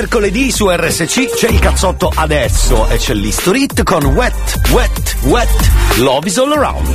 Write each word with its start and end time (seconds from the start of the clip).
mercoledì 0.00 0.50
su 0.50 0.66
RSC 0.66 1.34
c'è 1.34 1.50
il 1.50 1.58
cazzotto 1.58 2.10
adesso 2.14 2.88
e 2.88 2.96
c'è 2.96 3.12
l'Historit 3.12 3.82
con 3.82 4.02
Wet, 4.06 4.58
Wet, 4.70 5.16
Wet, 5.24 5.70
Love 5.98 6.26
is 6.26 6.38
all 6.38 6.54
around. 6.54 6.88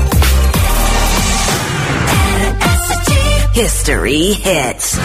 History 3.54 4.34
hits. 4.34 4.98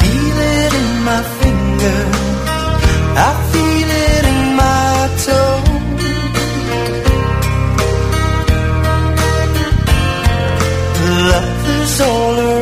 feel 0.00 0.38
it 0.38 0.74
in 0.74 1.02
my 1.02 1.33
Love 12.00 12.53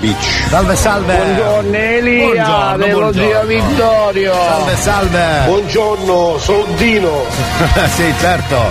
Bitch. 0.00 0.48
Salve, 0.48 0.76
salve. 0.76 1.16
Buongiorno 1.16 1.76
Elia 1.76 2.24
Buongiorno, 2.24 2.76
dello 2.76 2.98
buongiorno. 3.00 3.28
zio 3.30 3.46
Vittorio. 3.46 4.32
Salve, 4.32 4.76
salve. 4.76 5.42
Buongiorno, 5.46 6.38
sono 6.38 6.64
Dino. 6.76 7.22
sì, 7.96 8.14
certo. 8.20 8.70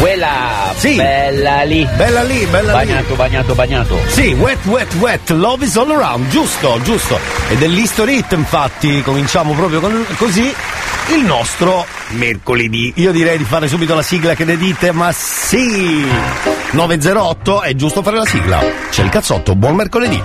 Quella 0.00 0.72
Sì. 0.76 0.96
bella 0.96 1.62
lì. 1.62 1.88
Bella 1.94 2.22
lì, 2.24 2.44
bella 2.46 2.72
Bagnato, 2.72 3.14
bagnato, 3.14 3.54
bagnato. 3.54 3.94
lì. 3.94 4.10
Sì, 4.10 4.32
wet, 4.32 4.58
wet, 4.64 4.92
wet, 4.94 5.30
love 5.30 5.64
is 5.64 5.76
all 5.76 5.90
around, 5.92 6.28
giusto, 6.30 6.80
giusto. 6.82 7.18
E 7.48 7.56
dell'History 7.56 8.18
Hit, 8.18 8.32
infatti, 8.32 9.02
cominciamo 9.02 9.52
proprio 9.54 9.78
con, 9.78 10.04
così 10.16 10.52
il 11.14 11.24
nostro 11.24 11.86
mercoledì. 12.10 12.92
Io 12.96 13.12
direi 13.12 13.38
di 13.38 13.44
fare 13.44 13.68
subito 13.68 13.94
la 13.94 14.02
sigla 14.02 14.34
che 14.34 14.44
ne 14.44 14.56
dite, 14.56 14.90
ma 14.90 15.12
sì! 15.12 16.04
908 16.72 17.62
è 17.62 17.74
giusto 17.76 18.02
fare 18.02 18.16
la 18.16 18.26
sigla. 18.26 18.60
C'è 18.90 19.02
il 19.04 19.08
cazzotto, 19.08 19.54
buon 19.54 19.76
mercoledì. 19.76 20.20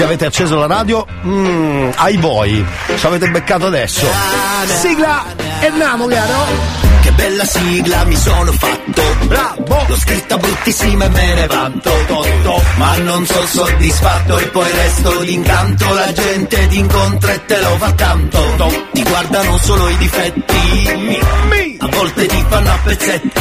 Se 0.00 0.06
avete 0.06 0.24
acceso 0.24 0.56
la 0.56 0.66
radio, 0.66 1.04
mm, 1.26 1.90
ai 1.96 2.16
voi. 2.16 2.64
Ci 2.96 3.04
avete 3.04 3.28
beccato 3.28 3.66
adesso. 3.66 4.06
Sigla! 4.80 5.26
E 5.60 5.66
andiamo, 5.66 6.06
caro! 6.06 6.46
Che 7.02 7.12
bella 7.12 7.44
sigla 7.44 8.04
mi 8.04 8.16
sono 8.16 8.50
fatto 8.52 9.02
Bravo! 9.26 9.84
L'ho 9.88 9.96
scritta 9.98 10.38
bruttissima 10.38 11.04
e 11.04 11.08
me 11.10 11.34
ne 11.34 11.46
vanto 11.46 11.90
totto 12.06 12.62
Ma 12.76 12.96
non 12.98 13.26
sono 13.26 13.46
soddisfatto 13.46 14.38
e 14.38 14.46
poi 14.48 14.70
resto 14.70 15.18
d'incanto 15.20 15.94
La 15.94 16.12
gente 16.12 16.66
ti 16.68 16.78
incontra 16.78 17.32
e 17.32 17.44
te 17.46 17.60
lo 17.60 17.76
fa 17.76 17.92
tanto 17.92 18.86
Ti 18.92 19.02
guardano 19.02 19.58
solo 19.58 19.88
i 19.88 19.96
difetti 19.96 21.20
A 21.20 21.46
volte 22.00 22.26
ti 22.26 22.44
fanno 22.48 22.70
a 22.70 22.78
pezzetti. 22.82 23.38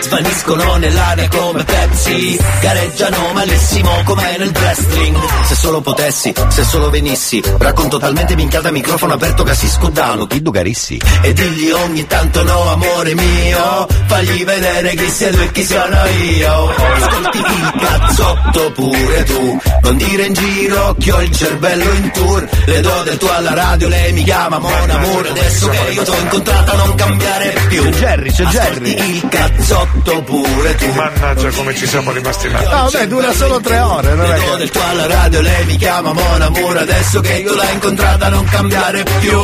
Svaniscono 0.00 0.76
nell'aria 0.76 1.28
come 1.28 1.62
Pepsi, 1.64 2.38
gareggiano 2.60 3.32
malissimo 3.34 4.02
come 4.04 4.36
nel 4.38 4.52
wrestling. 4.54 5.16
Se 5.44 5.54
solo 5.54 5.80
potessi, 5.82 6.32
se 6.48 6.64
solo 6.64 6.88
venissi, 6.88 7.42
racconto 7.58 7.98
talmente 7.98 8.34
minchiata 8.34 8.70
microfono 8.70 9.12
aperto 9.12 9.42
che 9.42 9.54
si 9.54 9.68
scudano. 9.68 10.26
Chi 10.26 10.40
Dugarissi? 10.40 10.98
E 11.20 11.32
digli 11.34 11.70
ogni 11.70 12.06
tanto 12.06 12.42
no 12.42 12.70
amore 12.70 13.14
mio 13.14 13.86
Fagli 14.06 14.44
vedere 14.44 14.94
chi 14.94 15.08
sei 15.08 15.32
tu 15.32 15.40
e 15.40 15.52
chi 15.52 15.64
sono 15.64 16.06
io 16.06 16.68
Ascolti 16.68 17.38
il 17.38 17.72
cazzotto 17.78 18.72
pure 18.72 19.24
tu 19.24 19.60
Non 19.82 19.96
dire 19.96 20.26
in 20.26 20.32
giro 20.32 20.94
che 20.98 21.12
ho 21.12 21.20
il 21.22 21.30
cervello 21.34 21.92
in 21.92 22.10
tour 22.10 22.48
Le 22.66 22.80
do 22.80 23.02
del 23.04 23.16
tuo 23.16 23.32
alla 23.32 23.54
radio, 23.54 23.88
lei 23.88 24.12
mi 24.12 24.22
chiama 24.22 24.58
Mon 24.58 24.90
Amour 24.90 25.26
Adesso 25.28 25.68
che 25.68 25.92
io 25.92 26.02
t'ho 26.02 26.18
incontrata 26.18 26.72
non 26.74 26.94
cambiare 26.94 27.33
più 27.68 27.82
C'è 27.82 27.90
Jerry, 27.90 28.30
c'è 28.32 28.44
Jerry. 28.44 28.90
il 29.16 29.28
cazzotto 29.28 30.22
pure 30.22 30.74
tu 30.76 30.92
Mannaggia 30.92 31.48
come 31.50 31.74
ci 31.74 31.86
siamo 31.86 32.12
rimasti 32.12 32.48
male. 32.48 32.64
No, 32.64 32.88
vabbè, 32.90 33.06
dura 33.08 33.32
solo 33.32 33.60
tre 33.60 33.78
ore, 33.80 34.14
non 34.14 34.24
è 34.30 34.38
Le 34.38 34.44
che... 34.50 34.56
del 34.58 34.70
tuo 34.70 34.82
alla 34.88 35.06
radio, 35.06 35.40
lei 35.40 35.64
mi 35.64 35.76
chiama 35.76 36.12
Mon 36.12 36.42
Amour 36.42 36.76
Adesso 36.78 37.20
che 37.20 37.32
io 37.34 37.54
l'ho 37.54 37.62
incontrata 37.72 38.28
non 38.28 38.44
cambiare 38.44 39.02
più 39.20 39.40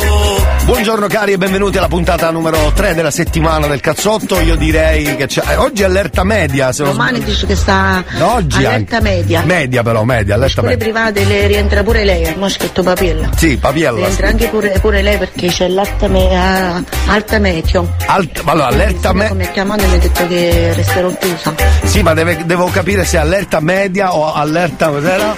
Buongiorno 0.65 1.07
cari 1.07 1.33
e 1.33 1.37
benvenuti 1.37 1.77
alla 1.77 1.87
puntata 1.87 2.29
numero 2.31 2.71
3 2.73 2.93
della 2.93 3.11
settimana 3.11 3.67
del 3.67 3.79
cazzotto. 3.81 4.39
Io 4.39 4.55
direi 4.55 5.15
che 5.15 5.25
c'è. 5.25 5.41
eh, 5.49 5.55
Oggi 5.55 5.81
è 5.81 5.85
allerta 5.85 6.23
media, 6.23 6.71
se 6.71 6.83
non 6.83 6.91
Domani 6.93 7.19
dice 7.23 7.45
che 7.47 7.55
sta 7.55 8.03
No, 8.11 8.35
Oggi 8.35 8.57
allerta 8.57 8.97
anche. 8.97 9.09
media. 9.09 9.41
Media 9.43 9.81
però, 9.83 10.03
media, 10.03 10.35
allerta 10.35 10.61
media. 10.61 10.77
private 10.77 11.25
le 11.25 11.47
rientra 11.47 11.81
pure 11.83 12.03
lei, 12.05 12.23
abbiamo 12.25 12.47
scritto 12.47 12.83
papiella. 12.83 13.29
Sì, 13.35 13.57
papiella. 13.57 13.97
Rientra 13.97 14.27
anche 14.27 14.47
pure, 14.47 14.69
pure 14.79 15.01
lei 15.01 15.17
perché 15.17 15.47
c'è 15.47 15.67
l'alta 15.67 16.07
me- 16.07 16.83
alta 17.07 17.39
meteo. 17.81 17.95
Alt- 18.07 18.41
allora, 18.45 18.67
allerta 18.67 19.13
media. 19.13 19.35
Mi 19.35 19.43
ha 19.45 19.51
chiamato 19.51 19.83
e 19.83 19.87
mi 19.87 19.93
ha 19.95 19.97
detto 19.97 20.27
che 20.27 20.73
resterò 20.75 21.11
chiusa. 21.19 21.53
Sì, 21.83 22.01
ma 22.01 22.13
deve- 22.13 22.45
devo 22.45 22.65
capire 22.65 23.05
se 23.05 23.17
allerta 23.17 23.59
media 23.59 24.13
o 24.13 24.33
allerta. 24.33 24.89
Cos'era? 24.89 25.35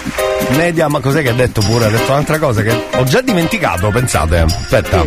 Media, 0.56 0.88
ma 0.88 1.00
cos'è 1.00 1.22
che 1.22 1.30
ha 1.30 1.34
detto 1.34 1.60
pure? 1.62 1.86
Ha 1.86 1.90
detto 1.90 2.10
un'altra 2.12 2.38
cosa 2.38 2.62
che 2.62 2.84
ho 2.94 3.04
già 3.04 3.20
dimenticato, 3.20 3.88
pensate. 3.90 4.38
Aspetta. 4.40 5.04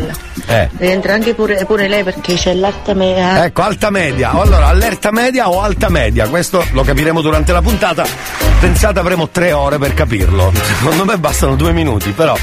Eh. 0.47 0.69
Rientra 0.77 1.13
anche 1.13 1.33
pure, 1.33 1.63
pure 1.65 1.87
lei 1.87 2.03
perché 2.03 2.35
c'è 2.35 2.53
l'alta 2.53 2.93
media. 2.93 3.45
Ecco, 3.45 3.61
alta 3.61 3.89
media. 3.89 4.31
Allora, 4.31 4.67
allerta 4.67 5.11
media 5.11 5.49
o 5.49 5.61
alta 5.61 5.89
media? 5.89 6.27
Questo 6.27 6.65
lo 6.71 6.83
capiremo 6.83 7.21
durante 7.21 7.51
la 7.51 7.61
puntata. 7.61 8.05
Pensate 8.59 8.99
avremo 8.99 9.29
tre 9.29 9.51
ore 9.51 9.77
per 9.77 9.93
capirlo. 9.93 10.51
Secondo 10.79 11.05
me 11.05 11.17
bastano 11.17 11.55
due 11.55 11.73
minuti, 11.73 12.11
però 12.11 12.35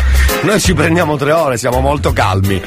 noi 0.42 0.60
ci 0.60 0.74
prendiamo 0.74 1.16
tre 1.16 1.32
ore, 1.32 1.56
siamo 1.56 1.80
molto 1.80 2.12
calmi. 2.12 2.62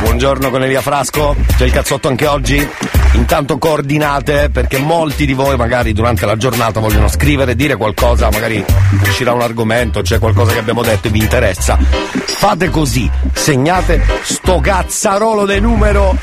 Buongiorno 0.00 0.50
con 0.50 0.62
Elia 0.62 0.80
Frasco, 0.80 1.34
c'è 1.56 1.64
il 1.64 1.72
cazzotto 1.72 2.08
anche 2.08 2.26
oggi. 2.26 2.68
Intanto 3.12 3.58
coordinate 3.58 4.48
perché 4.50 4.78
molti 4.78 5.26
di 5.26 5.32
voi 5.32 5.56
magari 5.56 5.92
durante 5.92 6.24
la 6.26 6.36
giornata 6.36 6.78
vogliono 6.78 7.08
scrivere, 7.08 7.56
dire 7.56 7.76
qualcosa, 7.76 8.28
magari 8.30 8.64
uscirà 9.02 9.32
un 9.32 9.40
argomento, 9.40 10.02
c'è 10.02 10.18
qualcosa 10.18 10.52
che 10.52 10.58
abbiamo 10.58 10.82
detto 10.82 11.08
e 11.08 11.10
vi 11.10 11.18
interessa. 11.18 11.76
Fate 11.78 12.70
così, 12.70 13.10
segnate 13.32 14.02
sto 14.22 14.60
cazzarolo 14.60 15.44
del 15.44 15.62
numero 15.62 16.16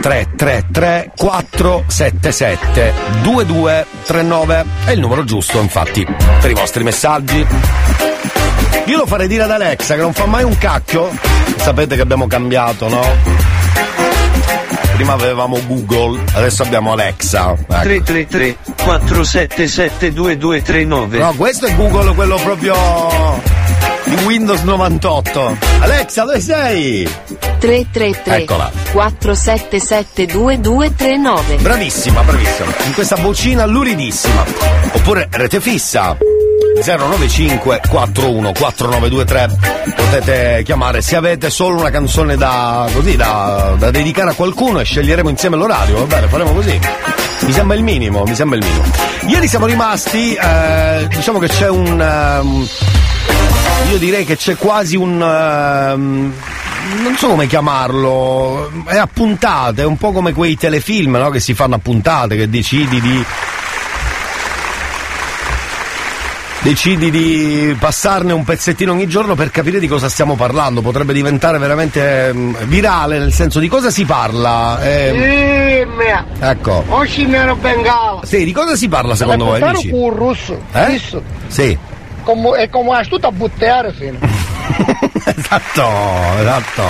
333 0.00 1.12
477 1.16 2.92
2239 3.22 4.64
è 4.86 4.90
il 4.90 5.00
numero 5.00 5.24
giusto 5.24 5.60
infatti 5.60 6.04
per 6.40 6.50
i 6.50 6.54
vostri 6.54 6.82
messaggi 6.82 7.46
io 8.86 8.96
lo 8.96 9.06
farei 9.06 9.28
dire 9.28 9.44
ad 9.44 9.50
Alexa 9.50 9.94
che 9.94 10.00
non 10.00 10.12
fa 10.12 10.26
mai 10.26 10.44
un 10.44 10.56
cacchio 10.58 11.10
sapete 11.56 11.96
che 11.96 12.02
abbiamo 12.02 12.26
cambiato 12.26 12.88
no? 12.88 13.04
prima 14.94 15.12
avevamo 15.14 15.60
Google 15.66 16.22
adesso 16.34 16.62
abbiamo 16.62 16.92
Alexa 16.92 17.52
ecco. 17.52 17.64
333 17.82 18.56
477 18.82 20.12
2239 20.12 21.18
no 21.18 21.32
questo 21.34 21.66
è 21.66 21.74
Google 21.74 22.14
quello 22.14 22.36
proprio 22.36 22.74
di 24.04 24.14
Windows 24.24 24.62
98 24.62 25.58
Alexa 25.80 26.24
dove 26.24 26.40
sei? 26.40 27.08
333 27.58 28.36
Eccola. 28.36 28.70
477 28.92 30.26
2239 30.26 31.56
Bravissima, 31.56 32.22
bravissima. 32.22 32.70
In 32.86 32.94
questa 32.94 33.16
vocina 33.16 33.64
luridissima. 33.66 34.44
Oppure 34.92 35.28
rete 35.30 35.60
fissa. 35.60 36.16
095 36.84 37.80
41 37.88 38.52
4923 38.52 39.94
potete 39.94 40.62
chiamare 40.64 41.02
se 41.02 41.16
avete 41.16 41.50
solo 41.50 41.78
una 41.78 41.90
canzone 41.90 42.36
da 42.36 42.88
così 42.92 43.14
da, 43.14 43.74
da 43.78 43.90
dedicare 43.90 44.30
a 44.30 44.34
qualcuno 44.34 44.80
e 44.80 44.84
sceglieremo 44.84 45.28
insieme 45.28 45.56
l'orario 45.56 45.98
va 45.98 46.04
bene 46.04 46.28
faremo 46.28 46.52
così 46.52 46.80
mi 47.40 47.52
sembra 47.52 47.76
il 47.76 47.82
minimo 47.82 48.24
mi 48.24 48.34
sembra 48.34 48.58
il 48.58 48.64
minimo 48.64 48.84
ieri 49.26 49.46
siamo 49.46 49.66
rimasti 49.66 50.34
eh, 50.34 51.06
diciamo 51.08 51.38
che 51.38 51.48
c'è 51.48 51.68
un 51.68 52.00
ehm, 52.00 52.68
io 53.90 53.98
direi 53.98 54.24
che 54.24 54.36
c'è 54.36 54.56
quasi 54.56 54.96
un 54.96 55.20
ehm, 55.20 56.32
non 57.02 57.16
so 57.16 57.28
come 57.28 57.46
chiamarlo, 57.46 58.70
è 58.86 58.96
a 58.96 59.08
puntate, 59.12 59.82
è 59.82 59.84
un 59.84 59.96
po' 59.96 60.12
come 60.12 60.32
quei 60.32 60.56
telefilm 60.56 61.16
no? 61.16 61.30
che 61.30 61.40
si 61.40 61.54
fanno 61.54 61.76
a 61.76 61.78
puntate, 61.78 62.36
che 62.36 62.48
decidi 62.48 63.00
di. 63.00 63.24
Decidi 66.62 67.10
di 67.10 67.76
passarne 67.76 68.32
un 68.32 68.44
pezzettino 68.44 68.92
ogni 68.92 69.08
giorno 69.08 69.34
per 69.34 69.50
capire 69.50 69.80
di 69.80 69.88
cosa 69.88 70.08
stiamo 70.08 70.36
parlando. 70.36 70.80
Potrebbe 70.80 71.12
diventare 71.12 71.58
veramente 71.58 72.28
ehm, 72.28 72.66
virale, 72.66 73.18
nel 73.18 73.32
senso 73.32 73.58
di 73.58 73.66
cosa 73.66 73.90
si 73.90 74.04
parla. 74.04 74.78
Scimmia! 74.80 76.24
ecco. 76.38 76.84
O 76.86 77.04
scimmiano 77.04 77.56
bengala! 77.56 78.20
Sì, 78.22 78.44
di 78.44 78.52
cosa 78.52 78.76
si 78.76 78.88
parla 78.88 79.16
secondo 79.16 79.46
voi, 79.46 79.60
amici? 79.60 79.90
russo! 79.90 80.60
Eh? 80.72 81.00
Sì. 81.48 81.76
Come, 82.22 82.58
è 82.58 82.68
come 82.68 82.96
astuto 82.98 83.26
a 83.26 83.32
buttare 83.32 83.92
fino. 83.92 84.18
esatto, 85.24 85.84
esatto. 86.40 86.82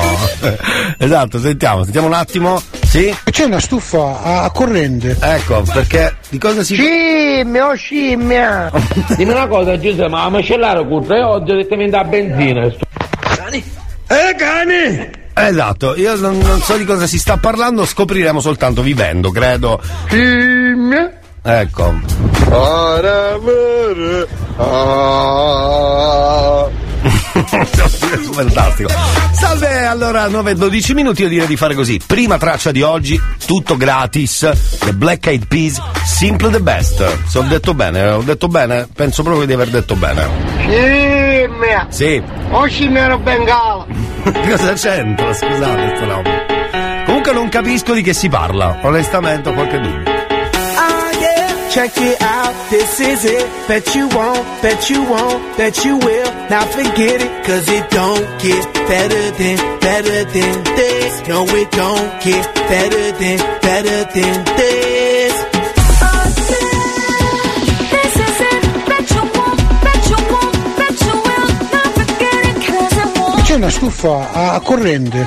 Esatto, 0.99 1.38
sentiamo, 1.38 1.82
sentiamo 1.84 2.06
un 2.06 2.14
attimo. 2.14 2.61
Sì? 2.84 3.14
C'è 3.31 3.44
una 3.44 3.61
stufa 3.61 4.23
a, 4.43 4.50
corrente. 4.50 5.17
Ecco, 5.20 5.62
perché 5.73 6.17
di 6.29 6.38
cosa 6.38 6.62
si 6.62 6.75
Scimmia, 6.75 7.69
oh 7.69 7.75
scimmia! 7.75 8.70
Dimmi 9.17 9.32
una 9.32 9.46
cosa 9.46 9.79
Giuseppe, 9.79 10.08
ma 10.08 10.25
la 10.25 10.29
macellare 10.31 10.87
curta 10.87 11.17
e 11.17 11.23
oggi 11.23 11.52
direttamente 11.52 11.96
a 11.96 12.05
benzina. 12.05 12.70
sto- 12.70 12.87
Eh 14.08 14.34
cani! 14.37 15.11
Esatto, 15.34 15.96
io 15.96 16.14
non, 16.17 16.37
non 16.38 16.61
so 16.61 16.76
di 16.76 16.84
cosa 16.84 17.06
si 17.06 17.19
sta 17.19 17.38
parlando, 17.38 17.87
scopriremo 17.87 18.40
soltanto 18.40 18.82
vivendo, 18.82 19.31
credo. 19.31 19.81
Scimmia! 20.08 21.20
Ecco. 21.43 21.93
Fantastico. 28.33 28.89
Salve, 29.33 29.85
allora 29.85 30.29
9 30.29 30.53
e 30.53 30.55
12 30.55 30.94
minuti, 30.94 31.23
io 31.23 31.29
direi 31.29 31.49
di 31.49 31.56
fare 31.56 31.75
così. 31.75 32.01
Prima 32.06 32.39
traccia 32.39 32.70
di 32.70 32.82
oggi, 32.82 33.20
tutto 33.44 33.77
gratis. 33.77 34.79
The 34.79 34.93
Black 34.93 35.27
Eyed 35.27 35.46
Peas, 35.46 35.82
Simple 36.05 36.51
the 36.51 36.61
Best. 36.61 37.27
Se 37.27 37.39
ho 37.39 37.43
detto 37.43 37.75
bene, 37.75 38.08
ho 38.08 38.22
detto 38.22 38.46
bene, 38.46 38.87
penso 38.94 39.25
proprio 39.25 39.44
di 39.44 39.53
aver 39.53 39.69
detto 39.70 39.96
bene. 39.96 40.29
Scimmia! 40.58 41.87
Sì. 41.89 42.22
O 42.51 42.67
scimmiano 42.69 43.19
bengala! 43.19 43.84
Cosa 44.49 44.75
c'entra? 44.75 45.34
Scusate, 45.34 45.96
sto 45.96 46.06
roba. 46.06 46.31
Comunque 47.05 47.32
non 47.32 47.49
capisco 47.49 47.94
di 47.94 48.03
che 48.03 48.13
si 48.13 48.29
parla, 48.29 48.79
onestamente 48.82 49.49
ho 49.49 49.55
qualche 49.55 49.81
dubbio. 49.81 50.12
Check 51.72 51.93
it 51.96 52.20
out, 52.20 52.52
this 52.69 53.00
is 53.00 53.24
it. 53.24 53.48
Bet 53.67 53.94
you 53.94 54.06
won't, 54.08 54.44
bet 54.60 54.91
you 54.91 55.02
won't, 55.08 55.56
bet 55.56 55.82
you 55.86 55.96
will. 55.96 56.31
Now 56.52 56.67
forget 56.67 57.22
it, 57.22 57.46
cause 57.46 57.67
it 57.67 57.88
don't 57.88 58.26
get 58.44 58.62
better 58.93 59.31
than, 59.41 59.56
better 59.81 60.24
than 60.36 60.64
this. 60.76 61.26
No, 61.29 61.46
it 61.48 61.70
don't 61.70 62.12
get 62.22 62.44
better 62.69 63.12
than, 63.17 63.38
better 63.62 64.05
than 64.12 64.44
this. 64.60 65.32
This 67.88 68.17
is 68.20 68.41
it. 68.52 68.62
Bet 68.91 69.08
you 69.08 69.24
won't, 69.32 69.58
bet 69.81 70.02
you 70.12 70.20
won't, 70.29 70.55
bet 70.76 70.96
you 71.00 71.17
will. 71.24 71.48
Not 71.72 71.88
forget 71.96 72.41
it, 72.52 72.58
cause 72.69 72.96
it 73.00 73.19
won't 73.19 73.43
C'è 73.46 73.55
una 73.55 73.70
stufa 73.70 74.31
a, 74.31 74.55
a 74.56 74.60
corrente. 74.60 75.24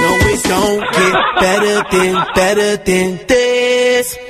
No, 0.00 0.10
it 0.32 0.42
don't 0.48 0.80
get 0.80 1.14
better 1.40 1.84
than, 1.90 2.14
better 2.34 2.76
than 2.78 3.20
this. 3.26 4.29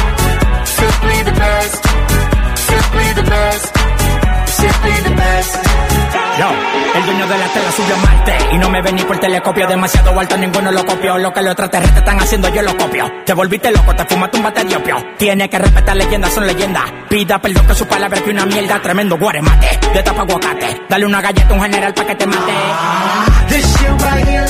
De 7.31 7.37
la 7.37 7.47
tela 7.47 7.71
subió 7.71 7.97
Marte. 7.97 8.33
Y 8.51 8.57
no 8.57 8.69
me 8.69 8.81
vení 8.81 9.03
por 9.03 9.17
telescopio 9.17 9.67
Demasiado 9.67 10.19
alto, 10.19 10.37
ninguno 10.37 10.71
lo 10.71 10.85
copió. 10.85 11.17
Lo 11.17 11.33
que 11.33 11.41
los 11.41 11.51
extraterrestres 11.51 11.99
están 11.99 12.19
haciendo, 12.19 12.49
yo 12.49 12.61
lo 12.61 12.75
copio. 12.77 13.11
Te 13.25 13.33
volviste 13.33 13.71
loco, 13.71 13.95
te 13.95 14.05
fumaste 14.05 14.37
un 14.37 14.43
bate 14.43 14.63
de 14.65 14.75
opio. 14.75 14.97
Tiene 15.17 15.49
que 15.49 15.57
respetar 15.59 15.95
leyendas, 15.95 16.33
son 16.33 16.45
leyendas. 16.45 16.83
Pida 17.09 17.39
perdón 17.39 17.67
que 17.67 17.75
su 17.75 17.87
palabra 17.87 18.21
que 18.21 18.29
una 18.31 18.45
mierda. 18.45 18.81
Tremendo 18.81 19.17
guaremate, 19.17 19.79
de 19.93 20.03
tapa 20.03 20.21
aguacate. 20.21 20.81
Dale 20.89 21.05
una 21.05 21.21
galleta 21.21 21.49
a 21.49 21.53
un 21.53 21.61
general 21.61 21.93
pa' 21.93 22.05
que 22.05 22.15
te 22.15 22.27
mate. 22.27 22.53
This 23.47 23.65
shit 23.77 24.01
right 24.01 24.27
here, 24.27 24.45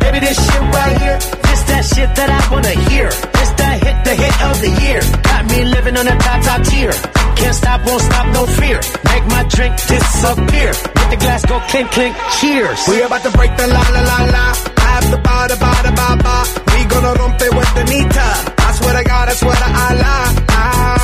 baby, 0.00 0.20
this 0.20 0.38
shit 0.38 0.62
right 0.72 0.98
here. 1.00 1.18
This 1.18 1.64
that 1.66 1.84
shit 1.84 2.14
that 2.14 2.30
I 2.30 2.54
wanna 2.54 2.90
hear. 2.90 3.33
That 3.60 3.76
hit, 3.84 3.96
the 4.04 4.14
hit 4.22 4.36
of 4.48 4.56
the 4.64 4.72
year. 4.84 5.00
Got 5.22 5.42
me 5.50 5.58
living 5.64 5.96
on 5.96 6.06
a 6.08 6.16
top, 6.18 6.40
top 6.42 6.60
tier. 6.68 6.92
Can't 7.38 7.54
stop, 7.54 7.80
won't 7.86 8.02
stop, 8.02 8.26
no 8.34 8.42
fear. 8.58 8.78
Make 9.10 9.24
my 9.34 9.42
drink 9.54 9.74
disappear. 9.86 10.70
Let 10.98 11.08
the 11.10 11.18
glass 11.24 11.42
go 11.46 11.56
clink, 11.70 11.90
clink, 11.90 12.14
cheers. 12.38 12.80
We 12.88 13.02
about 13.02 13.22
to 13.22 13.30
break 13.36 13.52
the 13.56 13.66
la 13.66 13.82
la 13.96 14.02
la 14.10 14.18
la. 14.34 14.46
I 14.86 14.88
have 14.96 15.10
the 15.10 15.18
ba 15.26 15.36
da 15.50 15.56
ba 15.62 15.72
da 15.86 15.92
ba 15.98 16.08
ba. 16.24 16.36
We 16.74 16.84
gonna 16.92 17.12
rompe 17.20 17.48
with 17.58 17.70
the 17.74 17.84
nita. 17.92 18.28
I 18.66 18.68
swear 18.78 18.94
to 18.98 19.04
God, 19.04 19.28
I 19.28 19.34
swear 19.34 19.56
to 19.64 19.68
Allah. 19.86 20.20
Ah, 20.50 21.03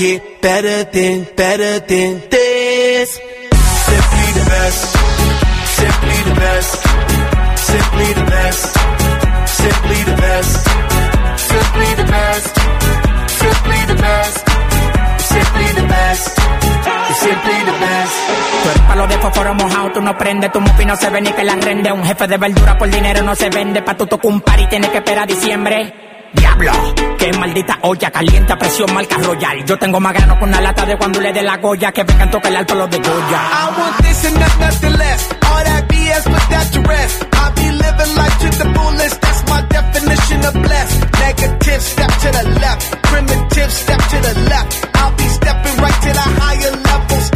get 0.00 0.40
better 0.40 0.84
than, 0.84 1.26
better 1.36 1.78
than 1.80 2.12
this. 2.32 3.08
Simply 3.90 4.26
the 4.38 4.44
best. 4.48 4.82
Simply 5.80 6.18
the 6.28 6.34
best. 6.40 6.72
Simply 7.70 8.08
the 8.18 8.24
best. 8.34 8.62
Simply 9.60 10.00
the 10.08 10.16
best. 10.24 10.56
Simply 11.50 11.88
the 12.00 12.06
best. 12.14 12.50
Simply 13.42 13.80
the 13.90 13.96
best. 14.06 14.40
Simply 15.32 15.68
the 15.78 15.86
best. 15.94 16.26
Simply 17.24 17.58
the 17.68 17.76
best. 17.84 18.16
Palo 18.88 19.06
de 19.06 19.18
fósforo 19.18 19.54
mojado, 19.54 19.92
tú 19.92 20.00
no 20.00 20.16
prendes, 20.16 20.50
tu 20.50 20.60
mufi 20.62 20.86
no 20.86 20.96
se 20.96 21.10
ve 21.10 21.20
ni 21.20 21.30
que 21.30 21.44
la 21.44 21.56
rende. 21.56 21.92
Un 21.92 22.04
jefe 22.04 22.26
de 22.26 22.38
verdura 22.38 22.78
por 22.78 22.88
dinero 22.88 23.22
no 23.22 23.34
se 23.34 23.50
vende, 23.50 23.82
pa' 23.82 23.94
tu 23.98 24.06
tocar 24.06 24.30
un 24.32 24.40
par 24.40 24.58
y 24.60 24.66
tienes 24.66 24.88
que 24.90 24.98
esperar 24.98 25.28
diciembre. 25.28 25.92
Diablo, 26.32 26.72
qué 27.18 27.32
maldita 27.32 27.78
olla 27.82 28.10
caliente 28.10 28.52
a 28.52 28.56
presión 28.56 28.92
marca 28.94 29.18
royal. 29.18 29.64
Yo 29.64 29.76
tengo 29.78 29.98
más 30.00 30.12
grano 30.12 30.38
con 30.38 30.48
una 30.48 30.60
lata 30.60 30.86
de 30.86 30.96
cuando 30.96 31.20
le 31.20 31.32
dé 31.32 31.42
la 31.42 31.56
goya 31.56 31.92
que 31.92 32.04
vengan 32.04 32.30
toca 32.30 32.48
el 32.48 32.56
alto 32.56 32.74
los 32.74 32.90
de 32.90 32.98
Goya. 32.98 33.10
I 33.10 33.78
want 33.78 33.96
this 34.02 34.24
and 34.24 34.38
not 34.38 34.58
nothing 34.60 34.92
less. 34.98 35.28
All 35.42 35.64
that 35.64 35.88
BS, 35.88 36.24
put 36.24 36.48
that 36.50 36.72
to 36.72 36.80
rest. 36.82 37.26
I 37.32 37.50
be 37.54 37.70
living 37.72 38.14
life 38.16 38.38
to 38.40 38.48
the 38.58 38.74
fullest. 38.74 39.20
That's 39.20 39.42
my 39.50 39.62
definition 39.68 40.44
of 40.44 40.54
blessed. 40.54 41.00
Negative, 41.20 41.82
step 41.82 42.12
to 42.22 42.28
the 42.30 42.44
left. 42.60 43.02
Primitive, 43.02 43.72
step 43.72 44.00
to 44.10 44.18
the 44.20 44.34
left. 44.50 44.88
I'll 44.94 45.16
be 45.16 45.24
stepping 45.24 45.76
right 45.82 45.98
to 46.06 46.10
the 46.20 46.26
higher 46.40 46.70
level, 46.70 46.89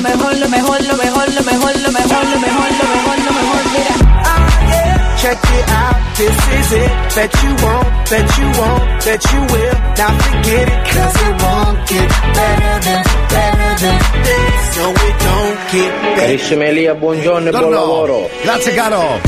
lo 0.00 0.08
mejor, 0.08 0.34
lo 0.38 0.48
mejor, 0.48 0.82
lo 0.82 0.96
mejor, 0.96 1.28
lo 1.34 1.42
mejor, 1.42 1.76
lo 1.78 1.92
mejor, 1.92 2.16
lo 2.16 2.40
mejor, 2.40 3.18
lo 3.26 3.32
mejor, 3.38 3.62
mira. 3.72 3.94
Ah, 4.24 4.40
yeah. 4.70 5.16
Check 5.16 5.38
it 5.44 5.68
out, 5.68 5.96
this 6.16 6.38
is 6.58 6.72
it. 6.72 6.92
Bet 7.14 7.42
you 7.42 7.50
won't, 7.62 8.10
bet 8.10 8.38
you 8.38 8.46
won't, 8.58 9.04
bet 9.04 9.32
you 9.32 9.40
will. 9.52 9.76
Now 9.98 10.18
forget 10.18 10.68
it, 10.68 10.80
cause 10.88 11.16
it 11.26 11.42
won't 11.42 11.88
get 11.88 12.08
better 12.32 12.74
than, 12.86 13.02
better 13.28 13.72
than 13.82 13.98
this. 14.24 14.76
No, 14.76 14.86
it 14.90 15.16
don't 15.20 15.58
get 15.70 16.02
better. 16.02 16.16
Carissima 16.16 16.64
Elia, 16.64 16.94
buongiorno 16.94 17.48
e 17.48 17.50
buon 17.50 17.70
lavoro. 17.70 18.30
Grazie 18.42 18.74
caro. 18.74 19.20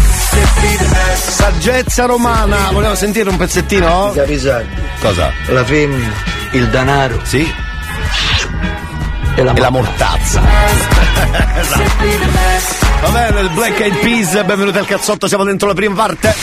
Saggezza 1.14 2.06
romana, 2.06 2.70
volevo 2.72 2.94
sentire 2.94 3.28
un 3.28 3.36
pezzettino? 3.36 4.12
Capisati. 4.14 4.66
Cosa? 5.00 5.30
La 5.48 5.64
femmina, 5.64 6.12
il 6.52 6.68
denaro. 6.68 7.20
Sì. 7.24 7.70
E 9.34 9.42
la, 9.42 9.52
E 9.54 9.60
la 9.60 9.70
mortazza. 9.70 10.42
Esatto. 11.56 12.04
Va 13.00 13.08
bene, 13.08 13.40
il 13.40 13.48
Black 13.50 13.80
Eyed 13.80 13.98
Peas, 13.98 14.44
benvenuti 14.44 14.78
al 14.78 14.86
cazzotto, 14.86 15.26
siamo 15.26 15.44
dentro 15.44 15.68
la 15.68 15.74
prima 15.74 15.94
parte. 15.94 16.34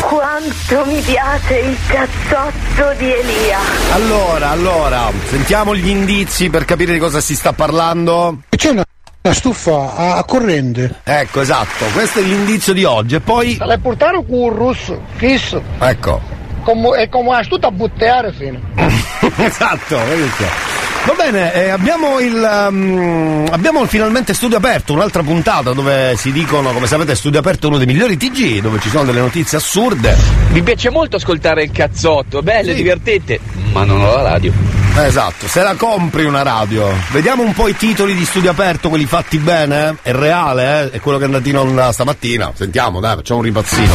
Quanto 0.00 0.84
mi 0.86 1.00
piace 1.00 1.54
il 1.58 1.76
cazzotto 1.86 2.94
di 2.98 3.12
Elia. 3.12 3.58
Allora, 3.92 4.50
allora, 4.50 5.10
sentiamo 5.28 5.74
gli 5.74 5.88
indizi 5.88 6.48
per 6.50 6.64
capire 6.64 6.92
di 6.92 6.98
cosa 6.98 7.20
si 7.20 7.34
sta 7.34 7.52
parlando. 7.52 8.38
C'è 8.50 8.70
una, 8.70 8.84
una 9.22 9.34
stufa 9.34 9.94
a, 9.96 10.16
a 10.16 10.24
corrente. 10.24 11.00
Ecco, 11.04 11.40
esatto, 11.40 11.86
questo 11.92 12.18
è 12.20 12.22
l'indizio 12.22 12.72
di 12.72 12.84
oggi. 12.84 13.16
E 13.16 13.20
poi, 13.20 13.56
Se 13.56 13.64
le 13.64 13.78
portare 13.78 14.14
con 14.16 14.26
un 14.38 14.50
russo, 14.54 15.00
fisso, 15.16 15.60
ecco, 15.80 16.20
come, 16.62 16.98
è 16.98 17.08
come 17.08 17.40
è 17.40 17.46
tutto 17.46 17.66
a 17.66 17.70
buttare 17.72 18.32
fino. 18.32 18.60
esatto, 19.38 19.96
vedi 19.96 20.30
che- 20.36 20.84
Va 21.06 21.14
bene, 21.14 21.54
eh, 21.54 21.68
abbiamo 21.68 22.18
il 22.18 22.34
um, 22.34 23.46
abbiamo 23.50 23.86
finalmente 23.86 24.34
studio 24.34 24.56
aperto, 24.56 24.92
un'altra 24.92 25.22
puntata 25.22 25.72
dove 25.72 26.16
si 26.16 26.32
dicono, 26.32 26.72
come 26.72 26.88
sapete, 26.88 27.14
studio 27.14 27.38
aperto 27.38 27.66
è 27.66 27.68
uno 27.68 27.78
dei 27.78 27.86
migliori 27.86 28.16
TG, 28.16 28.60
dove 28.60 28.80
ci 28.80 28.88
sono 28.88 29.04
delle 29.04 29.20
notizie 29.20 29.58
assurde. 29.58 30.16
Mi 30.50 30.62
piace 30.62 30.90
molto 30.90 31.14
ascoltare 31.14 31.62
il 31.62 31.70
cazzotto, 31.70 32.40
è 32.40 32.42
bello, 32.42 32.72
è 32.72 32.74
divertente, 32.74 33.38
ma 33.72 33.84
non 33.84 34.00
ho 34.02 34.16
la 34.16 34.22
radio. 34.22 34.52
Esatto, 34.96 35.46
se 35.46 35.62
la 35.62 35.74
compri 35.76 36.24
una 36.24 36.42
radio. 36.42 36.92
Vediamo 37.12 37.44
un 37.44 37.52
po' 37.52 37.68
i 37.68 37.76
titoli 37.76 38.16
di 38.16 38.24
studio 38.24 38.50
aperto, 38.50 38.88
quelli 38.88 39.06
fatti 39.06 39.38
bene. 39.38 39.88
eh? 40.02 40.10
È 40.10 40.12
reale, 40.12 40.80
eh? 40.80 40.90
È 40.96 41.00
quello 41.00 41.18
che 41.18 41.24
è 41.24 41.26
andato 41.26 41.48
in 41.48 41.56
onda 41.56 41.92
stamattina. 41.92 42.50
Sentiamo, 42.52 42.98
dai, 42.98 43.14
facciamo 43.14 43.38
un 43.38 43.44
ripazzino. 43.44 43.94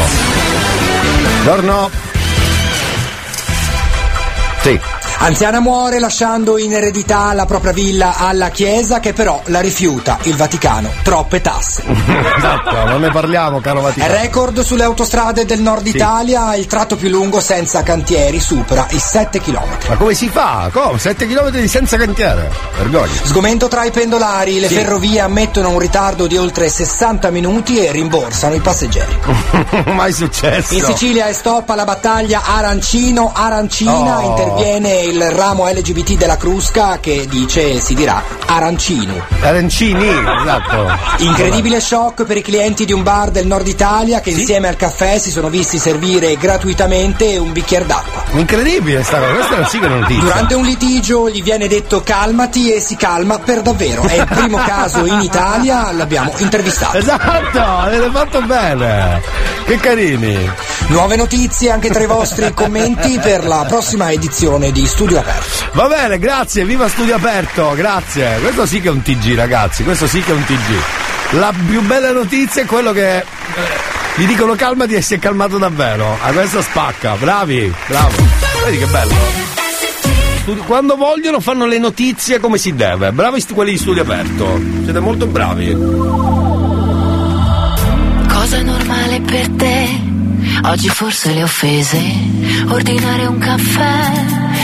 Buongiorno. 1.44 1.89
Sì. 4.62 4.80
Anziana 5.24 5.60
muore 5.60 6.00
lasciando 6.00 6.58
in 6.58 6.74
eredità 6.74 7.32
la 7.34 7.46
propria 7.46 7.72
villa 7.72 8.16
alla 8.18 8.50
Chiesa 8.50 9.00
che 9.00 9.13
però 9.13 9.40
la 9.46 9.60
rifiuta 9.60 10.18
il 10.24 10.36
Vaticano. 10.36 10.90
Troppe 11.04 11.42
tasse. 11.42 11.84
esatto, 11.86 12.86
non 12.88 13.01
ne 13.01 13.12
parliamo, 13.12 13.60
caro 13.62 13.82
Vaticano. 13.82 14.12
Record 14.13 14.62
sulle 14.62 14.84
autostrade 14.84 15.46
del 15.46 15.62
nord 15.62 15.84
Sì. 15.86 15.96
Italia, 15.96 16.56
il 16.56 16.66
tratto 16.66 16.96
più 16.96 17.08
lungo 17.10 17.40
senza 17.40 17.84
cantieri 17.84 18.40
supera 18.40 18.88
i 18.90 18.98
7 19.00 19.40
km. 19.40 19.62
Ma 19.90 19.96
come 19.96 20.16
si 20.16 20.28
fa? 20.28 20.70
Come? 20.74 20.98
7 20.98 21.28
km 21.28 21.66
senza 21.68 21.98
cantiere? 21.98 22.50
Vergogna. 22.78 23.12
Sgomento 23.24 23.68
tra 23.68 23.84
i 23.84 23.92
pendolari, 23.92 24.60
le 24.60 24.68
Sì. 24.70 24.74
ferrovie 24.74 25.20
ammettono 25.20 25.70
un 25.70 25.78
ritardo 25.80 26.25
di 26.25 26.36
oltre 26.38 26.68
60 26.68 27.30
minuti 27.30 27.78
e 27.78 27.92
rimborsano 27.92 28.56
i 28.56 28.60
passeggeri. 28.60 29.20
Mai 29.94 30.13
successo. 30.13 30.74
In 30.74 30.84
Sicilia 30.84 31.28
è 31.28 31.34
stop 31.34 31.70
alla 31.70 31.86
battaglia 31.86 32.42
arancino-arancina, 32.44 34.20
Oh. 34.24 34.30
interviene 34.32 35.10
il 35.12 35.30
ramo 35.30 35.68
LGBT 35.68 36.13
della 36.13 36.38
Crusca 36.38 37.00
che 37.00 37.27
dice 37.30 37.80
si 37.80 37.94
dirà 37.94 38.24
arancino. 38.46 39.25
Arancini, 39.41 40.08
esatto. 40.08 41.24
Incredibile 41.24 41.82
shock 41.82 42.24
per 42.24 42.38
i 42.38 42.41
clienti 42.41 42.86
di 42.86 42.94
un 42.94 43.03
bar 43.03 43.30
del 43.30 43.46
nord 43.46 43.68
Italia 43.68 44.22
che 44.22 44.30
insieme 44.30 44.70
al 44.70 44.77
caffè 44.77 45.20
si 45.20 45.30
sono 45.30 45.50
visti 45.50 45.77
servire 45.77 46.36
gratuitamente 46.38 47.38
un 47.38 47.51
bicchiere 47.51 47.86
d'acqua. 47.86 48.24
Incredibile 48.39 49.03
sta 49.03 49.20
cosa, 49.20 49.34
questa 49.34 49.53
è 49.53 49.58
una 49.58 49.68
siga 49.68 49.88
notizia. 49.89 50.24
Durante 50.24 50.56
un 50.56 50.63
litigio 50.63 51.30
gli 51.30 51.44
viene 51.44 51.68
detto 51.68 52.01
calmati 52.01 52.74
e 52.74 52.80
si 52.80 52.96
calma 52.96 53.38
per 53.39 53.62
davvero. 53.62 54.03
È 54.03 54.15
il 54.15 54.27
primo 54.27 54.58
caso 54.63 55.06
in 55.06 55.20
Italia, 55.20 55.91
l'abbiamo 55.91 56.34
intervistato. 56.38 56.98
Esatto, 56.98 57.60
avete 57.60 58.10
fatto 58.12 58.41
bene. 58.44 59.22
Che 59.65 59.75
carini. 59.77 60.50
Nuove 60.88 61.15
notizie 61.15 61.72
anche 61.72 61.89
tra 61.89 62.03
i 62.03 62.08
vostri 62.08 62.53
commenti 62.53 63.18
per 63.20 63.46
la 63.46 63.63
prossima 63.68 64.12
edizione 64.12 64.72
di 64.72 64.86
Studio 64.86 65.00
studio 65.01 65.20
aperto. 65.20 65.65
Va 65.74 65.88
bene, 65.88 66.20
grazie, 66.20 66.63
viva 66.63 66.88
studio 66.88 67.15
aperto, 67.15 67.74
grazie. 67.74 68.38
Questo 68.39 68.67
sì 68.67 68.81
che 68.81 68.89
è 68.89 68.91
un 68.91 69.01
TG, 69.01 69.34
ragazzi, 69.34 69.84
questo 69.84 70.05
sì 70.05 70.22
che 70.22 70.31
è 70.31 70.36
un 70.36 70.43
TG. 70.43 71.39
La 71.39 71.51
più 71.67 71.81
bella 71.81 72.12
notizia 72.12 72.62
è 72.62 72.65
quello 72.65 72.91
che 72.91 73.17
eh, 73.17 73.24
gli 74.17 74.27
dicono 74.27 74.53
calmati 74.53 74.93
e 74.93 75.01
si 75.01 75.15
è 75.15 75.20
calmato 75.20 75.58
davvero. 75.58 76.20
A 76.22 76.31
questo 76.31 76.62
spacca, 76.62 77.15
bravi, 77.15 77.74
bravo. 77.88 78.12
Vedi 78.63 78.77
che 78.77 78.86
bello. 78.86 79.15
Quando 80.67 80.96
vogliono 80.96 81.39
fanno 81.39 81.65
le 81.65 81.79
notizie 81.79 82.39
come 82.39 82.60
si 82.60 82.75
deve. 82.75 83.12
Bravi 83.12 83.43
quelli 83.55 83.72
di 83.72 83.77
studio 83.79 84.03
aperto. 84.03 84.62
Siete 84.84 85.00
molto 85.00 85.25
bravi. 85.25 85.74
Cosa 88.27 88.58
è 88.58 88.62
normale 88.62 89.20
per 89.22 89.50
te? 89.50 89.89
Oggi 90.65 90.89
forse 90.89 91.34
le 91.34 91.41
offese. 91.41 92.00
Ordinare 92.67 93.25
un 93.25 93.39
caffè. 93.39 94.40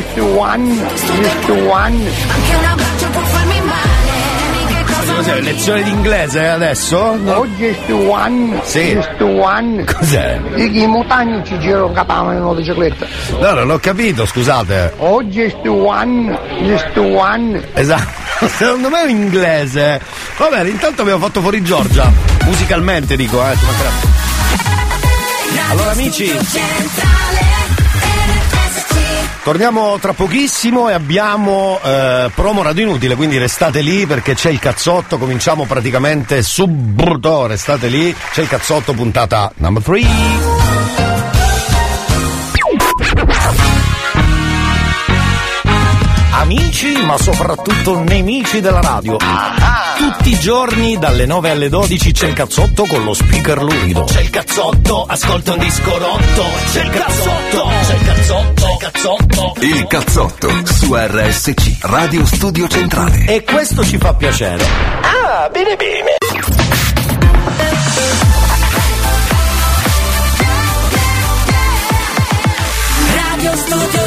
Just 0.00 0.18
one, 0.34 0.66
just 1.20 1.48
one. 1.50 1.92
Anche 1.92 2.54
un 2.56 2.64
abbraccio 2.64 3.06
può 3.10 3.20
farmi 3.20 3.60
male. 3.60 5.14
Cos'è? 5.16 5.40
Lezione 5.42 5.82
di 5.82 5.90
inglese 5.90 6.48
adesso? 6.48 7.16
No. 7.16 7.32
Oh, 7.34 7.46
just 7.58 7.86
one, 7.90 8.60
Sì. 8.64 8.94
just 8.94 9.20
one. 9.20 9.84
Cos'è? 9.84 10.40
I, 10.54 10.80
i 10.82 10.86
mutani 10.86 11.44
ci 11.44 11.58
girano 11.58 11.92
capavano 11.92 12.32
in 12.38 12.42
motocicletta. 12.42 13.06
No, 13.40 13.52
non 13.52 13.68
ho 13.70 13.78
capito, 13.78 14.24
scusate. 14.24 14.94
Oh, 14.96 15.22
just 15.24 15.58
one, 15.66 16.38
just 16.62 16.96
one. 16.96 17.62
Esatto, 17.74 18.48
secondo 18.48 18.88
me 18.88 19.02
è 19.02 19.10
in 19.10 19.16
inglese. 19.16 20.00
Va 20.38 20.48
bene, 20.48 20.70
intanto 20.70 21.02
abbiamo 21.02 21.20
fatto 21.20 21.42
fuori 21.42 21.62
Giorgia. 21.62 22.10
Musicalmente 22.46 23.16
dico, 23.16 23.38
eh. 23.46 23.54
ci. 23.54 24.08
Allora 25.68 25.90
amici, 25.90 26.32
torniamo 29.50 29.98
tra 29.98 30.12
pochissimo 30.12 30.88
e 30.88 30.92
abbiamo 30.92 31.80
eh, 31.82 32.30
promo 32.32 32.62
radio 32.62 32.84
inutile, 32.84 33.16
quindi 33.16 33.36
restate 33.36 33.80
lì 33.80 34.06
perché 34.06 34.34
c'è 34.34 34.48
il 34.48 34.60
cazzotto, 34.60 35.18
cominciamo 35.18 35.64
praticamente 35.64 36.40
subito, 36.40 37.46
restate 37.46 37.88
lì, 37.88 38.14
c'è 38.30 38.42
il 38.42 38.48
cazzotto 38.48 38.92
puntata 38.92 39.50
number 39.56 39.82
3. 39.82 40.59
Amici, 46.50 47.00
ma 47.04 47.16
soprattutto 47.16 48.02
nemici 48.02 48.60
della 48.60 48.80
radio. 48.80 49.16
Tutti 49.96 50.30
i 50.30 50.40
giorni 50.40 50.98
dalle 50.98 51.24
9 51.24 51.48
alle 51.48 51.68
12 51.68 52.10
c'è 52.10 52.26
il 52.26 52.34
cazzotto 52.34 52.86
con 52.86 53.04
lo 53.04 53.14
speaker 53.14 53.62
lurido. 53.62 54.02
C'è 54.02 54.22
il 54.22 54.30
cazzotto, 54.30 55.04
ascolta 55.04 55.52
un 55.52 55.60
disco 55.60 55.96
rotto. 55.96 56.44
C'è 56.72 56.82
il 56.82 56.90
cazzotto, 56.90 57.68
c'è 57.86 57.94
il 57.94 58.04
cazzotto, 58.04 58.52
c'è 58.54 58.72
il 58.72 58.78
cazzotto. 58.78 59.52
Il 59.60 59.86
cazzotto 59.86 60.48
su 60.64 60.92
RSC, 60.92 61.76
Radio 61.82 62.26
Studio 62.26 62.66
Centrale. 62.66 63.26
E 63.26 63.44
questo 63.44 63.84
ci 63.84 63.96
fa 63.96 64.12
piacere. 64.14 64.64
Ah, 65.02 65.48
bene 65.50 65.76
bene. 65.76 66.16
Radio 73.14 73.56
Studio 73.56 73.99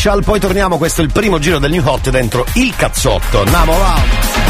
Special, 0.00 0.24
poi 0.24 0.40
torniamo, 0.40 0.78
questo 0.78 1.02
è 1.02 1.04
il 1.04 1.12
primo 1.12 1.38
giro 1.38 1.58
del 1.58 1.70
New 1.70 1.86
Hot 1.86 2.08
dentro 2.08 2.46
il 2.54 2.74
cazzotto. 2.74 3.42
Andiamo 3.42 3.74
avanti. 3.74 4.49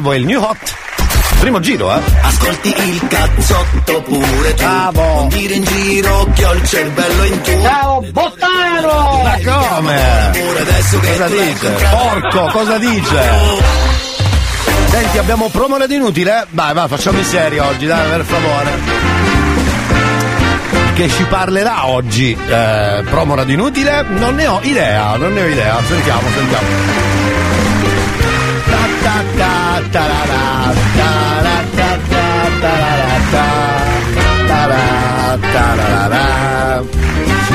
per 0.00 0.02
voi, 0.02 0.18
il 0.18 0.26
New 0.26 0.40
Hot. 0.40 0.74
Primo 1.38 1.60
giro, 1.60 1.94
eh? 1.94 2.00
Ascolti 2.20 2.68
il 2.68 3.06
cazzotto 3.06 4.02
pure 4.02 4.54
tu 4.54 4.64
Non 4.64 5.28
dire 5.28 5.54
in 5.54 5.64
giro 5.64 6.28
che 6.34 6.44
ho 6.44 6.52
il 6.52 6.66
cervello 6.66 7.24
in 7.24 7.40
tu 7.40 7.62
Ciao, 7.62 8.04
Bottaro! 8.12 9.22
Ma 9.22 9.38
come? 9.42 10.30
Cosa 11.16 11.28
dice? 11.28 11.70
Porco, 11.90 12.46
cosa 12.52 12.78
dice? 12.78 13.22
Senti, 14.88 15.18
abbiamo 15.18 15.48
promo 15.48 15.76
ad 15.76 15.90
inutile? 15.90 16.46
Vai, 16.50 16.74
vai, 16.74 16.88
facciamo 16.88 17.18
in 17.18 17.24
serie 17.24 17.60
oggi, 17.60 17.86
dai, 17.86 18.08
per 18.10 18.24
favore. 18.24 18.70
Che 20.94 21.08
ci 21.08 21.24
parlerà 21.24 21.86
oggi? 21.86 22.32
Eh, 22.32 23.02
promo 23.08 23.34
ad 23.34 23.48
inutile? 23.48 24.04
Non 24.08 24.34
ne 24.34 24.46
ho 24.46 24.58
idea, 24.62 25.16
non 25.16 25.32
ne 25.32 25.42
ho 25.42 25.46
idea. 25.46 25.78
Sentiamo, 25.86 26.28
sentiamo. 26.34 27.30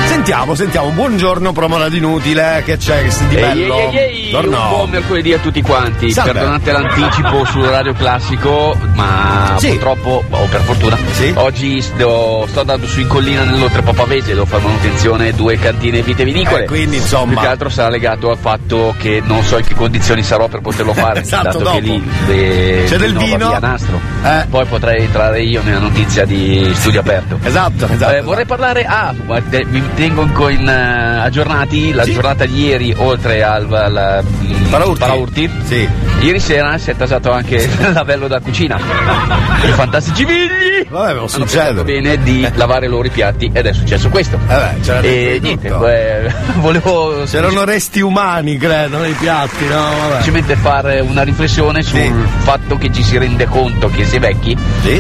Sentiamo, 0.08 0.56
sentiamo. 0.56 0.90
Buongiorno, 0.90 1.52
promo 1.54 1.78
ad 1.78 1.94
inutile. 1.94 2.64
Che 2.66 2.78
c'è 2.78 3.04
che 3.04 3.12
si 3.12 3.28
di 3.28 3.36
bello? 3.36 3.78
ehi, 3.78 3.98
ehi, 3.98 3.98
ehi, 3.98 4.25
Torno. 4.42 4.62
un 4.64 4.70
buon 4.70 4.90
mercoledì 4.90 5.34
a 5.34 5.40
tutti 5.40 5.62
quanti. 5.62 6.12
Salve. 6.12 6.32
Perdonate 6.34 6.72
l'anticipo 6.72 7.46
sul 7.46 7.64
radio 7.66 7.94
classico, 7.94 8.78
ma 8.94 9.54
Sì. 9.58 9.70
purtroppo, 9.70 10.24
o 10.30 10.46
per 10.50 10.62
fortuna, 10.62 10.98
oggi 11.36 11.82
sto, 11.82 12.46
sto 12.50 12.60
andando 12.62 12.86
su 12.88 13.00
in 13.02 13.08
collina 13.08 13.44
nell'Oltre 13.44 13.82
Pavese, 13.82 14.34
devo 14.34 14.46
fare 14.46 14.64
manutenzione 14.64 15.32
due 15.34 15.58
cantine 15.58 16.02
vitevinicole. 16.02 16.64
Eh, 16.64 16.68
quindi, 16.68 16.98
insomma. 16.98 17.32
Più 17.34 17.40
che 17.42 17.48
altro 17.48 17.70
sarà 17.70 17.90
legato 17.90 18.30
al 18.30 18.38
fatto 18.38 18.94
che 18.98 19.22
non 19.26 19.44
so 19.44 19.58
in 19.58 19.66
che 19.66 19.74
condizioni 19.76 20.22
sarò 20.24 20.48
per 20.48 20.62
poterlo 20.62 20.94
fare, 20.96 21.22
Esatto, 21.22 21.44
dato 21.44 21.60
dopo. 21.60 21.76
che 21.76 21.82
lì 21.82 22.04
le- 22.28 22.84
C'è 22.88 22.98
del 22.98 23.16
vino? 23.18 23.48
via 23.48 23.60
nastro. 23.60 24.00
Eh. 24.24 24.46
Poi 24.50 24.66
potrei 24.66 25.04
entrare 25.04 25.42
io 25.42 25.62
nella 25.64 25.80
notizia 25.80 26.26
di 26.26 26.70
studio 26.76 27.00
aperto. 27.00 27.40
Esatto, 27.44 27.88
esatto. 27.90 28.14
Eh, 28.16 28.22
vorrei 28.22 28.46
parlare, 28.46 28.84
ah, 28.86 29.14
vi 29.14 29.84
tengo 29.96 30.24
in, 30.50 30.68
eh, 30.68 31.15
aggiornati 31.26 31.92
la 31.92 32.04
giornata 32.06 32.46
di 32.46 32.66
ieri, 32.66 32.94
oltre 32.96 33.44
al, 33.44 33.72
al 33.74 34.24
mm, 34.24 34.94
Paraurti. 34.98 35.50
Sì. 35.64 35.90
Ieri 36.22 36.40
sera 36.40 36.78
si 36.78 36.92
è 36.92 36.96
tasato 36.96 37.32
anche 37.32 37.56
il 37.56 37.70
lavello 37.94 38.28
da 38.28 38.40
cucina. 38.40 38.78
I 38.78 39.72
fantastici 39.72 40.26
figli 40.26 40.86
Vabbè, 40.88 41.12
hanno 41.12 41.28
succede. 41.28 41.84
bene 41.84 42.22
di 42.22 42.48
lavare 42.54 42.88
loro 42.88 43.08
i 43.08 43.10
piatti 43.10 43.50
ed 43.52 43.66
è 43.66 43.74
successo 43.74 44.10
questo. 44.10 44.38
Vabbè, 44.46 44.80
c'era 44.82 45.02
e 45.02 45.40
niente, 45.42 45.68
tutto. 45.68 45.80
Eh, 46.26 46.34
volevo 46.60 47.24
C'erano 47.26 47.64
resti 47.64 48.02
umani, 48.02 48.58
credo, 48.58 48.98
nei 49.00 49.14
piatti, 49.14 49.66
no? 49.66 49.76
Vabbè. 49.76 50.00
semplicemente 50.22 50.56
fare 50.56 51.00
una 51.00 51.24
riflessione 51.24 51.82
sul 51.82 52.28
fatto 52.40 52.78
che 52.78 52.92
ci 52.92 53.04
si 53.04 53.18
rende 53.18 53.46
conto 53.46 53.90
che 53.90 54.06
si 54.06 54.16
è 54.18 54.20
vecchi 54.20 54.56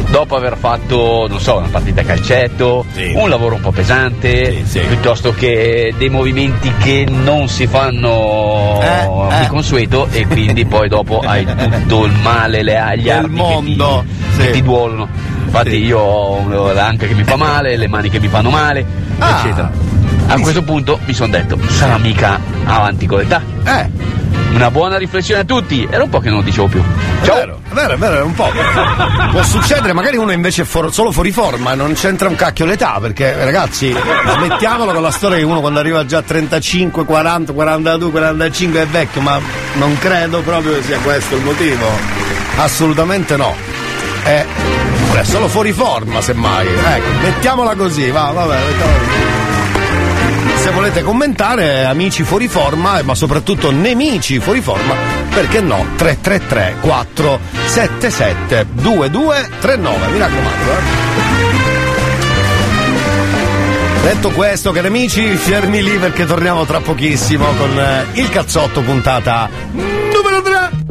dopo 0.09 0.35
aver 0.35 0.57
fatto, 0.57 1.25
non 1.29 1.39
so, 1.39 1.57
una 1.57 1.67
partita 1.67 2.01
a 2.01 2.03
calcetto, 2.03 2.85
un 3.15 3.29
lavoro 3.29 3.55
un 3.55 3.61
po' 3.61 3.71
pesante, 3.71 4.63
piuttosto 4.87 5.33
che 5.33 5.93
dei 5.97 6.09
movimenti 6.09 6.71
che 6.79 7.05
non 7.09 7.47
si 7.47 7.67
fanno 7.67 8.79
Eh, 8.81 9.39
di 9.41 9.47
consueto 9.47 10.07
e 10.11 10.25
quindi 10.27 10.65
poi 10.67 10.87
dopo 10.89 11.19
hai 11.19 11.45
tutto 11.45 12.05
il 12.05 12.13
male, 12.21 12.63
le 12.63 12.77
agli 12.77 13.03
Del 13.03 13.29
mondo, 13.29 14.03
che 14.05 14.37
ti, 14.37 14.43
che 14.43 14.51
ti 14.51 14.61
duolono. 14.63 15.07
Infatti 15.45 15.77
io 15.77 15.99
ho 15.99 16.73
l'anca 16.73 17.05
che 17.07 17.13
mi 17.13 17.23
fa 17.23 17.35
male, 17.37 17.77
le 17.77 17.87
mani 17.87 18.09
che 18.09 18.19
mi 18.19 18.27
fanno 18.27 18.49
male, 18.49 18.85
Ah. 19.19 19.39
eccetera. 19.39 19.71
A 20.27 20.39
questo 20.39 20.63
punto 20.63 20.99
mi 21.05 21.13
sono 21.13 21.29
detto, 21.31 21.57
sarà 21.67 21.97
mica 21.97 22.39
avanti 22.65 23.05
con 23.05 23.19
l'età. 23.19 23.41
Eh. 23.63 23.89
Una 24.53 24.71
buona 24.71 24.97
riflessione 24.97 25.41
a 25.41 25.43
tutti, 25.43 25.87
era 25.89 26.03
un 26.03 26.09
po' 26.09 26.19
che 26.19 26.29
non 26.29 26.39
lo 26.39 26.43
dicevo 26.43 26.67
più. 26.67 26.81
Ciao! 27.23 27.35
È 27.35 27.39
vero, 27.39 27.59
è 27.69 27.73
vero, 27.73 27.93
è 27.93 27.97
vero, 27.97 28.17
è 28.19 28.21
un 28.21 28.33
po'. 28.33 28.49
Può 29.31 29.43
succedere, 29.43 29.93
magari 29.93 30.17
uno 30.17 30.31
invece 30.31 30.61
è 30.61 30.65
for- 30.65 30.93
solo 30.93 31.11
fuori 31.11 31.31
forma 31.31 31.73
e 31.73 31.75
non 31.75 31.93
c'entra 31.93 32.29
un 32.29 32.35
cacchio 32.35 32.65
l'età, 32.65 32.97
perché 33.01 33.43
ragazzi, 33.43 33.93
smettiamolo 33.93 34.93
con 34.93 35.01
la 35.01 35.11
storia 35.11 35.37
che 35.37 35.43
uno 35.43 35.59
quando 35.59 35.79
arriva 35.79 36.05
già 36.05 36.19
a 36.19 36.21
35, 36.21 37.03
40, 37.03 37.51
42, 37.53 38.11
45 38.11 38.81
è 38.81 38.87
vecchio, 38.87 39.21
ma 39.21 39.39
non 39.73 39.97
credo 39.97 40.41
proprio 40.41 40.73
che 40.75 40.83
sia 40.83 40.99
questo 40.99 41.35
il 41.35 41.43
motivo. 41.43 41.85
Assolutamente 42.57 43.35
no. 43.35 43.53
È, 44.23 44.45
è 45.13 45.23
solo 45.23 45.49
fuori 45.49 45.73
forma, 45.73 46.21
semmai. 46.21 46.65
Ecco, 46.67 47.07
mettiamola 47.21 47.75
così, 47.75 48.09
va, 48.09 48.31
vabbè, 48.31 48.55
mettiamola 48.55 48.97
così. 48.99 49.34
Se 50.65 50.71
volete 50.71 51.03
commentare, 51.03 51.85
amici 51.85 52.23
fuori 52.23 52.47
forma, 52.47 52.99
ma 53.03 53.13
soprattutto 53.13 53.69
nemici 53.69 54.39
fuori 54.39 54.61
forma, 54.61 54.95
perché 55.29 55.61
no? 55.61 55.85
333 55.95 56.77
477 56.81 58.65
2239, 58.71 60.07
mi 60.07 60.17
raccomando, 60.17 60.71
eh. 60.71 60.81
Detto 64.01 64.31
questo, 64.31 64.71
cari 64.71 64.87
amici, 64.87 65.35
fermi 65.35 65.83
lì 65.83 65.99
perché 65.99 66.25
torniamo 66.25 66.65
tra 66.65 66.79
pochissimo 66.79 67.45
con 67.59 67.79
eh, 67.79 68.05
il 68.13 68.27
cazzotto 68.29 68.81
puntata 68.81 69.47
numero 69.71 70.41
3. 70.41 70.84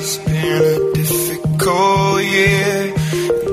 It's 0.00 0.16
been 0.18 0.36
a 0.36 0.92
difficult 0.94 2.22
year. 2.22 2.94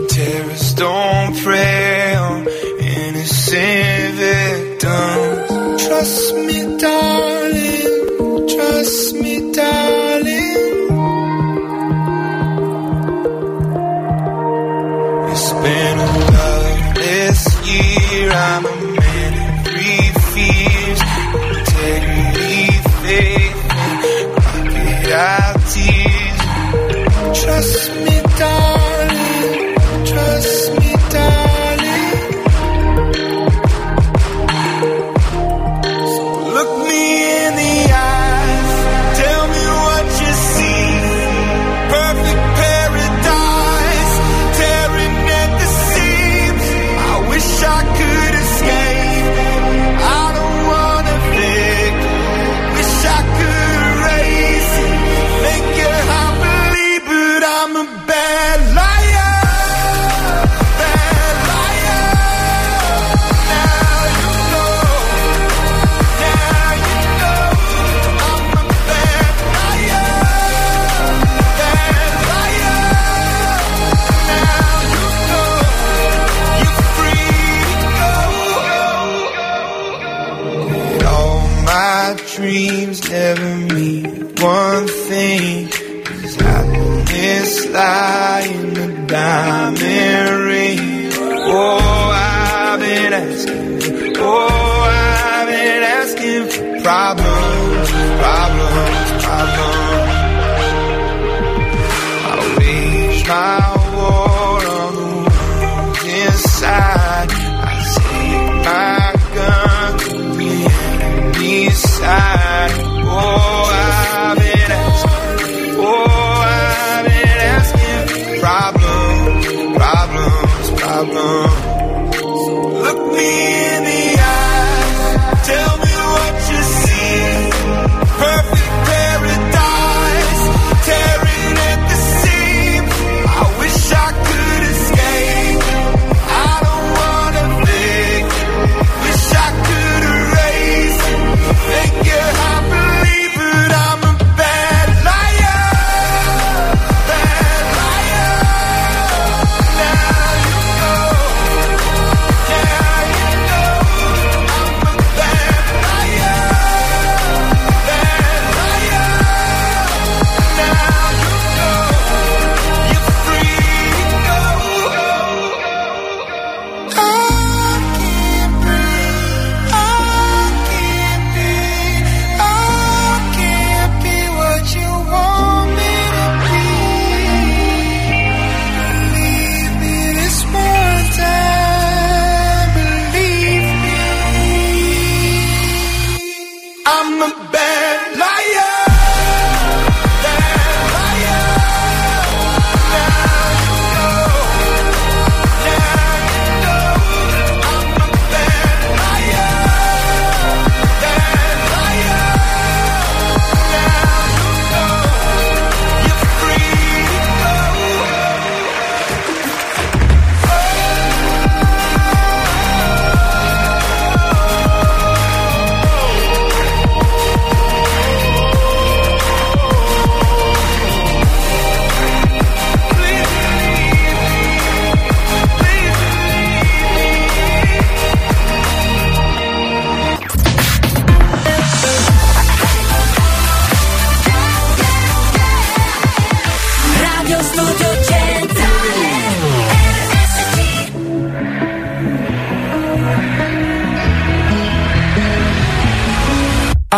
Terrorists 0.09 0.73
don't 0.75 1.35
prey 1.37 2.15
on 2.15 2.47
innocent 2.79 4.13
victims. 4.23 5.87
Trust 5.87 6.35
me, 6.35 6.64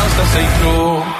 mia 0.00 0.06
risposta 0.06 0.26
sei 0.26 0.46
tu 0.60 1.19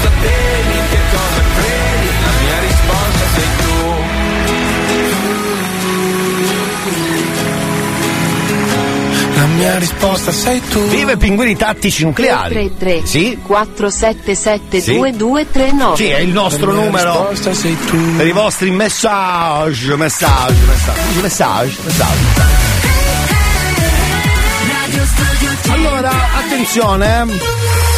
cosa 0.00 0.10
temi, 0.20 0.78
che 0.90 0.98
cosa 1.10 1.42
credi 1.54 2.08
La 2.22 2.32
mia 2.40 2.58
risposta 2.60 3.24
sei 3.34 3.48
tu 3.58 3.78
La 9.34 9.46
mia 9.46 9.78
risposta 9.78 10.32
sei 10.32 10.60
tu 10.68 10.80
Vive 10.88 11.16
pinguini 11.16 11.56
tattici 11.56 12.04
nucleari. 12.04 12.54
333 12.54 13.06
Sì? 13.06 13.38
477 13.42 14.80
Sì? 14.80 14.96
2239 14.96 15.96
Sì, 15.96 16.06
è 16.08 16.18
il 16.18 16.30
nostro 16.30 16.72
numero. 16.72 17.32
Per 18.16 18.26
i 18.26 18.32
vostri 18.32 18.70
messaggi, 18.70 19.94
messaggi, 19.94 20.60
messaggi, 20.66 21.20
messaggi, 21.20 21.76
messaggi. 21.84 22.58
Allora, 25.70 26.10
attenzione. 26.36 27.89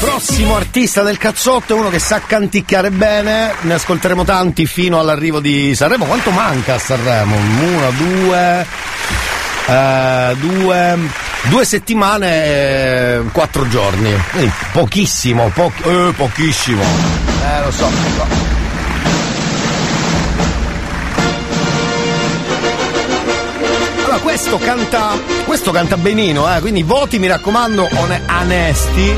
Prossimo 0.00 0.54
artista 0.56 1.02
del 1.02 1.18
cazzotto 1.18 1.74
è 1.74 1.78
uno 1.78 1.88
che 1.88 1.98
sa 1.98 2.20
canticchiare 2.20 2.90
bene, 2.90 3.52
ne 3.62 3.74
ascolteremo 3.74 4.24
tanti 4.24 4.64
fino 4.66 4.98
all'arrivo 5.00 5.40
di 5.40 5.74
Sanremo. 5.74 6.04
Quanto 6.04 6.30
manca 6.30 6.74
a 6.74 6.78
Sanremo? 6.78 7.36
Una, 7.36 7.90
due, 7.90 8.66
eh, 9.66 10.36
due, 10.38 10.98
due 11.48 11.64
settimane, 11.64 12.44
e 12.44 13.20
quattro 13.32 13.68
giorni. 13.68 14.14
Quindi 14.30 14.52
pochissimo, 14.72 15.50
po- 15.52 15.72
eh, 15.82 16.12
pochissimo. 16.16 16.82
Eh, 16.82 17.64
lo 17.64 17.70
so, 17.72 17.84
lo 17.84 17.90
so. 18.16 18.56
Questo 24.22 24.58
canta, 24.58 25.18
questo 25.46 25.72
canta 25.72 25.96
benino, 25.96 26.54
eh, 26.54 26.60
quindi 26.60 26.82
voti 26.82 27.18
mi 27.18 27.26
raccomando 27.26 27.88
one- 27.92 28.22
onesti. 28.28 29.16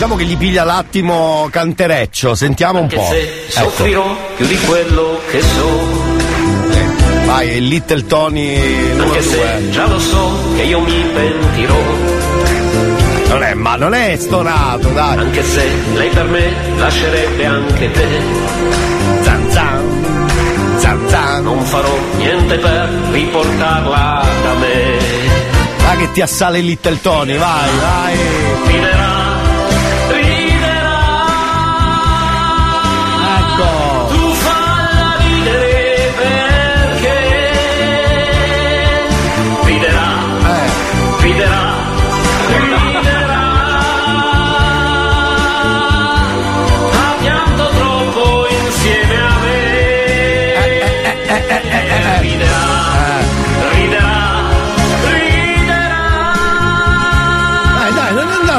Diciamo 0.00 0.16
che 0.16 0.24
gli 0.24 0.36
piglia 0.38 0.64
l'attimo 0.64 1.46
cantereccio, 1.50 2.34
sentiamo 2.34 2.78
un 2.78 2.84
Anche 2.84 2.96
po'. 2.96 3.04
se 3.10 3.18
Ecco. 3.20 3.50
soffrirò 3.50 4.16
più 4.34 4.46
di 4.46 4.56
quello 4.60 5.20
che 5.30 5.42
so 5.42 5.88
Vai, 7.26 7.56
il 7.58 7.66
Little 7.66 8.06
Tony 8.06 8.56
numero 8.92 9.04
Anche 9.08 9.20
se 9.22 9.36
due. 9.36 9.70
già 9.70 9.86
lo 9.86 9.98
so 9.98 10.38
che 10.56 10.62
io 10.62 10.80
mi 10.80 11.04
pentirò 11.12 11.76
Non 13.28 13.42
è, 13.42 13.52
ma 13.52 13.76
non 13.76 13.92
è 13.92 14.16
stonato, 14.18 14.88
dai. 14.88 15.18
Anche 15.18 15.42
se 15.44 15.68
lei 15.92 16.08
per 16.08 16.24
me 16.24 16.50
lascerebbe 16.78 17.44
anche 17.44 17.90
te 17.90 18.06
Zan 19.20 19.50
zan 19.50 20.78
Zan 20.78 21.08
zan 21.10 21.42
Non 21.42 21.62
farò 21.66 21.94
niente 22.16 22.56
per 22.56 22.88
riportarla 23.10 24.24
da 24.44 24.52
me 24.54 24.98
Vai 25.82 25.96
che 25.98 26.12
ti 26.12 26.22
assale 26.22 26.60
il 26.60 26.64
Little 26.64 26.98
Tony, 27.02 27.36
vai, 27.36 27.70
vai. 27.80 28.16
Riderà, 28.66 29.29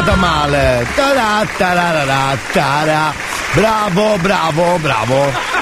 andata 0.02 0.16
male. 0.16 0.88
Tarà, 0.96 1.46
tarà, 1.58 2.38
tarà, 2.52 3.14
Bravo, 3.54 4.18
bravo, 4.18 4.78
bravo. 4.80 5.61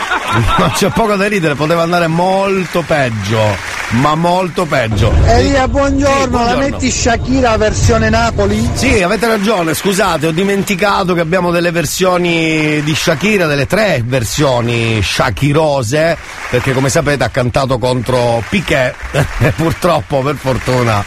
Ma 0.57 0.71
c'è 0.73 0.89
poco 0.89 1.15
da 1.15 1.27
ridere, 1.27 1.55
poteva 1.55 1.81
andare 1.83 2.07
molto 2.07 2.81
peggio. 2.85 3.77
Ma 3.91 4.13
molto 4.13 4.65
peggio. 4.65 5.11
Elia, 5.25 5.67
buongiorno, 5.67 6.21
Sì, 6.21 6.27
buongiorno. 6.29 6.59
la 6.61 6.69
metti 6.69 6.91
Shakira 6.91 7.57
versione 7.57 8.09
Napoli? 8.09 8.69
Sì, 8.73 9.01
avete 9.01 9.25
ragione, 9.25 9.73
scusate, 9.73 10.27
ho 10.27 10.31
dimenticato 10.31 11.15
che 11.15 11.21
abbiamo 11.21 11.49
delle 11.49 11.71
versioni 11.71 12.83
di 12.83 12.93
Shakira, 12.93 13.47
delle 13.47 13.65
tre 13.65 14.03
versioni 14.05 15.01
Shakirose, 15.01 16.15
perché 16.51 16.73
come 16.73 16.89
sapete 16.89 17.23
ha 17.23 17.29
cantato 17.29 17.79
contro 17.79 18.43
Piquet, 18.47 18.93
e 19.39 19.51
purtroppo, 19.57 20.19
per 20.19 20.35
fortuna, 20.35 21.03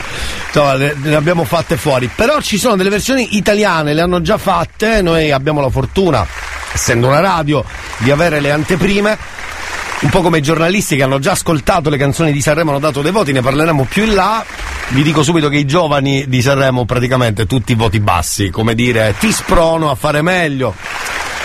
insomma, 0.49 0.75
le, 0.75 0.97
le 1.01 1.15
abbiamo 1.15 1.45
fatte 1.45 1.77
fuori. 1.77 2.11
Però 2.13 2.41
ci 2.41 2.59
sono 2.59 2.75
delle 2.75 2.91
versioni 2.91 3.37
italiane, 3.37 3.95
le 3.95 4.01
hanno 4.01 4.21
già 4.23 4.39
fatte, 4.39 5.03
noi 5.03 5.31
abbiamo 5.31 5.61
la 5.61 5.71
fortuna, 5.71 6.27
essendo 6.73 7.07
una 7.07 7.21
radio, 7.21 7.65
di 7.99 8.11
avere 8.11 8.41
le 8.41 8.51
anteprime. 8.51 8.92
Un 9.01 10.11
po' 10.11 10.21
come 10.21 10.39
i 10.39 10.43
giornalisti 10.43 10.97
che 10.97 11.05
hanno 11.05 11.21
già 11.21 11.33
ascoltato 11.33 11.89
le 11.89 11.97
canzoni 11.97 12.33
di 12.33 12.41
Sanremo 12.41 12.71
hanno 12.71 12.81
dato 12.81 13.03
dei 13.03 13.13
voti, 13.13 13.33
ne 13.33 13.41
parleremo 13.41 13.87
più 13.89 14.05
in 14.05 14.15
là. 14.15 14.45
Vi 14.89 15.03
dico 15.03 15.23
subito 15.23 15.49
che 15.49 15.57
i 15.57 15.65
giovani 15.65 16.25
di 16.27 16.43
Sanremo 16.43 16.85
praticamente 16.85 17.47
tutti 17.47 17.75
voti 17.75 18.01
bassi, 18.01 18.51
come 18.51 18.75
dire 18.75 19.15
ti 19.19 19.33
sprono 19.33 19.91
a 19.91 19.95
fare 19.95 20.21
meglio. 20.21 20.75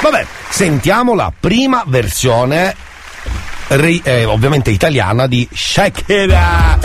Vabbè, 0.02 0.26
sentiamo 0.50 1.14
la 1.14 1.32
prima 1.40 1.84
versione, 1.86 2.76
eh, 3.68 4.26
ovviamente 4.26 4.72
italiana, 4.72 5.28
di 5.28 5.48
Shakira. 5.52 6.80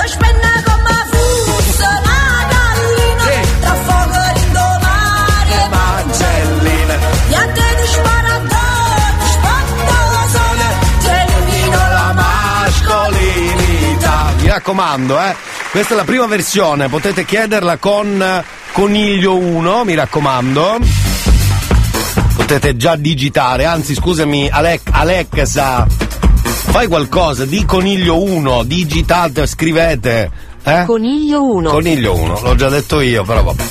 Raccomando, 14.52 15.18
eh. 15.18 15.34
Questa 15.70 15.94
è 15.94 15.96
la 15.96 16.04
prima 16.04 16.26
versione, 16.26 16.88
potete 16.88 17.24
chiederla 17.24 17.78
con 17.78 18.20
eh, 18.20 18.44
Coniglio 18.72 19.36
1, 19.38 19.84
mi 19.84 19.94
raccomando. 19.94 20.78
Potete 22.36 22.76
già 22.76 22.96
digitare, 22.96 23.64
anzi 23.64 23.94
scusami 23.94 24.48
Alec- 24.50 24.90
Alexa, 24.90 25.86
fai 25.88 26.86
qualcosa, 26.86 27.46
di 27.46 27.64
Coniglio 27.64 28.22
1, 28.22 28.64
digitate, 28.64 29.46
scrivete. 29.46 30.30
Eh? 30.62 30.84
Coniglio 30.84 31.44
1. 31.44 31.70
Coniglio 31.70 32.14
1, 32.14 32.40
l'ho 32.42 32.54
già 32.54 32.68
detto 32.68 33.00
io, 33.00 33.24
però 33.24 33.42
vabbè. 33.42 33.64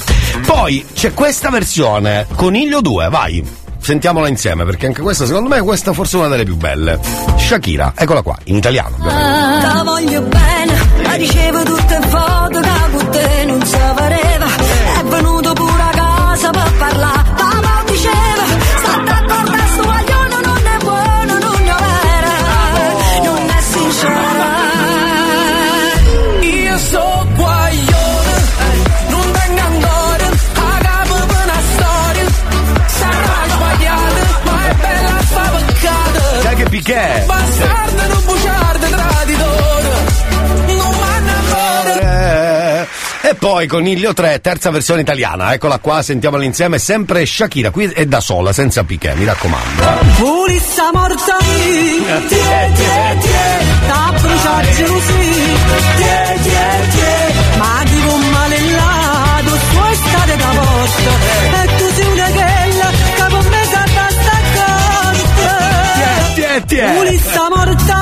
Poi 0.45 0.84
c'è 0.93 1.13
questa 1.13 1.49
versione, 1.49 2.25
Coniglio 2.34 2.82
2, 2.82 3.09
vai. 3.09 3.61
Sentiamola 3.82 4.27
insieme, 4.27 4.63
perché 4.63 4.86
anche 4.86 5.01
questa, 5.01 5.25
secondo 5.25 5.49
me, 5.49 5.59
questa 5.61 5.91
forse 5.91 6.17
è 6.17 6.19
una 6.19 6.29
delle 6.29 6.43
più 6.43 6.55
belle. 6.55 6.99
Shakira, 7.36 7.93
eccola 7.95 8.21
qua, 8.21 8.38
in 8.45 8.55
italiano. 8.55 8.95
Te 8.97 9.84
voglio 9.84 10.21
bene, 10.21 10.73
ma 11.03 11.13
ricevo 11.13 11.63
tutte 11.63 11.99
foto 12.07 12.59
che 13.11 13.45
non 13.45 13.65
si 13.65 13.77
pareva. 13.95 14.45
È 14.99 15.03
venuto 15.03 15.53
pure 15.53 15.82
a 15.82 15.89
casa 15.89 16.49
per 16.51 16.73
parlare, 16.77 17.20
Piquet? 36.91 37.25
Bastardo, 37.25 38.07
non 38.07 38.25
bugiardo, 38.25 38.85
traditore. 38.87 39.89
Non 40.67 40.95
m'annamoro. 40.99 41.99
Eh, 42.01 42.87
E 43.23 43.35
poi 43.35 43.65
Coniglio 43.67 44.13
3, 44.13 44.41
terza 44.41 44.71
versione 44.71 45.01
italiana, 45.01 45.53
eccola 45.53 45.77
qua, 45.77 46.01
sentiamola 46.01 46.43
insieme, 46.43 46.79
sempre 46.79 47.25
Shakira, 47.25 47.69
qui 47.69 47.85
è 47.85 48.05
da 48.05 48.19
sola, 48.19 48.51
senza 48.51 48.83
Piquet, 48.83 49.15
mi 49.15 49.23
raccomando. 49.23 49.83
Pulissa 50.17 50.89
morta 50.91 51.37
mia, 51.39 52.17
tie, 52.27 52.71
tie, 52.75 53.17
tie, 53.21 53.87
da 53.87 54.13
bruciare 54.19 54.71
gelosia, 54.73 55.55
tie, 55.95 56.39
tie, 56.41 56.89
tie, 56.91 57.20
Morta. 67.49 67.99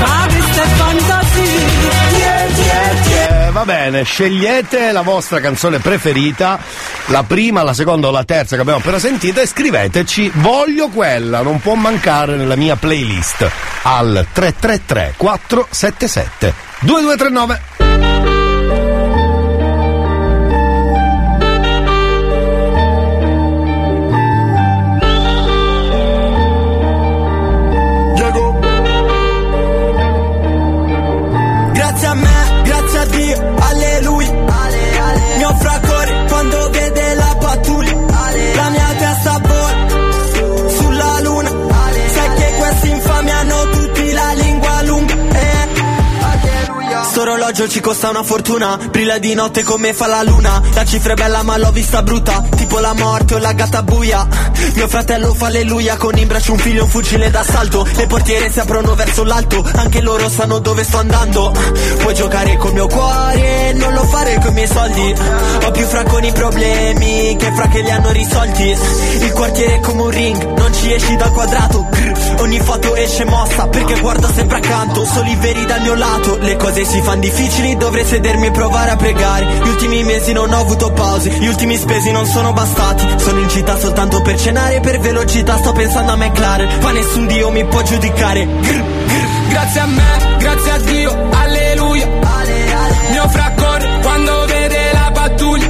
Ma 0.00 0.26
questa 0.26 0.62
è 0.62 0.66
fantasia, 0.66 2.46
tie, 2.54 3.02
tie. 3.04 3.46
Eh, 3.46 3.50
va 3.50 3.64
bene, 3.64 4.02
scegliete 4.04 4.92
la 4.92 5.02
vostra 5.02 5.40
canzone 5.40 5.78
preferita, 5.78 6.58
la 7.06 7.22
prima, 7.22 7.62
la 7.62 7.74
seconda 7.74 8.08
o 8.08 8.10
la 8.10 8.24
terza 8.24 8.56
che 8.56 8.62
abbiamo 8.62 8.80
appena 8.80 8.98
sentito 8.98 9.40
e 9.40 9.46
scriveteci 9.46 10.30
voglio 10.34 10.88
quella, 10.88 11.42
non 11.42 11.60
può 11.60 11.74
mancare 11.74 12.36
nella 12.36 12.56
mia 12.56 12.76
playlist 12.76 13.48
al 13.82 14.26
333 14.32 15.14
477 15.16 16.54
2239. 16.80 17.91
Orologio 47.52 47.68
ci 47.68 47.80
costa 47.80 48.08
una 48.08 48.22
fortuna. 48.22 48.78
Brilla 48.90 49.18
di 49.18 49.34
notte 49.34 49.62
come 49.62 49.92
fa 49.92 50.06
la 50.06 50.22
luna. 50.22 50.62
La 50.72 50.86
cifra 50.86 51.12
è 51.12 51.16
bella 51.16 51.42
ma 51.42 51.58
l'ho 51.58 51.70
vista 51.70 52.02
brutta. 52.02 52.42
Tipo 52.56 52.78
la 52.78 52.94
morte 52.94 53.34
o 53.34 53.38
la 53.38 53.52
gatta 53.52 53.82
buia. 53.82 54.26
Mio 54.74 54.88
fratello 54.88 55.34
fa 55.34 55.46
alleluia 55.46 55.96
Con 55.96 56.16
in 56.16 56.26
braccio 56.28 56.52
un 56.52 56.58
figlio 56.58 56.84
un 56.84 56.88
fucile 56.88 57.30
d'assalto. 57.30 57.86
Le 57.94 58.06
portiere 58.06 58.50
si 58.50 58.58
aprono 58.58 58.94
verso 58.94 59.24
l'alto. 59.24 59.62
Anche 59.74 60.00
loro 60.00 60.30
sanno 60.30 60.60
dove 60.60 60.82
sto 60.82 60.96
andando. 60.96 61.52
Puoi 61.98 62.14
giocare 62.14 62.56
col 62.56 62.72
mio 62.72 62.86
cuore 62.86 63.74
Non 63.74 63.92
lo 63.92 64.04
fare 64.04 64.38
con 64.40 64.50
i 64.50 64.54
miei 64.54 64.68
soldi. 64.68 65.14
Ho 65.64 65.70
più 65.72 65.86
fra 65.86 66.04
con 66.04 66.24
i 66.24 66.32
problemi 66.32 67.36
Che 67.38 67.52
fra 67.54 67.68
che 67.68 67.82
li 67.82 67.90
hanno 67.90 68.12
risolti. 68.12 68.74
Il 69.20 69.32
quartiere 69.32 69.74
è 69.74 69.80
come 69.80 70.00
un 70.00 70.10
ring 70.10 70.56
Non 70.56 70.72
ci 70.72 70.90
esci 70.90 71.16
dal 71.16 71.32
quadrato. 71.32 71.86
Ogni 72.38 72.60
foto 72.60 72.94
esce 72.94 73.26
mossa 73.26 73.66
Perché 73.66 74.00
guardo 74.00 74.26
sempre 74.32 74.56
accanto. 74.56 75.04
Soli 75.04 75.36
veri 75.36 75.66
dal 75.66 75.82
mio 75.82 75.94
lato. 75.94 76.38
Le 76.38 76.56
cose 76.56 76.84
si 76.86 77.02
fanno 77.02 77.20
difficili 77.20 77.41
Dovrei 77.76 78.04
sedermi 78.04 78.46
e 78.46 78.50
provare 78.52 78.90
a 78.92 78.96
pregare 78.96 79.46
Gli 79.62 79.68
ultimi 79.68 80.04
mesi 80.04 80.32
non 80.32 80.52
ho 80.52 80.60
avuto 80.60 80.92
pause 80.92 81.30
Gli 81.30 81.46
ultimi 81.46 81.76
spesi 81.76 82.10
non 82.10 82.24
sono 82.26 82.52
bastati 82.52 83.06
Sono 83.18 83.40
in 83.40 83.48
città 83.48 83.76
soltanto 83.76 84.22
per 84.22 84.38
cenare 84.38 84.80
Per 84.80 85.00
velocità 85.00 85.56
sto 85.58 85.72
pensando 85.72 86.12
a 86.12 86.16
McLaren 86.16 86.80
Ma 86.80 86.92
nessun 86.92 87.26
dio 87.26 87.50
mi 87.50 87.64
può 87.64 87.82
giudicare 87.82 88.46
Grr, 88.46 88.82
grr. 89.06 89.32
Grazie 89.52 89.80
a 89.80 89.86
me, 89.86 90.36
grazie 90.38 90.70
a 90.70 90.78
Dio, 90.78 91.28
alleluia. 91.30 92.08
Mio 93.10 93.28
fraccore 93.28 93.98
quando 94.00 94.46
vede 94.46 94.92
la 94.92 95.10
pattuglia. 95.12 95.61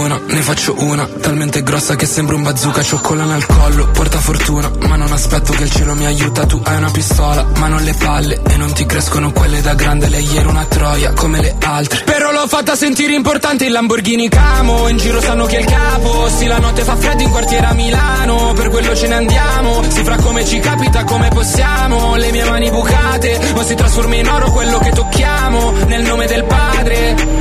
Luna, 0.00 0.20
ne 0.26 0.42
faccio 0.42 0.74
una. 0.78 1.06
Talmente 1.06 1.62
grossa 1.62 1.94
che 1.96 2.06
sembra 2.06 2.34
un 2.34 2.42
bazooka. 2.42 2.82
Cioccolana 2.82 3.34
al 3.34 3.46
collo, 3.46 3.88
porta 3.88 4.18
fortuna. 4.18 4.70
Ma 4.86 4.96
non 4.96 5.12
aspetto 5.12 5.52
che 5.52 5.64
il 5.64 5.70
cielo 5.70 5.94
mi 5.94 6.06
aiuta. 6.06 6.46
Tu 6.46 6.60
hai 6.64 6.76
una 6.76 6.90
pistola, 6.90 7.46
ma 7.58 7.68
non 7.68 7.82
le 7.82 7.94
palle. 7.94 8.40
E 8.48 8.56
non 8.56 8.72
ti 8.72 8.86
crescono 8.86 9.30
quelle 9.32 9.60
da 9.60 9.74
grande. 9.74 10.08
Lei 10.08 10.36
era 10.36 10.48
una 10.48 10.64
troia 10.64 11.12
come 11.12 11.40
le 11.40 11.54
altre. 11.62 12.02
Però 12.04 12.30
l'ho 12.30 12.46
fatta 12.46 12.74
sentire 12.74 13.14
importante 13.14 13.66
il 13.66 13.72
Lamborghini 13.72 14.28
Camo. 14.28 14.88
In 14.88 14.96
giro 14.96 15.20
sanno 15.20 15.44
che 15.46 15.58
è 15.58 15.60
il 15.60 15.66
capo. 15.66 16.28
Sì, 16.28 16.46
la 16.46 16.58
notte 16.58 16.82
fa 16.82 16.96
freddo 16.96 17.22
in 17.22 17.30
quartiere 17.30 17.66
a 17.66 17.74
Milano. 17.74 18.52
Per 18.54 18.70
quello 18.70 18.94
ce 18.96 19.06
ne 19.08 19.14
andiamo. 19.14 19.82
Si 19.88 20.02
fra 20.02 20.16
come 20.16 20.44
ci 20.46 20.58
capita, 20.60 21.04
come 21.04 21.28
possiamo. 21.28 22.16
Le 22.16 22.30
mie 22.30 22.44
mani 22.44 22.70
bucate. 22.70 23.52
O 23.54 23.62
si 23.64 23.74
trasforma 23.74 24.14
in 24.16 24.28
oro 24.28 24.50
quello 24.50 24.78
che 24.78 24.90
tocchiamo. 24.90 25.72
Nel 25.86 26.02
nome 26.02 26.26
del 26.26 26.44
padre. 26.44 27.39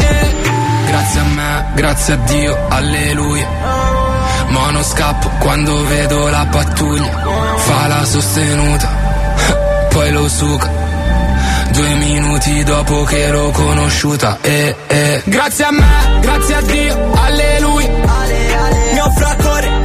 Grazie 0.99 1.19
a 1.21 1.23
me, 1.23 1.65
grazie 1.75 2.13
a 2.13 2.17
Dio, 2.17 2.57
alleluia. 2.67 3.47
Ma 4.49 4.69
non 4.69 4.83
scappo 4.83 5.29
quando 5.39 5.85
vedo 5.85 6.27
la 6.27 6.45
pattuglia. 6.51 7.55
Fa 7.55 7.87
la 7.87 8.03
sostenuta. 8.03 8.89
poi 9.91 10.11
lo 10.11 10.27
suca. 10.27 10.69
Due 11.71 11.93
minuti 11.95 12.63
dopo 12.65 13.03
che 13.03 13.29
l'ho 13.29 13.49
conosciuta, 13.51 14.39
eh, 14.41 14.75
eh. 14.87 15.21
Grazie 15.23 15.63
a 15.63 15.71
me, 15.71 16.19
grazie 16.19 16.55
a 16.55 16.61
Dio, 16.63 17.13
alleluia. 17.13 17.89
Mio 18.91 19.11
fracore 19.11 19.78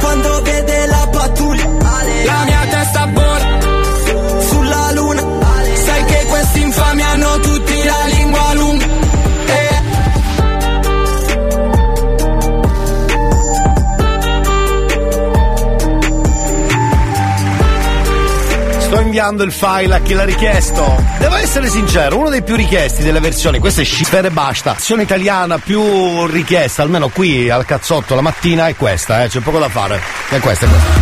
inviando 19.15 19.43
il 19.43 19.51
file 19.53 19.95
a 19.95 19.99
chi 19.99 20.13
l'ha 20.13 20.25
richiesto. 20.25 21.01
Devo 21.19 21.35
essere 21.35 21.69
sincero, 21.69 22.17
uno 22.17 22.27
dei 22.27 22.43
più 22.43 22.57
richiesti 22.57 23.01
delle 23.01 23.21
versioni, 23.21 23.59
questa 23.59 23.79
è 23.79 23.85
Scifere 23.85 24.27
e 24.27 24.31
basta. 24.31 24.71
La 24.71 24.75
versione 24.75 25.03
italiana 25.03 25.57
più 25.57 26.25
richiesta, 26.25 26.81
almeno 26.81 27.07
qui 27.07 27.49
al 27.49 27.63
cazzotto 27.63 28.13
la 28.13 28.19
mattina, 28.19 28.67
è 28.67 28.75
questa, 28.75 29.23
eh, 29.23 29.29
c'è 29.29 29.39
poco 29.39 29.59
da 29.59 29.69
fare. 29.69 30.01
È 30.27 30.37
questa, 30.39 30.65
è 30.65 30.69
questa. 30.69 30.99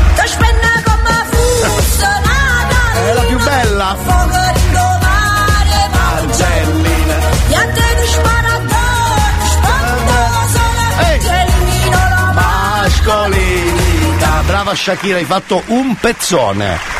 È 3.04 3.14
la 3.14 3.22
più 3.24 3.38
bella. 3.40 3.98
Mascolina. 12.76 14.42
Brava 14.46 14.76
Shakira, 14.76 15.18
hai 15.18 15.26
fatto 15.26 15.64
un 15.66 15.96
pezzone. 15.96 16.93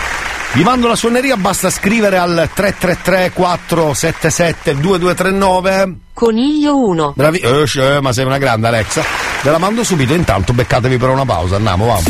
Vi 0.56 0.62
mando 0.62 0.88
la 0.88 0.96
suoneria, 0.96 1.36
basta 1.36 1.72
scrivere 1.72 2.20
al 2.20 2.48
333 2.54 3.32
477 3.34 4.80
2239. 4.80 5.96
Coniglio 6.14 6.78
1. 6.78 7.14
Bravi, 7.16 7.40
eh, 7.40 7.66
eh, 7.76 8.02
ma 8.02 8.14
sei 8.14 8.26
una 8.26 8.38
grande 8.38 8.68
Alexa. 8.68 9.02
Ve 9.42 9.50
la 9.50 9.58
mando 9.58 9.84
subito, 9.84 10.14
intanto 10.14 10.54
beccatevi 10.54 10.98
per 10.98 11.10
una 11.10 11.26
pausa, 11.26 11.56
andiamo, 11.56 11.88
vamo. 11.88 12.04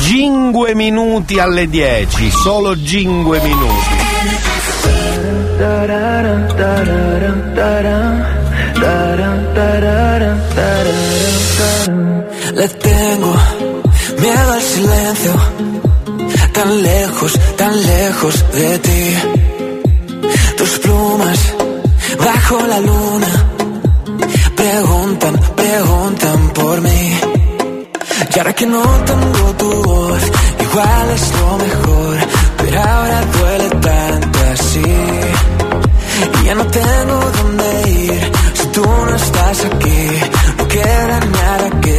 5 0.00 0.74
minuti 0.74 1.38
alle 1.38 1.68
10, 1.68 2.30
solo 2.30 2.74
5 2.74 3.40
minuti. 3.40 3.94
Le 5.58 5.66
tan 16.56 16.82
lejos, 16.82 17.32
tan 17.56 17.74
lejos 17.82 18.34
de 18.52 18.78
ti. 18.78 19.04
Tus 20.56 20.78
plumas 20.78 21.38
bajo 22.24 22.56
la 22.66 22.80
luna 22.80 23.30
preguntan, 24.56 25.34
preguntan 25.54 26.38
por 26.58 26.80
mí. 26.80 27.20
Y 28.34 28.38
ahora 28.38 28.52
que 28.54 28.66
no 28.66 28.82
tengo 29.10 29.44
tu 29.60 29.70
voz, 29.82 30.22
igual 30.66 31.06
es 31.18 31.24
lo 31.38 31.48
mejor, 31.66 32.16
pero 32.58 32.76
ahora 32.80 33.18
duele 33.36 33.68
tanto 33.88 34.38
así. 34.54 34.92
Y 36.40 36.46
ya 36.46 36.54
no 36.54 36.66
tengo 36.78 37.16
dónde 37.38 37.68
ir 37.90 38.32
si 38.54 38.66
tú 38.68 38.82
no 38.82 39.14
estás 39.14 39.58
aquí. 39.70 40.00
No 40.58 40.68
queda 40.68 41.20
nada 41.40 41.66
que 41.82 41.96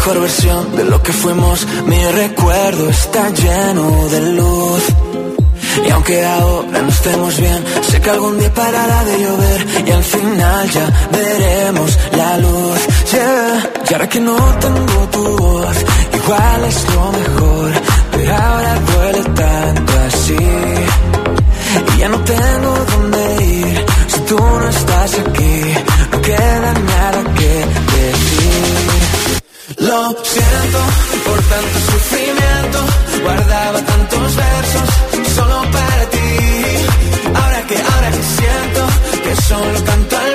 mejor 0.00 0.20
versión 0.20 0.76
de 0.76 0.84
lo 0.84 1.02
que 1.02 1.12
fuimos. 1.12 1.66
Mi 1.84 2.02
recuerdo 2.22 2.88
está 2.88 3.28
lleno 3.28 4.08
de 4.08 4.20
luz. 4.32 4.82
Y 5.86 5.90
aunque 5.90 6.24
ahora 6.24 6.80
no 6.80 6.88
estemos 6.88 7.38
bien, 7.38 7.62
sé 7.82 8.00
que 8.00 8.08
algún 8.08 8.38
día 8.38 8.52
parará 8.54 9.04
de 9.04 9.18
llover 9.22 9.66
y 9.86 9.90
al 9.90 10.04
final 10.04 10.70
ya 10.70 10.86
veremos 11.12 11.98
la 12.16 12.38
luz. 12.38 12.80
Yeah. 13.12 13.70
Y 13.90 13.92
ahora 13.92 14.08
que 14.08 14.20
no 14.20 14.36
tengo 14.64 15.08
tu 15.12 15.36
voz, 15.36 15.76
igual 16.14 16.64
es 16.70 16.78
lo 16.94 17.04
mejor, 17.20 17.70
pero 18.12 18.36
ahora 18.36 18.74
duele 18.90 19.22
tanto 19.42 19.92
así. 20.08 20.46
Y 21.94 21.98
ya 21.98 22.08
no 22.08 22.18
tengo 22.20 22.72
dónde 22.92 23.44
ir 23.44 23.84
si 24.08 24.20
tú 24.20 24.38
no 24.38 24.68
estás 24.68 25.12
aquí. 25.18 25.62
No 26.12 26.22
queda 26.22 26.72
nada 26.94 27.20
que 27.38 27.79
por 31.26 31.42
tanto 31.42 31.78
sufrimiento. 31.90 32.78
Guardaba 33.22 33.80
tantos 33.84 34.36
versos 34.36 35.34
solo 35.34 35.62
para 35.72 36.10
ti. 36.10 36.28
Ahora 37.34 37.62
que, 37.66 37.76
ahora 37.76 38.10
que 38.10 38.22
siento 38.22 38.86
que 39.24 39.42
solo 39.42 39.84
canto 39.84 40.16
al 40.16 40.29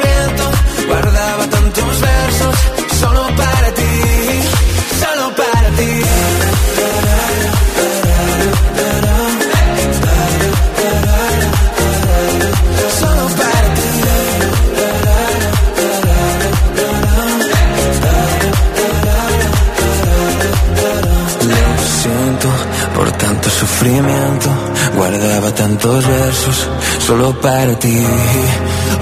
Guardaba 24.96 25.52
tantos 25.54 26.08
versos 26.08 26.68
solo 27.06 27.40
para 27.40 27.78
ti. 27.78 28.04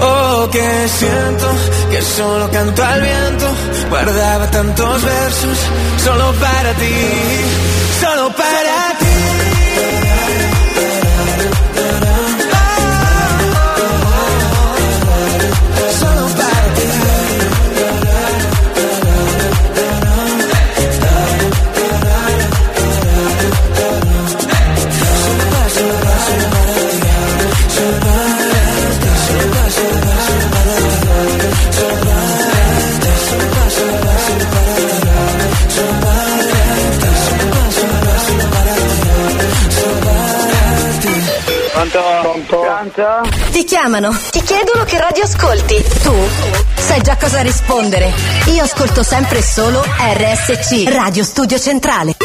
Oh, 0.00 0.46
que 0.50 0.88
siento 0.88 1.46
que 1.90 2.02
solo 2.02 2.50
canto 2.50 2.84
al 2.84 3.00
viento. 3.00 3.46
Guardaba 3.88 4.50
tantos 4.50 5.02
versos 5.02 5.58
solo 6.04 6.32
para 6.34 6.72
ti. 6.74 7.83
Pronto? 42.24 42.64
Ti 43.50 43.64
chiamano, 43.64 44.16
ti 44.30 44.40
chiedono 44.40 44.84
che 44.84 44.98
radio 44.98 45.24
ascolti. 45.24 45.84
Tu 46.02 46.14
sai 46.74 47.02
già 47.02 47.18
cosa 47.18 47.42
rispondere. 47.42 48.10
Io 48.46 48.62
ascolto 48.62 49.02
sempre 49.02 49.42
solo 49.42 49.82
RSC, 49.82 50.88
Radio 50.88 51.22
Studio 51.22 51.58
Centrale. 51.58 52.16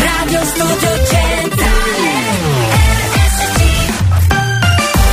Radio 0.00 0.44
Studio 0.44 0.88
Centrale 1.06 1.92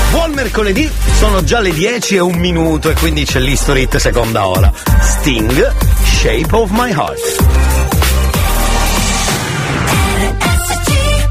Buon 0.09 0.31
mercoledì, 0.31 0.91
sono 1.19 1.43
già 1.43 1.59
le 1.59 1.71
10 1.71 2.15
e 2.15 2.19
un 2.19 2.35
minuto 2.37 2.89
e 2.89 2.93
quindi 2.95 3.25
c'è 3.25 3.39
l'History 3.39 3.83
Hit 3.83 3.97
seconda 3.97 4.47
ora. 4.47 4.71
Sting, 4.99 5.75
Shape 6.03 6.55
of 6.55 6.71
My 6.71 6.89
Heart. 6.89 7.60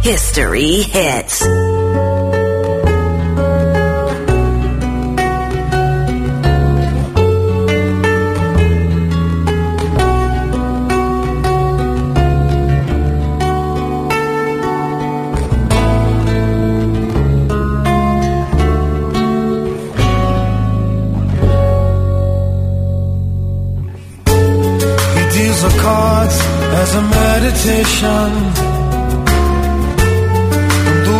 History 0.03 0.81
hits. 0.81 1.41
He 1.41 1.47
deals 25.37 25.63
the 25.63 25.79
cards 25.83 26.41
as 26.81 26.95
a 26.95 27.03
meditation. 27.03 28.70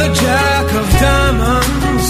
The 0.00 0.14
jack 0.14 0.66
of 0.80 0.86
diamonds, 1.06 2.08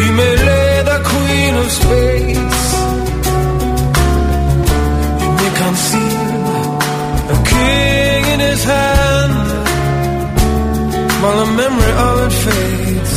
he 0.00 0.08
may 0.18 0.34
lay 0.48 0.72
the 0.90 0.98
queen 1.12 1.52
of 1.62 1.68
spades, 1.78 2.60
he 5.22 5.28
may 5.38 5.52
conceal 5.64 6.38
a 7.34 7.38
king 7.54 8.20
in 8.34 8.40
his 8.48 8.62
hand 8.62 9.34
while 11.20 11.38
the 11.44 11.50
memory 11.62 11.94
of 12.08 12.16
it 12.26 12.34
fades. 12.44 13.14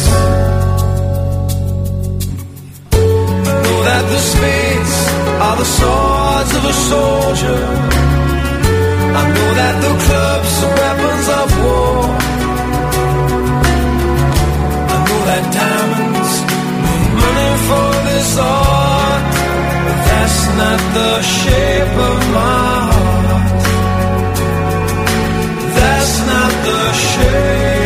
Know 3.64 3.78
that 3.90 4.04
the 4.14 4.22
spades 4.32 4.96
are 5.46 5.58
the 5.62 5.70
swords 5.78 6.52
of 6.58 6.64
a 6.66 6.76
soldier. 6.90 7.91
I 9.20 9.24
know 9.36 9.50
that 9.60 9.76
the 9.86 9.94
clubs 10.06 10.54
are 10.66 10.74
weapons 10.82 11.28
of 11.40 11.48
war. 11.64 11.96
I 14.94 14.98
know 15.08 15.22
that 15.30 15.44
diamonds 15.60 16.34
money 17.22 17.52
for 17.68 17.90
this 18.08 18.32
art, 18.40 19.24
but 19.86 20.00
that's 20.08 20.40
not 20.62 20.80
the 20.98 21.12
shape 21.38 21.96
of 22.10 22.18
my 22.38 22.72
heart. 22.96 23.62
That's 25.78 26.14
not 26.32 26.52
the 26.68 26.82
shape 27.10 27.81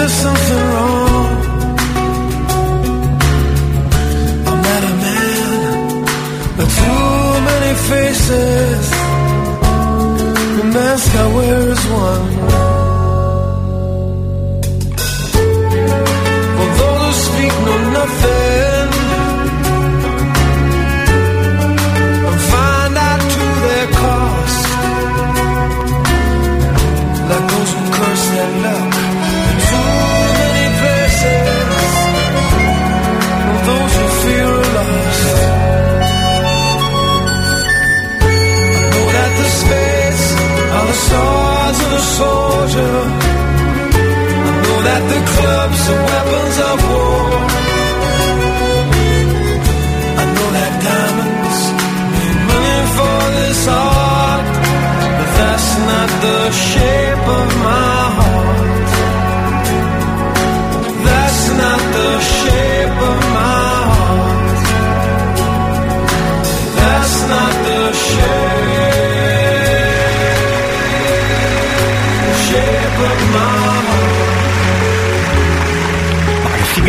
there's 0.00 0.12
something 0.12 0.69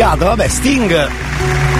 figata, 0.02 0.24
vabbè, 0.24 0.48
Sting 0.48 1.08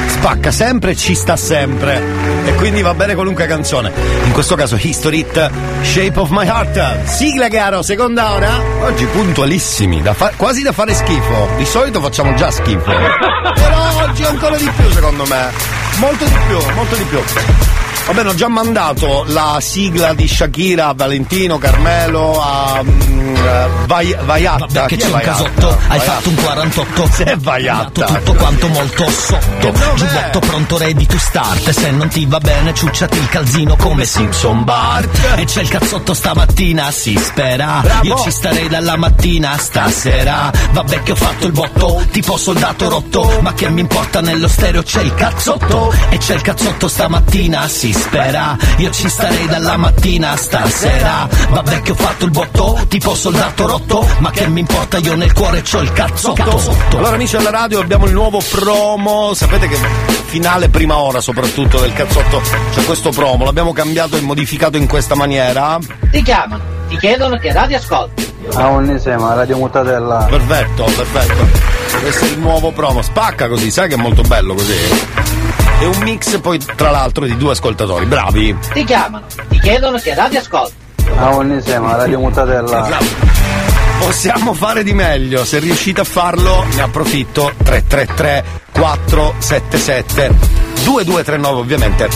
spacca 0.07 0.51
sempre 0.53 0.93
e 0.93 0.97
ci 0.97 1.15
sta 1.15 1.37
sempre. 1.37 2.22
E 2.45 2.55
quindi 2.55 2.83
va 2.83 2.95
bene 2.95 3.15
qualunque 3.15 3.47
canzone. 3.47 3.93
In 4.25 4.33
questo 4.33 4.55
caso 4.55 4.77
History 4.81 5.21
Hit, 5.21 5.51
Shape 5.83 6.19
of 6.19 6.31
My 6.31 6.47
Heart. 6.47 7.05
Sigla 7.05 7.49
caro, 7.49 7.83
seconda 7.83 8.33
ora. 8.33 8.61
Oggi 8.83 9.07
puntualissimi, 9.07 10.03
da 10.03 10.13
fa- 10.15 10.33
quasi 10.37 10.63
da 10.63 10.73
fare 10.73 10.95
schifo. 10.95 11.49
Di 11.57 11.65
solito 11.65 12.01
facciamo 12.01 12.35
già 12.35 12.51
schifo. 12.51 12.91
Però 13.55 14.05
oggi 14.05 14.25
ancora 14.25 14.57
di 14.57 14.71
più 14.77 14.91
secondo 14.91 15.25
me. 15.27 15.51
Molto 15.99 16.25
di 16.25 16.37
più, 16.49 16.59
molto 16.75 16.97
di 16.97 17.05
più. 17.05 17.21
Va 18.05 18.13
bene, 18.15 18.31
ho 18.31 18.35
già 18.35 18.49
mandato 18.49 19.25
la 19.29 19.59
sigla 19.61 20.13
di 20.13 20.27
Shakira 20.27 20.89
a 20.89 20.93
Valentino, 20.95 21.57
Carmelo, 21.59 22.41
a, 22.43 22.81
Eh, 22.85 23.69
vai, 23.87 24.15
vaiatta. 24.25 24.67
Vabbè 24.67 24.87
è 24.87 24.97
c'è 24.97 25.07
un 25.09 25.21
casotto, 25.21 25.69
hai 25.69 25.99
Vaiatta. 25.99 26.13
fatto 26.13 26.29
un 26.29 26.35
48 26.35 27.09
Se 27.11 27.37
vaiatta. 27.39 28.05
tutto 28.07 28.35
quanto 28.35 28.69
molto 28.69 29.09
sotto. 29.11 29.73
Giubbotto 29.95 30.39
pronto 30.41 30.79
ready 30.79 31.07
to 31.07 31.17
start. 31.19 31.71
Se 31.71 31.91
non 31.91 32.09
ti 32.09 32.27
va 32.27 32.39
bene 32.39 32.75
ciucciati 32.75 33.19
il 33.19 33.29
calzino 33.29 33.77
come 33.77 34.05
Simpson 34.05 34.65
Bart. 34.65 35.19
E 35.37 35.45
c'è 35.45 35.63
il 35.63 35.69
cazzotto 35.69 36.13
stamattina 36.13 36.91
si 36.91 37.17
spera. 37.23 37.81
Bravo. 37.83 38.05
Io 38.07 38.19
ci 38.21 38.31
starei 38.31 38.69
dalla 38.69 38.97
mattina 38.97 39.57
stasera. 39.57 40.51
Vabbè 40.73 41.03
che 41.03 41.13
ho 41.13 41.17
fatto 41.17 41.47
il 41.47 41.53
botto 41.53 42.03
tipo 42.11 42.37
soldato 42.37 42.89
rotto. 42.89 43.39
Ma 43.41 43.55
che 43.55 43.69
mi 43.71 43.81
importa 43.81 44.21
nello 44.21 44.49
stereo 44.49 44.83
c'è 44.83 45.01
il 45.03 45.15
cazzotto. 45.15 45.93
E 46.11 46.19
c'è 46.19 46.35
il 46.35 46.43
cazzotto 46.43 46.87
stamattina 46.89 47.67
si 47.69 47.92
spera 47.93 48.57
Io 48.79 48.91
ci 48.91 49.09
starei 49.09 49.47
dalla 49.47 49.77
mattina 49.77 50.37
stasera 50.37 51.29
Vabbè 51.51 51.83
che 51.83 51.93
ho 51.93 51.95
fatto 51.95 52.25
il 52.25 52.31
botto 52.31 52.79
tipo 52.89 53.15
soldato 53.15 53.67
rotto 53.67 54.07
Ma 54.19 54.31
che 54.31 54.47
mi 54.49 54.61
importa 54.61 54.99
io 54.99 55.15
nel 55.15 55.33
cuore 55.33 55.63
c'ho 55.63 55.81
il 55.81 55.93
cazzotto 55.93 56.61
Allora 56.97 57.15
amici 57.15 57.37
alla 57.37 57.51
radio 57.51 57.81
abbiamo 57.81 58.07
il 58.07 58.13
nuovo 58.13 58.41
promo, 58.51 59.35
sapete 59.35 59.69
che 59.69 59.77
finale 60.27 60.69
prima 60.69 60.97
ora 60.97 61.21
soprattutto 61.21 61.81
del 61.81 61.93
cazzotto 61.93 62.41
c'è 62.75 62.85
questo 62.85 63.11
promo, 63.11 63.45
l'abbiamo 63.45 63.73
cambiato 63.73 64.17
e 64.17 64.21
modificato 64.21 64.77
in 64.77 64.87
questa 64.87 65.15
maniera. 65.15 65.79
Ti 66.11 66.23
chiamano, 66.23 66.63
ti 66.89 66.97
chiedono 66.97 67.37
che 67.37 67.53
radio 67.53 67.77
ascolti. 67.77 68.31
A 68.55 68.71
Onnisema, 68.71 69.35
Radio 69.35 69.57
Mutatella. 69.59 70.27
Perfetto, 70.29 70.85
perfetto. 70.85 71.71
Questo 72.01 72.25
è 72.25 72.29
il 72.29 72.39
nuovo 72.39 72.73
promo, 72.73 73.03
spacca 73.03 73.49
così, 73.49 73.71
sai 73.71 73.89
che 73.89 73.95
è 73.95 73.99
molto 73.99 74.23
bello 74.23 74.55
così. 74.55 75.32
È 75.83 75.85
un 75.85 75.99
mix 76.05 76.39
poi 76.39 76.61
tra 76.61 76.93
l'altro 76.93 77.25
di 77.25 77.37
due 77.37 77.51
ascoltatori, 77.51 78.07
bravi. 78.07 78.57
Ti 78.73 78.85
chiamano, 78.85 79.27
ti 79.49 79.59
chiedono 79.59 79.99
che 79.99 80.15
radio 80.15 80.39
ascolti. 80.39 80.75
A 81.17 81.35
Onnisema, 81.35 81.97
Radio 81.97 82.21
Mutatella. 82.21 83.42
Possiamo 84.05 84.53
fare 84.53 84.83
di 84.83 84.93
meglio, 84.93 85.45
se 85.45 85.61
riuscite 85.61 86.01
a 86.01 86.05
farlo 86.05 86.65
ne 86.75 86.83
approfitto 86.83 87.53
333 87.63 88.45
477 88.73 90.35
2239 90.83 91.61
ovviamente 91.61 92.09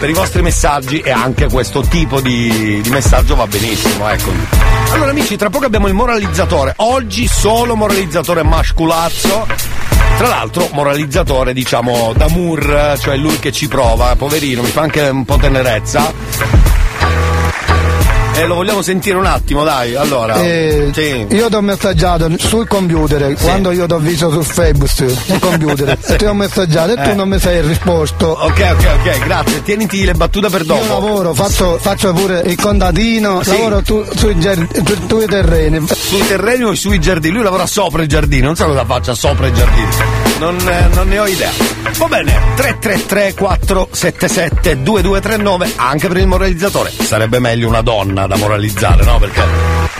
per 0.00 0.10
i 0.10 0.12
vostri 0.12 0.42
messaggi 0.42 0.98
e 0.98 1.12
anche 1.12 1.46
questo 1.46 1.82
tipo 1.82 2.20
di, 2.20 2.80
di 2.82 2.90
messaggio 2.90 3.36
va 3.36 3.46
benissimo, 3.46 4.08
ecco. 4.08 4.32
Allora 4.90 5.10
amici, 5.10 5.36
tra 5.36 5.48
poco 5.48 5.66
abbiamo 5.66 5.86
il 5.86 5.94
moralizzatore, 5.94 6.74
oggi 6.78 7.28
solo 7.28 7.76
moralizzatore 7.76 8.42
masculazzo. 8.42 9.46
Tra 10.16 10.26
l'altro 10.26 10.68
moralizzatore 10.72 11.52
diciamo 11.52 12.14
d'amour, 12.16 12.96
cioè 12.98 13.16
lui 13.16 13.38
che 13.38 13.52
ci 13.52 13.68
prova, 13.68 14.16
poverino, 14.16 14.60
mi 14.62 14.70
fa 14.70 14.80
anche 14.80 15.02
un 15.02 15.24
po' 15.24 15.36
tenerezza. 15.36 16.67
E 18.38 18.46
lo 18.46 18.54
vogliamo 18.54 18.82
sentire 18.82 19.16
un 19.16 19.26
attimo, 19.26 19.64
dai, 19.64 19.94
allora. 19.96 20.40
Eh, 20.42 20.90
Sì. 20.92 21.26
Io 21.30 21.48
ti 21.48 21.54
ho 21.54 21.60
messaggiato 21.60 22.30
sul 22.38 22.66
computer 22.68 23.34
quando 23.40 23.72
io 23.72 23.86
ti 23.86 23.92
ho 23.92 23.98
visto 23.98 24.30
su 24.30 24.42
Facebook 24.42 24.88
sul 24.90 25.38
computer 25.40 25.96
ti 26.16 26.24
ho 26.24 26.34
messaggiato 26.34 26.92
e 26.92 26.94
tu 27.02 27.10
Eh. 27.10 27.14
non 27.14 27.28
mi 27.28 27.38
sei 27.40 27.60
risposto 27.62 28.26
Ok, 28.28 28.60
ok, 28.72 28.86
ok, 29.00 29.18
grazie. 29.24 29.62
Tieniti 29.62 30.04
le 30.04 30.12
battute 30.14 30.48
per 30.48 30.64
dopo. 30.64 30.82
io 30.82 30.88
lavoro 30.88 31.34
faccio, 31.34 31.78
faccio 31.80 32.12
pure 32.12 32.42
il 32.46 32.56
contadino 32.56 33.42
Sì. 33.42 33.50
lavoro 33.50 33.82
tu, 33.82 34.04
sui, 34.16 34.36
sui 34.40 35.26
terreni 35.26 35.84
Sui 35.88 36.26
terreni 36.26 36.62
o 36.64 36.74
sui 36.74 36.98
giardini? 37.00 37.34
Lui 37.34 37.42
lavora 37.42 37.66
sopra 37.66 38.02
il 38.02 38.08
giardino, 38.08 38.46
non 38.46 38.54
so 38.56 38.66
cosa 38.66 38.84
faccia 38.84 39.14
sopra 39.14 39.48
il 39.48 39.52
giardino. 39.54 39.88
Non, 40.38 40.56
eh, 40.68 40.94
non 40.94 41.08
ne 41.08 41.18
ho 41.18 41.26
idea. 41.26 41.50
Va 41.96 42.06
bene, 42.06 42.32
333 42.54 43.34
477 43.34 44.82
2239 44.82 45.72
anche 45.76 46.06
per 46.06 46.16
il 46.18 46.26
moralizzatore. 46.28 46.92
Sarebbe 46.96 47.40
meglio 47.40 47.66
una 47.66 47.80
donna 47.82 48.26
da 48.28 48.36
moralizzare, 48.36 49.02
no? 49.04 49.18
Perché 49.18 49.42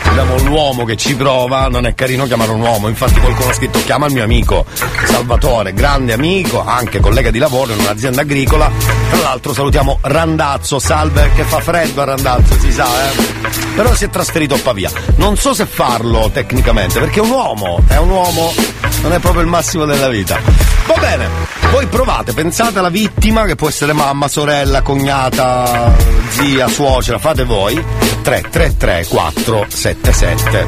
abbiamo 0.03 0.37
l'uomo 0.37 0.85
che 0.85 0.95
ci 0.95 1.15
prova, 1.15 1.67
non 1.67 1.85
è 1.85 1.95
carino 1.95 2.25
chiamare 2.25 2.51
un 2.51 2.61
uomo. 2.61 2.87
Infatti 2.87 3.19
qualcuno 3.19 3.49
ha 3.49 3.53
scritto 3.53 3.79
chiama 3.83 4.05
il 4.05 4.13
mio 4.13 4.23
amico 4.23 4.65
Salvatore, 5.05 5.73
grande 5.73 6.13
amico, 6.13 6.63
anche 6.63 6.99
collega 6.99 7.31
di 7.31 7.39
lavoro 7.39 7.73
in 7.73 7.79
un'azienda 7.79 8.21
agricola. 8.21 8.71
Tra 9.09 9.19
l'altro 9.21 9.53
salutiamo 9.53 9.97
Randazzo, 10.01 10.79
salve 10.79 11.31
che 11.35 11.43
fa 11.43 11.59
freddo 11.59 12.01
a 12.01 12.05
Randazzo, 12.05 12.57
si 12.59 12.71
sa, 12.71 12.85
eh. 12.85 13.47
Però 13.75 13.93
si 13.93 14.05
è 14.05 14.09
trasferito 14.09 14.55
a 14.55 14.59
Pavia. 14.59 14.91
Non 15.15 15.35
so 15.35 15.53
se 15.53 15.65
farlo 15.65 16.29
tecnicamente, 16.31 16.99
perché 16.99 17.19
è 17.19 17.23
un 17.23 17.31
uomo, 17.31 17.81
è 17.87 17.97
un 17.97 18.09
uomo, 18.09 18.53
non 19.01 19.13
è 19.13 19.19
proprio 19.19 19.41
il 19.41 19.47
massimo 19.47 19.85
della 19.85 20.09
vita. 20.09 20.39
Va 20.85 20.95
bene, 20.99 21.27
voi 21.71 21.85
provate, 21.87 22.33
pensate 22.33 22.79
alla 22.79 22.89
vittima 22.89 23.45
che 23.45 23.55
può 23.55 23.67
essere 23.67 23.93
mamma, 23.93 24.27
sorella, 24.27 24.81
cognata, 24.81 25.95
zia, 26.29 26.67
suocera, 26.67 27.17
fate 27.19 27.43
voi. 27.43 27.75
333 28.21 29.05
477 29.07 30.67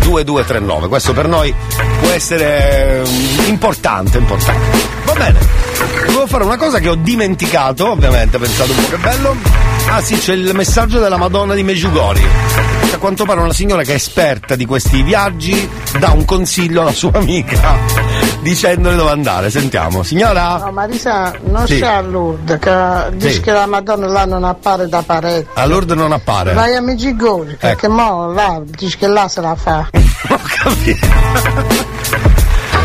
2239. 0.00 0.88
Questo 0.88 1.12
per 1.12 1.28
noi 1.28 1.54
può 2.00 2.10
essere 2.10 3.02
mm, 3.06 3.48
importante, 3.48 4.18
importante. 4.18 4.78
Va 5.04 5.12
bene. 5.12 5.61
Devo 6.06 6.26
fare 6.26 6.44
una 6.44 6.56
cosa 6.56 6.78
che 6.78 6.88
ho 6.88 6.94
dimenticato, 6.94 7.90
ovviamente, 7.90 8.38
pensate 8.38 8.70
un 8.72 8.76
po' 8.82 8.88
che 8.88 8.96
bello. 8.98 9.36
Ah 9.88 10.00
sì, 10.00 10.16
c'è 10.16 10.34
il 10.34 10.54
messaggio 10.54 10.98
della 11.00 11.16
Madonna 11.16 11.54
di 11.54 11.62
Meggiugori. 11.62 12.24
A 12.92 12.98
quanto 12.98 13.24
pare 13.24 13.40
una 13.40 13.52
signora 13.52 13.82
che 13.82 13.92
è 13.92 13.96
esperta 13.96 14.54
di 14.54 14.64
questi 14.66 15.02
viaggi 15.02 15.68
dà 15.98 16.10
un 16.10 16.24
consiglio 16.24 16.82
alla 16.82 16.92
sua 16.92 17.10
amica 17.14 17.76
dicendole 18.42 18.96
dove 18.96 19.10
andare. 19.10 19.50
Sentiamo. 19.50 20.02
Signora? 20.02 20.58
No, 20.58 20.70
Marisa, 20.72 21.34
non 21.44 21.66
Sì. 21.66 21.78
c'è 21.80 21.86
a 21.86 22.00
Lourdes, 22.00 22.58
che 22.60 23.16
dice 23.16 23.32
Sì. 23.32 23.40
che 23.40 23.50
la 23.52 23.66
Madonna 23.66 24.06
là 24.06 24.24
non 24.24 24.44
appare 24.44 24.88
da 24.88 25.02
parete. 25.02 25.48
A 25.54 25.66
Lourdes 25.66 25.96
non 25.96 26.12
appare. 26.12 26.52
Vai 26.52 26.76
a 26.76 26.80
Meggiugori, 26.80 27.56
perché 27.58 27.86
Ecco. 27.86 27.94
mo 27.94 28.32
là 28.32 28.60
dice 28.64 28.96
che 28.98 29.06
là 29.08 29.26
se 29.28 29.40
la 29.40 29.54
fa. 29.56 29.88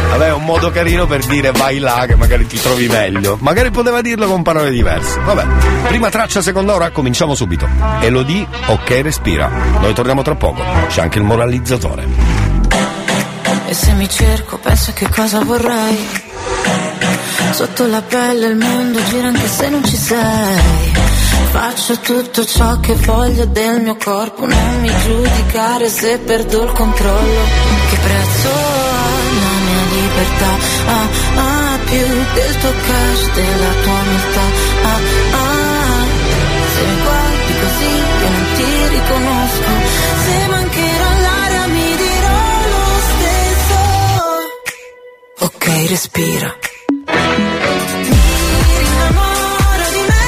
Vabbè, 0.09 0.27
è 0.27 0.33
un 0.33 0.43
modo 0.43 0.69
carino 0.71 1.05
per 1.05 1.25
dire 1.25 1.51
vai 1.51 1.79
là 1.79 2.05
che 2.07 2.15
magari 2.15 2.47
ti 2.47 2.59
trovi 2.59 2.87
meglio. 2.87 3.37
Magari 3.41 3.71
poteva 3.71 4.01
dirlo 4.01 4.27
con 4.27 4.41
parole 4.41 4.71
diverse. 4.71 5.19
Vabbè, 5.19 5.45
prima 5.87 6.09
traccia, 6.09 6.41
seconda 6.41 6.73
ora, 6.73 6.89
cominciamo 6.91 7.35
subito. 7.35 7.67
Elodie, 8.01 8.47
ok, 8.67 8.99
respira. 9.01 9.49
Noi 9.79 9.93
torniamo 9.93 10.21
tra 10.21 10.35
poco. 10.35 10.63
C'è 10.87 11.01
anche 11.01 11.19
il 11.19 11.23
moralizzatore. 11.23 12.05
E 13.67 13.73
se 13.73 13.91
mi 13.93 14.07
cerco 14.09 14.57
penso 14.59 14.93
che 14.93 15.09
cosa 15.09 15.43
vorrei 15.43 16.07
Sotto 17.51 17.85
la 17.87 18.01
pelle 18.01 18.47
il 18.47 18.55
mondo 18.55 19.03
gira 19.09 19.27
anche 19.27 19.47
se 19.47 19.69
non 19.69 19.83
ci 19.83 19.97
sei 19.97 20.95
Faccio 21.51 21.99
tutto 21.99 22.45
ciò 22.45 22.79
che 22.79 22.93
voglio 22.93 23.45
del 23.45 23.81
mio 23.81 23.97
corpo 24.01 24.45
Non 24.45 24.79
mi 24.79 24.89
giudicare 25.03 25.89
se 25.89 26.17
perdo 26.19 26.63
il 26.63 26.71
controllo 26.71 27.41
Che 27.89 27.97
prezzo 27.97 29.06
libertà. 30.18 30.51
Ah, 30.88 31.07
ah, 31.36 31.78
più 31.86 32.07
del 32.34 32.57
tuo 32.57 32.72
cash, 32.72 33.32
della 33.34 33.72
tua 33.84 33.99
umiltà 34.05 34.45
Ah, 34.84 34.99
ah, 35.41 36.05
se 36.74 36.82
mi 36.88 36.95
guardi 37.03 37.53
così 37.63 37.91
io 38.22 38.30
non 38.36 38.45
ti 38.55 38.70
riconosco. 38.95 39.72
Se 40.24 40.36
mancherà 40.49 41.09
l'aria 41.26 41.65
mi 41.68 41.89
dirò 42.03 42.41
lo 42.74 42.86
stesso. 43.09 43.80
Ok, 45.45 45.65
respira. 45.89 46.49
Rinnamoro 48.80 49.86
di 49.91 50.01
me 50.09 50.28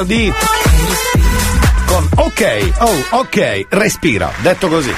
Grande 0.00 0.14
Lodi. 0.14 0.32
Con 1.86 2.08
ok, 2.16 2.70
oh, 2.78 3.04
ok, 3.18 3.66
respira, 3.68 4.30
detto 4.38 4.68
così. 4.68 4.94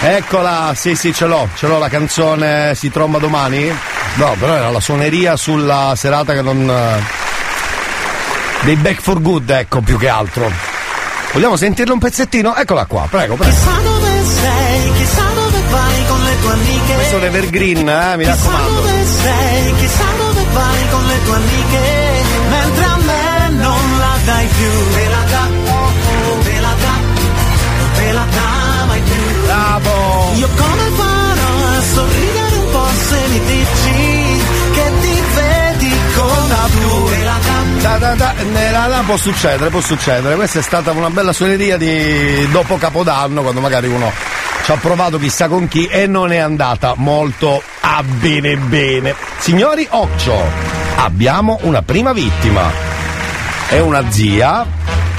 Eccola, 0.00 0.72
sì, 0.76 0.94
sì, 0.94 1.12
ce 1.12 1.26
l'ho, 1.26 1.48
ce 1.56 1.66
l'ho 1.66 1.78
la 1.78 1.88
canzone 1.88 2.74
Si 2.74 2.90
tromba 2.90 3.16
domani? 3.18 3.74
No, 4.14 4.36
però 4.38 4.52
era 4.54 4.70
la 4.70 4.80
suoneria 4.80 5.36
sulla 5.36 5.94
serata 5.96 6.32
che 6.34 6.42
non. 6.42 6.68
eh, 6.68 7.02
dei 8.64 8.76
Back 8.76 9.00
for 9.00 9.20
Good, 9.20 9.50
ecco, 9.50 9.80
più 9.80 9.98
che 9.98 10.08
altro. 10.08 10.50
Vogliamo 11.32 11.56
sentirlo 11.56 11.92
un 11.94 11.98
pezzettino? 11.98 12.54
Eccola 12.56 12.86
qua, 12.86 13.06
prego, 13.10 13.34
prego. 13.34 13.52
Chissà 13.52 13.80
dove 13.82 14.24
sei, 14.24 14.92
chissà 14.94 15.22
dove 15.34 15.60
vai 15.70 16.06
con 16.06 16.22
le 16.22 16.40
tue 16.40 16.52
amiche. 16.52 16.94
Questo 16.94 17.14
è 17.14 17.18
un 17.18 17.24
evergreen, 17.24 17.88
eh, 17.88 18.16
mi 18.16 18.24
Chissà 18.24 18.36
raccomando. 18.36 18.70
dove 18.80 19.04
sei, 19.22 19.74
chissà 19.76 20.04
dove 20.16 20.44
vai 20.52 20.88
con 20.90 21.04
le 21.06 21.22
tue 21.24 21.34
amiche. 21.34 22.05
Dai 24.26 24.46
più. 24.46 24.70
Te 24.94 25.08
la 25.08 25.22
dà, 25.30 25.48
oh, 25.72 26.30
oh, 26.30 26.38
te 26.42 26.60
la 26.60 26.74
dà, 26.84 26.94
te 27.98 28.12
la 28.12 28.26
dà 28.36 28.84
mai 28.86 29.00
più. 29.00 29.22
Bravo! 29.46 30.32
Io 30.34 30.48
come 30.54 30.82
farò 31.00 31.78
a 31.78 31.82
sorridere 31.94 32.56
un 32.56 32.70
po' 32.72 32.88
se 33.08 33.18
mi 33.28 33.40
dici 33.40 34.44
che 34.74 34.92
ti 35.00 35.22
vedi 35.34 35.94
con 36.16 36.48
la 36.48 36.68
blu. 36.70 37.08
Te 37.08 37.24
la 37.24 37.36
dà, 37.46 37.54
Da, 37.88 37.98
da, 37.98 38.14
da, 38.14 38.34
nella- 38.52 38.86
là 38.88 39.02
può 39.06 39.16
succedere, 39.16 39.70
può 39.70 39.80
succedere. 39.80 40.34
Questa 40.34 40.58
è 40.58 40.62
stata 40.62 40.90
una 40.90 41.10
bella 41.10 41.32
suoneria 41.32 41.76
di 41.76 42.48
dopo 42.50 42.76
Capodanno, 42.78 43.42
quando 43.42 43.60
magari 43.60 43.86
uno 43.88 44.12
ci 44.64 44.72
ha 44.72 44.76
provato 44.76 45.18
chissà 45.18 45.46
con 45.46 45.68
chi 45.68 45.86
e 45.86 46.08
non 46.08 46.32
è 46.32 46.38
andata 46.38 46.94
molto 46.96 47.62
a 47.80 48.02
bene 48.02 48.56
bene. 48.56 49.14
Signori 49.38 49.86
Occio, 49.90 50.36
abbiamo 50.96 51.58
una 51.62 51.82
prima 51.82 52.12
vittima. 52.12 52.94
È 53.68 53.80
una 53.80 54.10
zia, 54.10 54.64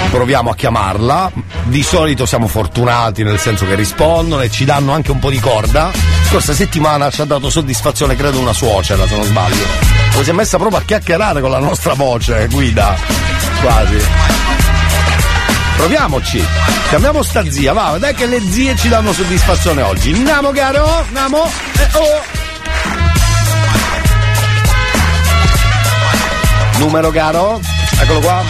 proviamo 0.09 0.49
a 0.49 0.55
chiamarla. 0.55 1.31
Di 1.65 1.83
solito 1.83 2.25
siamo 2.25 2.47
fortunati 2.47 3.23
nel 3.23 3.39
senso 3.39 3.65
che 3.65 3.75
rispondono 3.75 4.41
e 4.41 4.49
ci 4.49 4.63
danno 4.63 4.93
anche 4.93 5.11
un 5.11 5.19
po' 5.19 5.29
di 5.29 5.39
corda. 5.39 5.91
Scorsa 6.29 6.53
settimana 6.53 7.09
ci 7.09 7.21
ha 7.21 7.25
dato 7.25 7.49
soddisfazione, 7.49 8.15
credo, 8.15 8.39
una 8.39 8.53
suocera, 8.53 9.05
se 9.05 9.15
non 9.15 9.25
sbaglio. 9.25 9.65
Poi 10.13 10.23
si 10.23 10.29
è 10.29 10.33
messa 10.33 10.57
proprio 10.57 10.79
a 10.79 10.83
chiacchierare 10.83 11.41
con 11.41 11.51
la 11.51 11.59
nostra 11.59 11.93
voce, 11.93 12.47
guida. 12.49 12.95
Quasi. 13.61 13.97
Proviamoci. 15.75 16.43
Chiamiamo 16.89 17.21
sta 17.21 17.49
zia, 17.51 17.73
va, 17.73 17.97
dai 17.99 18.13
che 18.13 18.25
le 18.25 18.39
zie 18.39 18.75
ci 18.77 18.87
danno 18.87 19.11
soddisfazione 19.11 19.81
oggi. 19.81 20.13
Andiamo 20.13 20.51
caro, 20.51 21.03
andiamo. 21.05 21.45
Eh, 21.45 21.97
oh. 21.97 22.45
Numero 26.79 27.09
caro, 27.11 27.59
eccolo 28.01 28.19
qua. 28.19 28.43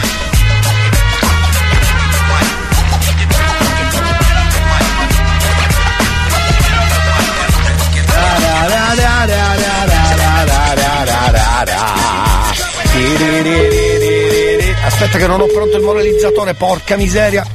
Aspetta 14.84 15.18
che 15.18 15.26
non 15.28 15.40
ho 15.40 15.46
pronto 15.46 15.76
il 15.76 15.82
moralizzatore, 15.82 16.54
porca 16.54 16.96
miseria. 16.96 17.46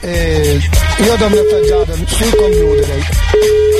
Eh, 0.00 0.60
io 0.98 1.16
do 1.16 1.28
messaggio 1.28 1.86
sul 2.06 2.34
computer. 2.34 3.75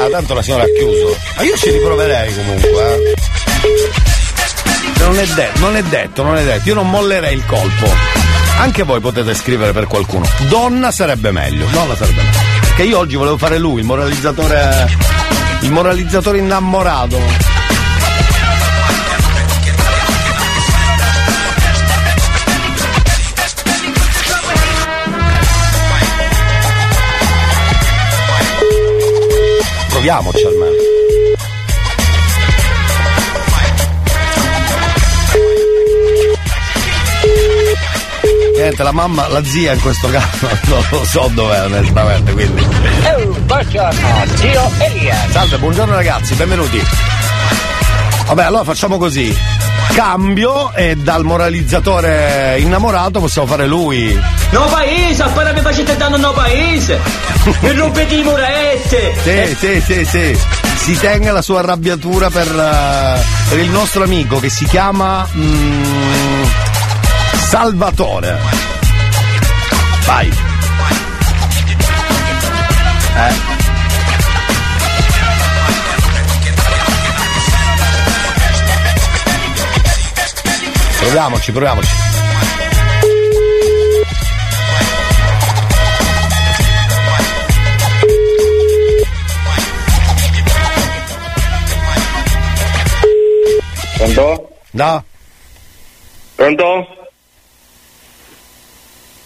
Ah, 0.00 0.08
tanto 0.10 0.34
la 0.34 0.42
signora 0.42 0.64
ha 0.64 0.68
chiuso. 0.76 1.16
Ma 1.36 1.42
io 1.42 1.56
ci 1.56 1.70
riproverei 1.70 2.34
comunque, 2.34 2.68
eh. 2.68 3.14
Non 4.98 5.18
è, 5.18 5.26
de- 5.26 5.50
non 5.56 5.76
è 5.76 5.82
detto, 5.82 6.22
non 6.22 6.36
è 6.36 6.42
detto. 6.44 6.68
Io 6.68 6.74
non 6.74 6.88
mollerei 6.90 7.34
il 7.34 7.44
colpo. 7.46 7.88
Anche 8.58 8.82
voi 8.84 9.00
potete 9.00 9.34
scrivere 9.34 9.72
per 9.72 9.86
qualcuno. 9.86 10.26
Donna 10.48 10.90
sarebbe 10.90 11.30
meglio. 11.30 11.66
Donna 11.70 11.94
sarebbe 11.96 12.22
meglio. 12.22 12.38
Perché 12.60 12.82
io 12.84 12.98
oggi 12.98 13.16
volevo 13.16 13.36
fare 13.36 13.58
lui, 13.58 13.80
il 13.80 13.86
moralizzatore. 13.86 14.88
Il 15.60 15.70
moralizzatore 15.70 16.38
innamorato. 16.38 17.18
Proviamoci 30.04 30.44
almeno. 30.44 30.72
Niente, 38.54 38.82
la 38.82 38.92
mamma, 38.92 39.28
la 39.28 39.42
zia 39.42 39.72
in 39.72 39.80
questo 39.80 40.10
caso 40.10 40.46
non 40.68 40.84
lo 40.90 41.04
so 41.06 41.30
dov'è 41.32 41.64
onestamente, 41.64 42.32
quindi. 42.32 42.66
Elia. 44.78 45.16
Salve, 45.30 45.56
buongiorno 45.56 45.94
ragazzi, 45.94 46.34
benvenuti. 46.34 46.82
Vabbè, 48.26 48.44
allora 48.44 48.64
facciamo 48.64 48.98
così. 48.98 49.34
Cambio 49.92 50.72
e 50.72 50.96
dal 50.96 51.24
moralizzatore 51.24 52.56
innamorato 52.58 53.20
possiamo 53.20 53.46
fare 53.46 53.66
lui. 53.66 54.18
No 54.50 54.64
paese, 54.66 55.22
appena 55.22 55.52
mi 55.52 55.60
facete 55.60 55.96
danno 55.96 56.16
no 56.16 56.32
paese! 56.32 56.98
Mi 57.60 57.72
rompete 57.72 58.14
i 58.14 58.22
murette! 58.22 59.14
Sì, 59.22 59.56
sì, 59.56 59.80
sì, 59.80 60.04
sì. 60.04 60.38
Si 60.76 60.98
tenga 60.98 61.32
la 61.32 61.42
sua 61.42 61.60
arrabbiatura 61.60 62.28
per, 62.28 62.46
eh, 62.46 63.24
per 63.48 63.58
il 63.58 63.70
nostro 63.70 64.02
amico 64.04 64.38
che 64.38 64.50
si 64.50 64.64
chiama 64.64 65.26
mm, 65.34 66.44
Salvatore. 67.48 68.38
Vai. 70.04 70.28
Eh. 73.16 73.53
Proviamoci, 81.04 81.52
proviamoci. 81.52 81.92
Pronto? 93.96 94.48
No. 94.72 95.04
Pronto? 96.36 96.86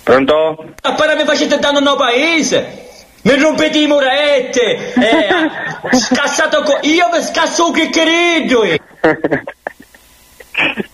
Pronto? 0.05 0.64
Appena 0.83 1.14
mi 1.14 1.24
facete 1.24 1.59
danno 1.59 1.81
no 1.81 1.97
paese! 1.97 2.87
Mi 3.22 3.39
rompete 3.41 3.79
i 3.79 3.87
murette! 3.87 4.93
Eh, 4.95 5.29
scassato 5.99 6.62
co- 6.62 6.79
Io 6.83 7.09
vi 7.12 7.22
scasso 7.22 7.70
che 7.70 7.91
credo! 7.91 8.62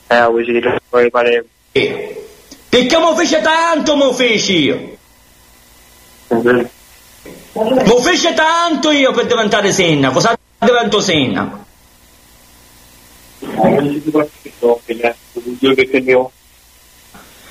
Eh. 0.06 0.16
Eh, 0.16 0.26
vuoi 0.26 0.44
dire 0.44 0.80
poi 0.88 1.10
pare. 1.10 1.44
Perché 1.72 2.98
mo 2.98 3.14
fece 3.14 3.40
tanto, 3.40 3.96
mo 3.96 4.12
feci 4.12 4.58
io! 4.64 4.96
Mo 7.52 8.00
fece 8.00 8.34
tanto 8.34 8.90
io 8.90 9.12
per 9.12 9.26
diventare 9.26 9.72
Senna! 9.72 10.10
Cosa 10.10 10.36
divento 10.58 11.00
Senna? 11.00 11.64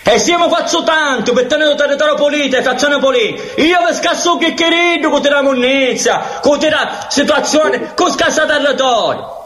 E 0.05 0.19
se 0.19 0.31
io 0.31 0.39
mi 0.39 0.49
faccio 0.49 0.83
tanto 0.83 1.31
per 1.31 1.45
tenere 1.45 1.75
territorio 1.75 2.15
pulito 2.15 2.57
e 2.57 2.61
fazione 2.61 2.99
pulita, 2.99 3.61
io 3.61 3.77
vi 3.87 3.93
scasso 3.93 4.37
che 4.37 4.53
credo 4.53 5.09
con 5.09 5.21
la 5.21 5.41
monnezza, 5.41 6.39
con 6.41 6.59
la 6.59 7.07
situazione, 7.09 7.93
con 7.93 8.11
scassa 8.11 8.45
territorio. 8.45 9.41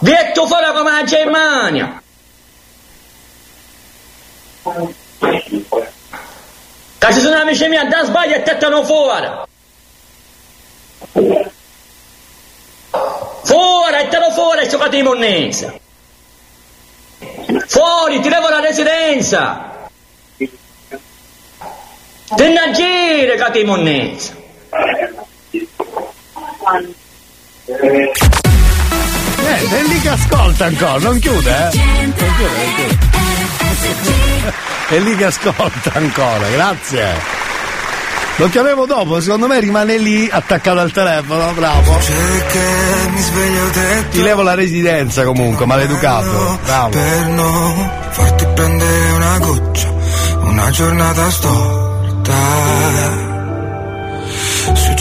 Detto 0.00 0.46
fuori 0.46 0.72
come 0.72 0.90
la 0.90 1.04
Germania. 1.04 2.02
Che 6.98 7.12
ci 7.12 7.20
sono 7.20 7.36
amici 7.36 7.66
miei, 7.68 7.88
da 7.88 8.04
sbaglio 8.04 8.34
e 8.34 8.42
tettano 8.42 8.84
fuori. 8.84 9.46
Fuori, 13.42 13.96
tettano 13.96 14.30
fuori, 14.30 14.68
giocate 14.68 14.96
di 14.96 15.02
monnese. 15.02 15.80
Fuori, 17.66 18.20
ti 18.20 18.28
levo 18.28 18.48
la 18.48 18.60
residenza. 18.60 19.88
Tennagire, 22.36 23.36
cate 23.36 23.64
monnezza. 23.64 24.36
Eh, 29.48 29.78
è 29.78 29.82
lì 29.82 30.00
che 30.00 30.08
ascolta 30.10 30.66
ancora, 30.66 30.98
non 30.98 31.18
chiude, 31.18 31.50
eh? 31.50 31.76
Non 31.76 32.12
chiude, 32.14 32.48
non 32.54 32.74
chiude. 32.74 33.06
È 34.88 34.98
lì 35.00 35.16
che 35.16 35.24
ascolta 35.24 35.92
ancora, 35.94 36.48
grazie. 36.50 37.36
Lo 38.36 38.48
chiamiamo 38.48 38.86
dopo, 38.86 39.20
secondo 39.20 39.48
me 39.48 39.58
rimane 39.58 39.98
lì 39.98 40.28
attaccato 40.30 40.78
al 40.78 40.92
telefono, 40.92 41.52
bravo. 41.54 41.98
Ti 44.10 44.22
levo 44.22 44.42
la 44.42 44.54
residenza 44.54 45.24
comunque, 45.24 45.66
maleducato. 45.66 46.58
Bravo. 46.62 46.90
per 46.90 47.26
non 47.26 47.90
farti 48.10 48.46
prendere 48.54 49.10
una 49.10 49.38
goccia, 49.38 49.92
una 50.42 50.70
giornata 50.70 51.30
storta. 51.30 53.27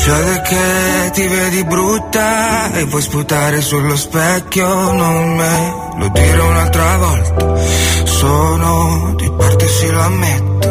Succede 0.08 0.41
che 0.41 1.12
ti 1.16 1.28
vedi 1.28 1.66
brutta 1.66 2.72
e 2.72 2.86
vuoi 2.86 3.01
sputare 3.01 3.60
sullo 3.60 3.97
specchio, 3.97 4.66
non 4.93 5.36
me 5.36 5.74
lo 5.97 6.08
dire 6.08 6.39
un'altra 6.39 6.95
volta. 6.95 7.55
Sono 8.05 9.16
di 9.18 9.30
parte, 9.38 9.68
sì 9.68 9.91
lo 9.91 9.99
ammetto. 9.99 10.70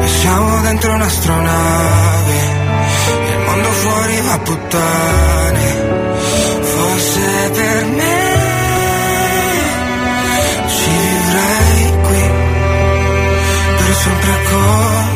E 0.00 0.06
siamo 0.06 0.60
dentro 0.60 0.92
un'astronave, 0.92 2.34
il 3.28 3.38
mondo 3.44 3.68
fuori 3.68 4.20
va 4.20 4.32
a 4.32 4.38
puttane. 4.38 5.64
Forse 6.60 7.50
per 7.52 7.84
me 7.84 8.34
ci 10.68 10.88
vivrei 10.88 12.00
qui 12.00 12.30
per 13.76 13.94
sempre 13.96 14.30
così. 14.44 15.15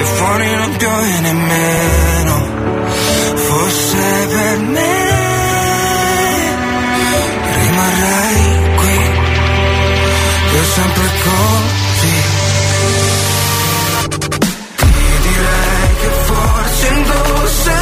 E 0.00 0.04
fuori 0.16 0.54
non 0.54 0.76
piove 0.76 1.20
nemmeno 1.20 2.34
Forse 3.34 4.26
per 4.28 4.58
me 4.58 5.02
rimarrei 7.62 8.76
qui 8.76 9.00
per 10.52 10.64
sempre 10.64 11.08
così. 11.24 12.16
Ti 14.76 15.18
direi 15.22 15.96
che 16.00 16.10
forse 16.26 16.88
indosserei 16.88 17.81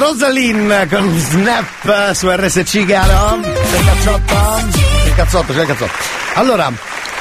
Rosalind 0.00 0.88
con 0.88 1.18
Snap 1.18 2.12
su 2.12 2.30
RSC 2.30 2.86
caro. 2.86 3.38
C'è 3.42 3.78
il 3.78 3.84
cazzotto? 3.84 4.34
C'è 4.72 5.06
il 5.08 5.14
cazzotto, 5.14 5.52
c'è 5.52 5.60
il 5.60 5.66
cazzotto. 5.66 5.92
Allora, 6.34 6.72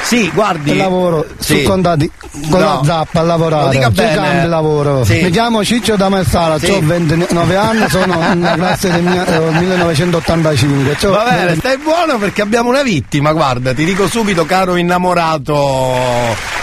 sì, 0.02 0.30
guardi. 0.34 0.78
lavoro 0.78 1.26
Sì. 1.40 1.58
su 1.58 1.64
contati 1.64 2.10
con 2.50 2.60
No. 2.62 2.66
la 2.76 2.82
zappa 2.86 3.20
a 3.20 3.24
lavorare. 3.24 3.64
Lo 3.66 3.70
dica 3.72 3.90
bene. 3.92 4.16
cambi 4.16 4.48
lavoro. 4.48 5.04
Sì. 5.04 5.22
Mi 5.22 5.30
chiamo 5.30 5.62
Ciccio 5.66 5.98
da 5.98 6.08
Marsala, 6.08 6.58
Sì. 6.58 6.72
ho 6.72 6.80
29 6.82 7.56
anni, 7.58 7.90
sono 7.90 8.18
una 8.32 8.54
classe 8.54 8.90
del 8.92 9.04
mia- 9.04 9.26
eh, 9.26 9.40
1985. 9.60 10.96
C'ho- 10.96 11.10
Va 11.12 11.26
bene, 11.30 11.56
stai 11.56 11.78
buono 11.80 12.18
perché 12.18 12.42
abbiamo 12.42 12.70
una 12.70 12.82
vittima, 12.82 13.34
guarda, 13.34 13.74
ti 13.74 13.84
dico 13.84 14.08
subito, 14.08 14.46
caro 14.46 14.78
innamorato. 14.78 16.58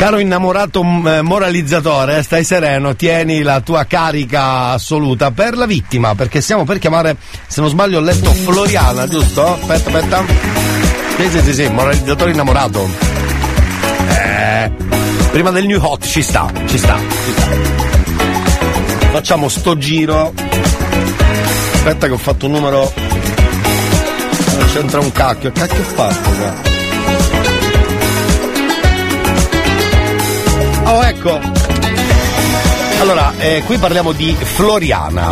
Caro 0.00 0.18
innamorato 0.18 0.82
m- 0.82 1.06
eh, 1.06 1.20
moralizzatore, 1.20 2.22
stai 2.22 2.42
sereno, 2.42 2.96
tieni 2.96 3.42
la 3.42 3.60
tua 3.60 3.84
carica 3.84 4.70
assoluta 4.70 5.30
per 5.30 5.58
la 5.58 5.66
vittima, 5.66 6.14
perché 6.14 6.40
stiamo 6.40 6.64
per 6.64 6.78
chiamare, 6.78 7.18
se 7.46 7.60
non 7.60 7.68
sbaglio 7.68 7.98
ho 7.98 8.00
letto 8.00 8.32
Floriana, 8.32 9.06
giusto? 9.06 9.44
Aspetta, 9.60 9.90
aspetta. 9.90 10.24
Sì, 11.18 11.28
sì, 11.28 11.40
sì, 11.42 11.52
sì, 11.52 11.68
moralizzatore 11.68 12.30
innamorato. 12.30 12.88
Eh, 14.08 14.70
prima 15.32 15.50
del 15.50 15.66
new 15.66 15.78
hot 15.84 16.06
ci 16.06 16.22
sta, 16.22 16.50
ci 16.64 16.78
sta, 16.78 16.96
ci 16.96 17.32
sta. 17.32 17.48
Facciamo 19.12 19.50
sto 19.50 19.76
giro. 19.76 20.32
Aspetta 21.74 22.06
che 22.06 22.12
ho 22.14 22.18
fatto 22.18 22.46
un 22.46 22.52
numero. 22.52 22.90
Non 24.56 24.66
c'entra 24.72 24.98
un 25.00 25.12
cacchio. 25.12 25.52
Cacchio 25.52 25.80
ho 25.80 25.84
fatto 25.84 26.30
qua? 26.30 26.68
Oh, 30.92 31.04
ecco. 31.04 31.38
Allora, 32.98 33.32
eh, 33.38 33.62
qui 33.64 33.78
parliamo 33.78 34.10
di 34.10 34.34
Floriana. 34.34 35.28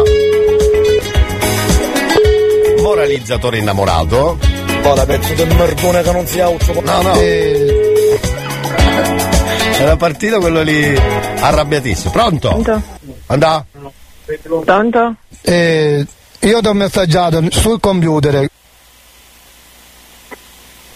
Moralizzatore 2.80 3.59
innamorato. 3.59 4.39
Ora 4.85 5.05
pezzo 5.05 5.35
del 5.35 5.52
merdone 5.56 6.02
che 6.02 6.12
non 6.12 6.26
si 6.28 6.39
auto. 6.40 6.80
No, 6.80 7.02
no. 7.02 7.12
Era 9.80 9.97
partito 9.97 10.39
quello 10.39 10.62
lì 10.62 10.97
arrabbiatissimo. 10.97 12.12
Pronto? 12.12 12.51
Pronto? 12.51 12.82
Andà? 13.26 13.64
Pronto? 14.64 15.14
Eh, 15.40 16.06
io 16.39 16.60
ti 16.60 16.66
ho 16.68 16.72
messaggiato 16.72 17.43
sul 17.51 17.80
computer. 17.80 18.48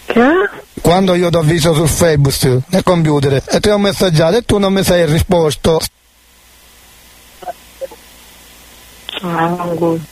Che? 0.05 0.61
Quando 0.81 1.15
io 1.15 1.29
ti 1.29 1.37
ho 1.37 1.41
visto 1.41 1.73
su 1.73 1.85
Facebook, 1.85 2.63
nel 2.67 2.83
computer, 2.83 3.41
e 3.47 3.59
ti 3.59 3.69
ho 3.69 3.77
messaggiato 3.77 4.37
e 4.37 4.41
tu 4.43 4.57
non 4.57 4.73
mi 4.73 4.83
sei 4.83 5.05
risposto 5.05 5.79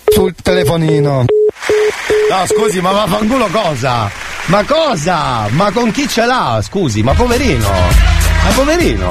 sul 0.08 0.36
telefonino. 0.42 1.26
No, 2.30 2.46
scusi, 2.46 2.80
ma 2.80 2.92
vaffanculo 2.92 3.48
cosa? 3.48 4.10
Ma 4.46 4.64
cosa? 4.64 5.48
Ma 5.50 5.72
con 5.72 5.92
chi 5.92 6.08
ce 6.08 6.26
l'ha? 6.26 6.62
Scusi, 6.64 7.04
ma 7.04 7.14
poverino. 7.14 7.70
Ma 7.70 8.50
poverino. 8.56 9.08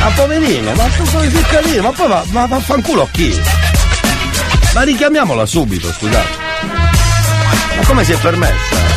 Ma 0.00 0.10
poverino, 0.14 0.72
ma 0.74 0.84
tu 0.96 1.04
come 1.10 1.30
si 1.30 1.42
carino? 1.42 1.82
Ma 1.82 1.90
poi 1.92 2.08
va, 2.08 2.24
ma 2.28 2.46
vaffanculo 2.46 3.02
a 3.02 3.08
chi? 3.10 3.40
Ma 4.74 4.82
richiamiamola 4.82 5.46
subito, 5.46 5.90
scusate. 5.90 6.28
Ma 7.76 7.86
come 7.86 8.04
si 8.04 8.12
è 8.12 8.16
permessa? 8.18 8.87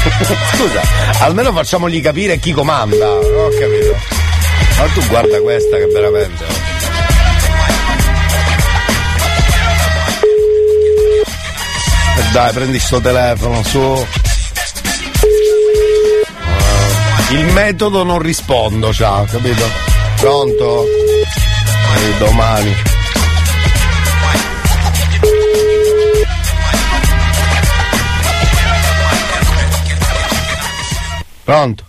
Scusa, 0.54 0.80
almeno 1.24 1.52
facciamogli 1.52 2.00
capire 2.00 2.38
chi 2.38 2.52
comanda. 2.52 3.10
Ho 3.10 3.48
capito. 3.50 3.96
Ma 4.78 4.84
tu 4.94 5.06
guarda 5.08 5.40
questa 5.40 5.76
che 5.76 5.86
veramente. 5.86 6.44
E 12.16 12.22
dai, 12.32 12.52
prendi 12.52 12.78
sto 12.78 13.00
telefono, 13.00 13.62
su. 13.62 14.06
Ah, 16.38 17.32
Il 17.32 17.44
metodo 17.46 18.02
non 18.02 18.18
rispondo, 18.20 18.92
ciao, 18.92 19.24
capito? 19.24 19.64
Pronto? 20.16 20.84
E 20.84 22.18
domani. 22.18 22.89
Pronto? 31.44 31.84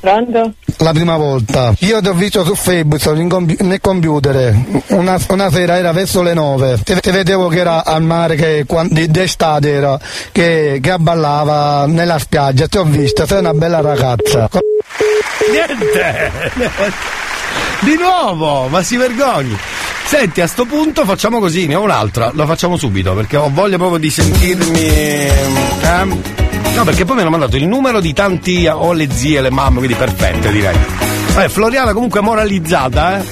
Pronto? 0.00 0.52
La 0.78 0.92
prima 0.92 1.16
volta. 1.16 1.74
Io 1.80 2.00
ti 2.00 2.06
ho 2.08 2.14
visto 2.14 2.44
su 2.44 2.54
Facebook, 2.54 3.02
compi- 3.28 3.56
nel 3.60 3.80
computer, 3.80 4.56
una, 4.88 5.18
una 5.28 5.50
sera 5.50 5.76
era 5.76 5.90
verso 5.92 6.22
le 6.22 6.34
9, 6.34 6.80
ti, 6.84 6.94
ti 7.00 7.10
vedevo 7.10 7.48
che 7.48 7.58
era 7.58 7.84
al 7.84 8.02
mare, 8.02 8.36
che 8.36 8.64
quan- 8.64 8.88
di- 8.90 9.10
d'estate 9.10 9.72
era, 9.72 9.98
che, 10.30 10.78
che 10.80 10.96
ballava 10.98 11.86
nella 11.86 12.18
spiaggia, 12.18 12.68
ti 12.68 12.78
ho 12.78 12.84
vista, 12.84 13.26
sei 13.26 13.40
una 13.40 13.54
bella 13.54 13.80
ragazza. 13.80 14.48
Niente! 15.50 16.30
Di 17.80 17.96
nuovo, 17.96 18.68
ma 18.68 18.82
si 18.82 18.96
vergogni. 18.96 19.56
Senti, 20.04 20.40
a 20.40 20.46
sto 20.46 20.64
punto 20.64 21.04
facciamo 21.04 21.38
così, 21.40 21.66
ne 21.66 21.74
ho 21.74 21.82
un'altra, 21.82 22.30
la 22.34 22.46
facciamo 22.46 22.76
subito 22.76 23.14
perché 23.14 23.36
ho 23.36 23.50
voglia 23.52 23.76
proprio 23.76 23.98
di 23.98 24.10
sentirmi. 24.10 24.80
eh? 24.86 26.37
No, 26.78 26.84
perché 26.84 27.04
poi 27.04 27.16
mi 27.16 27.22
hanno 27.22 27.30
mandato 27.30 27.56
il 27.56 27.66
numero 27.66 27.98
di 27.98 28.12
tanti. 28.12 28.64
Ho 28.68 28.92
le 28.92 29.10
zie, 29.10 29.40
le 29.40 29.50
mamme, 29.50 29.78
quindi 29.78 29.96
perfette 29.96 30.52
direi. 30.52 30.76
Vabbè, 31.34 31.48
Floriana 31.48 31.92
comunque 31.92 32.20
moralizzata, 32.20 33.18
eh? 33.18 33.24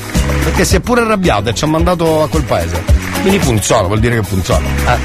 Perché 0.42 0.64
si 0.64 0.74
è 0.74 0.80
pure 0.80 1.02
arrabbiata 1.02 1.50
e 1.50 1.54
ci 1.54 1.62
ha 1.62 1.68
mandato 1.68 2.24
a 2.24 2.28
quel 2.28 2.42
paese. 2.42 2.82
Quindi 3.20 3.38
funziona, 3.38 3.86
vuol 3.86 4.00
dire 4.00 4.16
che 4.16 4.24
funziona. 4.24 4.66
Eh. 4.88 4.98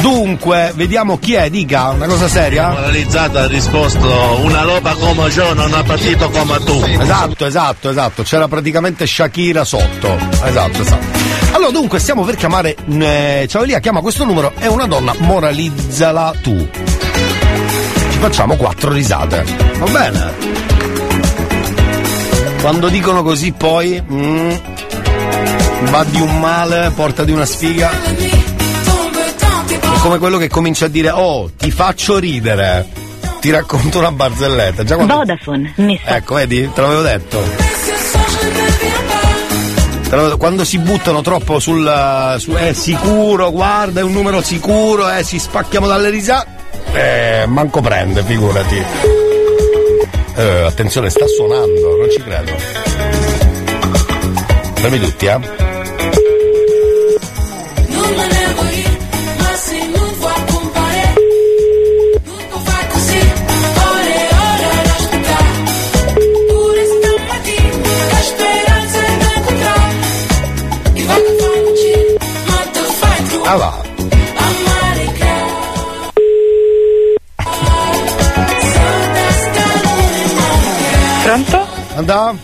Dunque, 0.00 0.72
vediamo 0.74 1.20
chi 1.20 1.34
è, 1.34 1.48
dica, 1.48 1.90
una 1.90 2.06
cosa 2.06 2.26
seria? 2.26 2.70
Moralizzata 2.70 3.42
ha 3.42 3.46
risposto 3.46 4.40
una 4.42 4.64
loba 4.64 4.92
come 4.94 5.30
ciò 5.30 5.54
non 5.54 5.72
ha 5.72 5.84
partito 5.84 6.28
come 6.28 6.58
tu. 6.64 6.82
Esatto, 6.98 7.46
esatto, 7.46 7.90
esatto. 7.90 8.22
C'era 8.24 8.48
praticamente 8.48 9.06
Shakira 9.06 9.62
sotto. 9.62 10.18
Esatto, 10.42 10.80
esatto. 10.82 11.39
Allora, 11.70 11.86
dunque, 11.86 12.00
stiamo 12.00 12.24
per 12.24 12.34
chiamare. 12.34 12.74
Eh, 12.88 13.46
ciao 13.48 13.62
Elia, 13.62 13.78
chiama 13.78 14.00
questo 14.00 14.24
numero. 14.24 14.52
È 14.58 14.66
una 14.66 14.86
donna, 14.86 15.14
moralizzala 15.18 16.34
tu. 16.42 16.68
Ci 18.10 18.18
facciamo 18.18 18.56
quattro 18.56 18.90
risate. 18.92 19.44
Va 19.78 19.86
bene? 19.86 20.32
Quando 22.60 22.88
dicono 22.88 23.22
così, 23.22 23.52
poi. 23.52 24.02
mm, 24.02 24.50
va 25.90 26.04
di 26.04 26.20
un 26.20 26.40
male, 26.40 26.90
porta 26.92 27.22
di 27.22 27.30
una 27.30 27.44
sfiga. 27.44 27.88
È 29.68 29.98
come 30.00 30.18
quello 30.18 30.38
che 30.38 30.48
comincia 30.48 30.86
a 30.86 30.88
dire: 30.88 31.10
Oh, 31.10 31.52
ti 31.56 31.70
faccio 31.70 32.18
ridere. 32.18 32.88
Ti 33.40 33.48
racconto 33.50 33.98
una 34.00 34.10
barzelletta. 34.10 34.82
Già 34.82 34.96
quando... 34.96 35.14
Vodafone, 35.14 35.72
mi 35.76 35.98
sta 36.02 36.16
Ecco, 36.16 36.34
vedi? 36.34 36.68
Te 36.74 36.80
l'avevo 36.80 37.02
detto. 37.02 37.69
Quando 40.10 40.64
si 40.64 40.78
buttano 40.78 41.22
troppo 41.22 41.60
sul, 41.60 42.34
su 42.38 42.52
è 42.52 42.72
sicuro, 42.72 43.52
guarda, 43.52 44.00
è 44.00 44.02
un 44.02 44.10
numero 44.10 44.42
sicuro, 44.42 45.08
eh, 45.08 45.22
ci 45.22 45.38
spacchiamo 45.38 45.86
dalle 45.86 46.10
risate. 46.10 46.48
Eh, 46.92 47.44
manco 47.46 47.80
prende, 47.80 48.24
figurati. 48.24 48.84
Eh, 50.34 50.62
attenzione, 50.64 51.10
sta 51.10 51.26
suonando, 51.28 51.96
non 51.96 52.10
ci 52.10 52.20
credo. 52.22 52.52
Fermi 54.74 54.98
tutti, 54.98 55.26
eh. 55.26 55.59
Andà? 82.00 82.34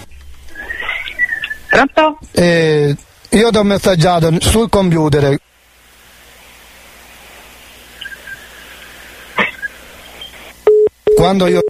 Pronto? 1.71 2.19
Eh, 2.33 2.95
io 3.31 3.51
ti 3.51 3.57
ho 3.57 3.63
messaggiato 3.63 4.31
sul 4.41 4.69
computer. 4.69 5.39
Quando 11.17 11.47
io. 11.47 11.63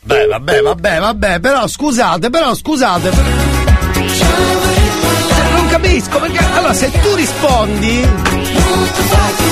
Beh, 0.00 0.26
vabbè, 0.26 0.60
vabbè, 0.60 0.98
vabbè, 0.98 1.38
però 1.38 1.68
scusate, 1.68 2.30
però 2.30 2.52
scusate. 2.52 3.12
Cioè, 3.92 5.50
non 5.52 5.68
capisco 5.68 6.18
perché 6.18 6.44
allora 6.52 6.74
se 6.74 6.90
tu 6.90 7.14
rispondi 7.14 8.08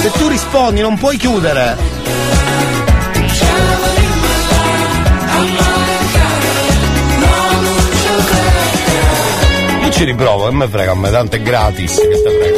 se 0.02 0.10
tu 0.10 0.26
rispondi 0.26 0.80
non 0.80 0.98
puoi 0.98 1.16
chiudere. 1.16 1.76
Io 9.86 9.92
ci 9.92 10.02
riprovo, 10.02 10.48
e 10.48 10.50
me 10.50 10.66
frega, 10.66 10.90
a 10.90 10.94
me 10.96 11.10
tanto 11.12 11.36
è 11.36 11.40
gratis, 11.40 11.94
che 11.94 12.08
te 12.08 12.18
frega. 12.28 12.56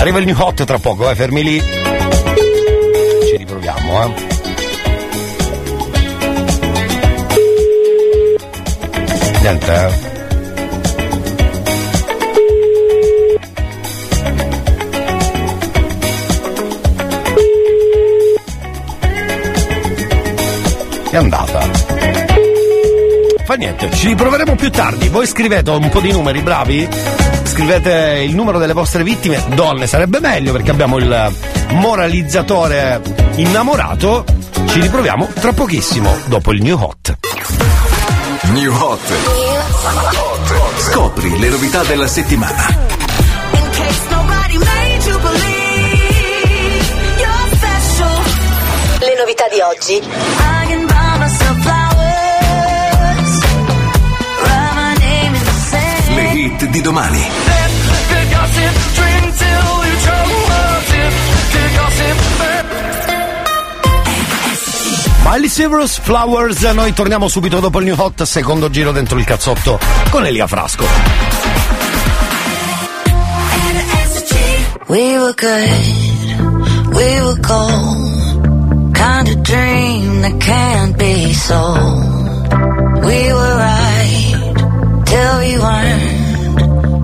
Arriva 0.00 0.18
il 0.18 0.24
new 0.24 0.34
hot 0.36 0.64
tra 0.64 0.78
poco, 0.80 1.08
eh, 1.08 1.14
fermi 1.14 1.44
lì. 1.44 1.60
Ci 1.60 3.36
riproviamo, 3.36 4.02
eh. 4.02 4.12
Niente, 9.42 9.74
eh. 9.74 10.08
È 21.10 21.16
andata. 21.16 21.49
Fa 23.50 23.56
niente, 23.56 23.90
ci 23.90 24.06
riproveremo 24.06 24.54
più 24.54 24.70
tardi. 24.70 25.08
Voi 25.08 25.26
scrivete 25.26 25.70
un 25.70 25.88
po' 25.88 25.98
di 25.98 26.12
numeri, 26.12 26.40
bravi? 26.40 26.88
Scrivete 27.42 28.22
il 28.24 28.32
numero 28.32 28.60
delle 28.60 28.72
vostre 28.74 29.02
vittime, 29.02 29.42
donne 29.48 29.88
sarebbe 29.88 30.20
meglio 30.20 30.52
perché 30.52 30.70
abbiamo 30.70 30.98
il 30.98 31.34
moralizzatore 31.70 33.00
innamorato. 33.34 34.24
Ci 34.66 34.80
riproviamo 34.80 35.30
tra 35.34 35.52
pochissimo, 35.52 36.16
dopo 36.26 36.52
il 36.52 36.62
new 36.62 36.80
hot. 36.80 37.16
New 38.52 38.72
Hot. 38.72 39.00
Scopri 40.76 41.36
le 41.36 41.48
novità 41.48 41.82
della 41.82 42.06
settimana. 42.06 42.66
Le 49.00 49.14
novità 49.18 49.48
di 49.48 49.60
oggi. 49.60 50.59
Hit 56.40 56.64
di 56.70 56.80
domani. 56.80 57.22
Miley 65.22 65.48
Cyrus, 65.48 65.98
Flowers, 66.00 66.62
noi 66.72 66.92
torniamo 66.94 67.28
subito 67.28 67.60
dopo 67.60 67.78
il 67.78 67.84
new 67.84 67.94
hot, 67.96 68.22
secondo 68.22 68.70
giro 68.70 68.90
dentro 68.90 69.18
il 69.18 69.24
cazzotto 69.24 69.78
con 70.08 70.24
Elia 70.24 70.46
Frasco. 70.46 70.86
We 74.86 75.18
were 75.18 75.34
good, 75.34 76.94
we 76.94 77.20
were 77.20 77.38
gold. 77.40 78.94
Kind 78.94 79.28
of 79.28 79.36
dream 79.42 80.22
that 80.22 80.38
can't 80.40 80.96
be 80.96 81.32
sold. 81.32 83.04
We 83.04 83.32
were 83.32 83.56
right 83.56 84.54
till 85.04 85.38
we 85.38 85.58
weren't. 85.58 86.19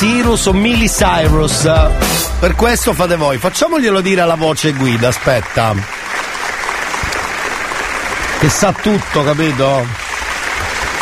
Cyrus 0.00 0.46
o 0.46 0.54
Miley 0.54 0.88
Cyrus? 0.88 1.70
Per 2.38 2.54
questo 2.54 2.94
fate 2.94 3.16
voi. 3.16 3.36
Facciamoglielo 3.36 4.00
dire 4.00 4.22
alla 4.22 4.34
voce 4.34 4.72
guida, 4.72 5.08
aspetta. 5.08 5.74
Che 8.38 8.48
sa 8.48 8.72
tutto, 8.72 9.22
capito? 9.22 9.86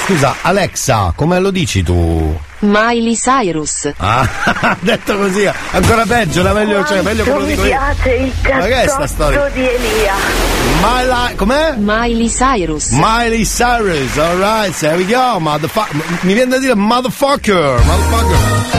Scusa, 0.05 0.35
Alexa, 0.43 1.13
come 1.15 1.39
lo 1.39 1.53
dici 1.53 1.85
tu? 1.85 2.37
Miley 2.61 3.15
Cyrus. 3.15 3.89
Ah, 3.99 4.27
detto 4.81 5.17
così, 5.17 5.49
ancora 5.71 6.05
peggio, 6.05 6.41
era 6.41 6.53
meglio, 6.53 6.85
cioè, 6.85 7.01
meglio 7.03 7.23
che 7.23 7.31
lo 7.31 7.45
dico 7.45 7.63
mi 7.63 7.69
io. 7.69 7.77
piace 7.77 8.11
il 8.15 8.33
Ma 8.43 8.65
che 8.65 8.83
è 8.83 8.89
sta 8.89 9.07
storia? 9.07 9.39
cazzotto 9.39 9.55
di 9.61 9.69
Elia. 9.69 10.15
Miley, 10.83 11.35
com'è? 11.37 11.75
Miley 11.77 12.29
Cyrus. 12.29 12.89
Miley 12.91 13.45
Cyrus, 13.45 14.17
alright, 14.17 14.77
there 14.77 14.97
we 14.97 15.05
go, 15.05 15.39
motherfucker. 15.39 16.03
Mi 16.23 16.33
viene 16.33 16.51
da 16.51 16.59
dire 16.59 16.75
motherfucker, 16.75 17.81
motherfucker. 17.85 18.78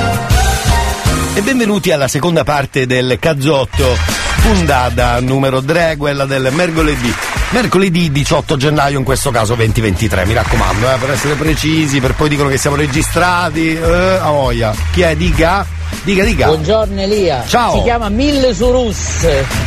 E 1.40 1.42
benvenuti 1.42 1.94
alla 1.94 2.10
seconda 2.10 2.44
parte 2.44 2.86
del 2.86 3.16
cazzotto, 3.18 3.96
puntata 4.42 5.22
numero 5.22 5.64
3, 5.64 5.96
quella 5.96 6.26
del 6.26 6.50
mercoledì. 6.52 7.14
Mercoledì 7.52 8.12
18 8.12 8.58
gennaio, 8.58 8.98
in 8.98 9.06
questo 9.06 9.32
caso 9.32 9.56
2023, 9.56 10.26
mi 10.26 10.34
raccomando, 10.34 10.94
eh, 10.94 10.98
per 10.98 11.12
essere 11.12 11.36
precisi, 11.36 12.02
per 12.02 12.16
poi 12.16 12.28
dicono 12.28 12.50
che 12.50 12.58
siamo 12.58 12.76
registrati, 12.76 13.74
eh, 13.74 14.18
a 14.22 14.30
voglia. 14.32 14.76
Chi 14.92 15.00
è? 15.00 15.16
Dica? 15.16 15.66
Dica, 16.04 16.26
dica. 16.26 16.48
Buongiorno 16.48 17.00
Elia. 17.00 17.46
Ciao. 17.48 17.78
Si 17.78 17.84
chiama 17.84 18.10
Mille 18.10 18.54
Surus. 18.54 19.26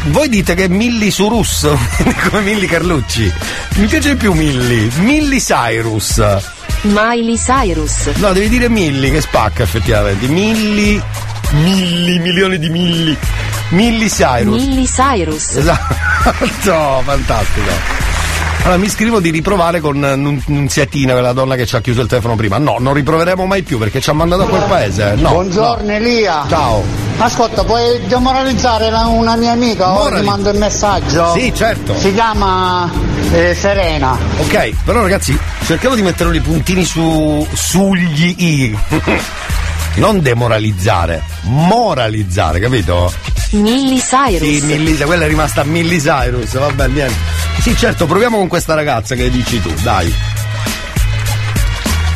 Voi 0.08 0.28
dite 0.28 0.54
che 0.54 0.64
è 0.64 0.68
Milli 0.68 1.10
Surus, 1.10 1.66
come 2.28 2.42
Milli 2.42 2.66
Carlucci. 2.66 3.32
Mi 3.76 3.86
piace 3.86 4.16
più 4.16 4.34
Milli, 4.34 4.92
Milli 4.96 5.40
Cyrus. 5.40 6.22
Miley 6.82 7.38
Cyrus. 7.38 8.08
No, 8.16 8.34
devi 8.34 8.50
dire 8.50 8.68
Milli 8.68 9.10
che 9.10 9.22
spacca 9.22 9.62
effettivamente. 9.62 10.26
Milli, 10.26 11.02
milli, 11.52 12.18
milioni 12.18 12.58
di 12.58 12.68
milli. 12.68 13.16
Milli 13.70 14.08
Cyrus. 14.08 14.62
Miley 14.64 14.84
Cyrus. 14.86 15.56
Esatto, 15.56 17.02
fantastico. 17.04 18.00
Allora 18.64 18.78
mi 18.78 18.88
scrivo 18.88 19.18
di 19.18 19.30
riprovare 19.30 19.80
con 19.80 19.98
Nun- 19.98 20.40
Nunziatina, 20.46 21.12
quella 21.14 21.32
donna 21.32 21.56
che 21.56 21.66
ci 21.66 21.74
ha 21.74 21.80
chiuso 21.80 22.00
il 22.00 22.06
telefono 22.06 22.36
prima. 22.36 22.58
No, 22.58 22.76
non 22.78 22.94
riproveremo 22.94 23.44
mai 23.44 23.62
più 23.62 23.76
perché 23.78 24.00
ci 24.00 24.10
ha 24.10 24.12
mandato 24.12 24.42
a 24.42 24.46
quel 24.46 24.62
paese. 24.68 25.14
No. 25.16 25.30
Buongiorno 25.30 25.90
Elia. 25.90 26.44
Ciao. 26.48 26.84
Ascolta, 27.18 27.64
puoi 27.64 28.00
demoralizzare 28.06 28.88
una 29.08 29.34
mia 29.36 29.50
amica 29.52 29.90
o 29.90 29.94
Morali- 30.04 30.20
ti 30.20 30.26
mando 30.26 30.50
il 30.50 30.58
messaggio? 30.58 31.32
Sì, 31.32 31.52
certo. 31.54 31.96
Si 31.98 32.12
chiama 32.12 32.88
eh, 33.32 33.54
Serena. 33.54 34.16
Ok, 34.38 34.74
però 34.84 35.02
ragazzi, 35.02 35.36
cerchiamo 35.64 35.96
di 35.96 36.02
mettere 36.02 36.34
i 36.36 36.40
puntini 36.40 36.84
su 36.84 37.44
sugli 37.52 38.34
i. 38.38 38.78
non 39.96 40.20
demoralizzare, 40.22 41.22
moralizzare, 41.42 42.60
capito? 42.60 43.12
Miley 43.50 43.98
Cyrus. 43.98 44.38
Sì, 44.40 44.60
Milly, 44.62 44.96
quella 44.96 45.24
è 45.24 45.28
rimasta 45.28 45.62
Milly 45.64 45.98
Cyrus, 45.98 46.56
vabbè, 46.58 46.88
niente. 46.88 47.14
Sì, 47.60 47.76
certo, 47.76 48.06
proviamo 48.06 48.38
con 48.38 48.48
questa 48.48 48.74
ragazza 48.74 49.14
che 49.14 49.30
dici 49.30 49.60
tu, 49.60 49.70
dai. 49.82 50.12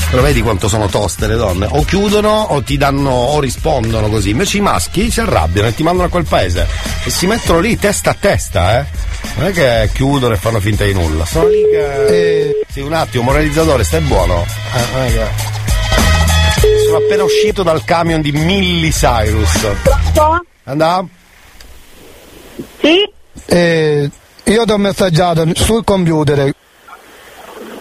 Però 0.08 0.22
vedi 0.22 0.40
quanto 0.40 0.68
sono 0.68 0.86
toste 0.86 1.26
le 1.26 1.34
donne? 1.34 1.66
O 1.68 1.84
chiudono 1.84 2.30
o 2.30 2.62
ti 2.62 2.76
danno 2.78 3.10
o 3.10 3.40
rispondono 3.40 4.08
così. 4.08 4.30
Invece 4.30 4.58
i 4.58 4.60
maschi 4.60 5.10
si 5.10 5.20
arrabbiano 5.20 5.68
e 5.68 5.74
ti 5.74 5.82
mandano 5.82 6.06
a 6.06 6.10
quel 6.10 6.24
paese. 6.24 6.66
E 7.04 7.10
si 7.10 7.26
mettono 7.26 7.58
lì 7.58 7.76
testa 7.76 8.10
a 8.10 8.16
testa, 8.18 8.78
eh. 8.80 8.84
Non 9.34 9.48
è 9.48 9.52
che 9.52 9.90
chiudono 9.92 10.32
e 10.32 10.36
fanno 10.38 10.60
finta 10.60 10.84
di 10.84 10.94
nulla. 10.94 11.26
Sono 11.26 11.48
lì 11.48 11.60
che. 11.70 12.60
Sì, 12.72 12.80
un 12.80 12.92
attimo, 12.92 13.24
moralizzatore, 13.24 13.82
stai 13.84 14.00
buono. 14.00 14.46
Eh, 14.74 14.84
non 14.94 15.02
è 15.02 15.12
che- 15.12 15.55
Sono 16.96 17.08
appena 17.08 17.24
uscito 17.24 17.62
dal 17.62 17.84
camion 17.84 18.22
di 18.22 18.32
Milly 18.32 18.88
Cyrus. 18.88 19.66
Andà? 20.64 21.04
Sì? 22.80 23.06
Eh, 23.44 24.10
io 24.44 24.64
ti 24.64 24.72
ho 24.72 24.78
messaggiato 24.78 25.46
sul 25.52 25.84
computer. 25.84 26.54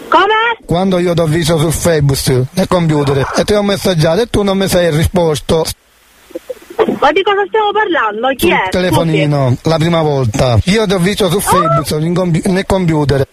Come? 0.08 0.34
Quando 0.66 0.98
io 0.98 1.14
ti 1.14 1.20
ho 1.20 1.24
visto 1.24 1.56
su 1.58 1.70
Facebook 1.70 2.48
nel 2.50 2.68
computer 2.68 3.26
e 3.36 3.44
ti 3.44 3.54
ho 3.54 3.62
messaggiato 3.62 4.20
e 4.20 4.26
tu 4.26 4.42
non 4.42 4.58
mi 4.58 4.68
sei 4.68 4.90
risposto 4.94 5.64
Ma 7.00 7.10
di 7.10 7.22
cosa 7.22 7.42
stiamo 7.48 7.72
parlando? 7.72 8.28
Chi 8.36 8.48
sul 8.48 8.50
è? 8.50 8.68
telefonino 8.68 9.56
la 9.62 9.76
prima 9.78 10.02
volta. 10.02 10.58
Io 10.64 10.86
ti 10.86 10.92
ho 10.92 10.98
visto 10.98 11.30
su 11.30 11.40
Facebook 11.40 11.88
in 12.02 12.12
compi- 12.12 12.42
nel 12.50 12.66
computer. 12.66 13.26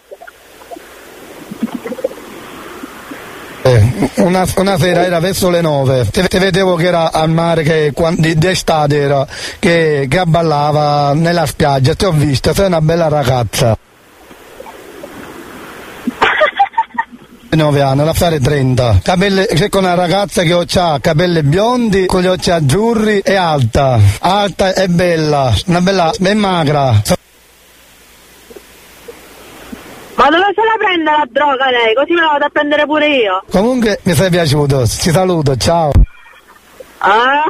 Una, 4.15 4.45
una 4.57 4.77
sera 4.77 5.05
era 5.05 5.19
verso 5.19 5.49
le 5.49 5.61
nove, 5.61 6.07
te, 6.09 6.27
te 6.27 6.39
vedevo 6.39 6.75
che 6.75 6.87
era 6.87 7.11
al 7.11 7.29
mare, 7.29 7.63
che 7.63 7.93
d'estate 8.35 8.97
era, 8.97 9.25
che, 9.59 10.07
che 10.09 10.17
abballava 10.17 11.13
nella 11.13 11.45
spiaggia, 11.45 11.95
ti 11.95 12.05
ho 12.05 12.11
vista, 12.11 12.53
sei 12.53 12.67
una 12.67 12.81
bella 12.81 13.07
ragazza. 13.07 13.77
9 17.55 17.81
anni, 17.81 18.03
la 18.03 18.13
fare 18.13 18.39
30. 18.39 18.99
Capelle, 19.03 19.47
c'è 19.47 19.69
con 19.69 19.83
una 19.83 19.93
ragazza 19.93 20.43
che 20.43 20.65
ha 20.75 20.99
capelli 20.99 21.43
biondi, 21.43 22.05
con 22.05 22.21
gli 22.21 22.27
occhi 22.27 22.51
azzurri 22.51 23.19
e 23.19 23.35
alta. 23.35 23.99
Alta 24.19 24.73
e 24.73 24.87
bella, 24.87 25.53
una 25.67 25.81
bella, 25.81 26.11
e 26.19 26.33
magra. 26.33 27.01
Ma 30.23 30.29
dove 30.29 30.53
se 30.55 30.61
la 30.63 30.75
prende 30.77 31.03
la 31.11 31.25
droga 31.29 31.69
lei? 31.69 31.93
Così 31.93 32.13
me 32.13 32.21
la 32.21 32.27
vado 32.31 32.45
a 32.45 32.49
prendere 32.49 32.85
pure 32.85 33.07
io. 33.07 33.43
Comunque 33.51 33.99
mi 34.03 34.13
sei 34.13 34.29
piaciuto, 34.29 34.83
ti 34.83 35.11
saluto, 35.11 35.57
ciao. 35.57 35.91
Ah, 36.99 37.43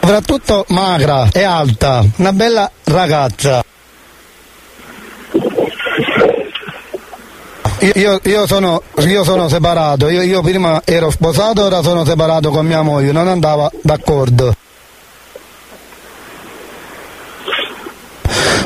Soprattutto 0.00 0.66
magra 0.68 1.28
e 1.32 1.42
alta, 1.42 2.04
una 2.18 2.32
bella 2.34 2.70
ragazza. 2.84 3.64
Io, 7.80 7.92
io- 7.94 8.20
io 8.22 8.46
sono, 8.46 8.82
io 8.98 9.24
sono 9.24 9.48
separato, 9.48 10.08
io, 10.10 10.20
io 10.22 10.42
prima 10.42 10.82
ero 10.84 11.10
sposato, 11.10 11.64
ora 11.64 11.82
sono 11.82 12.04
separato 12.04 12.50
con 12.50 12.66
mia 12.66 12.82
moglie, 12.82 13.10
non 13.12 13.26
andava 13.26 13.70
d'accordo. 13.82 14.54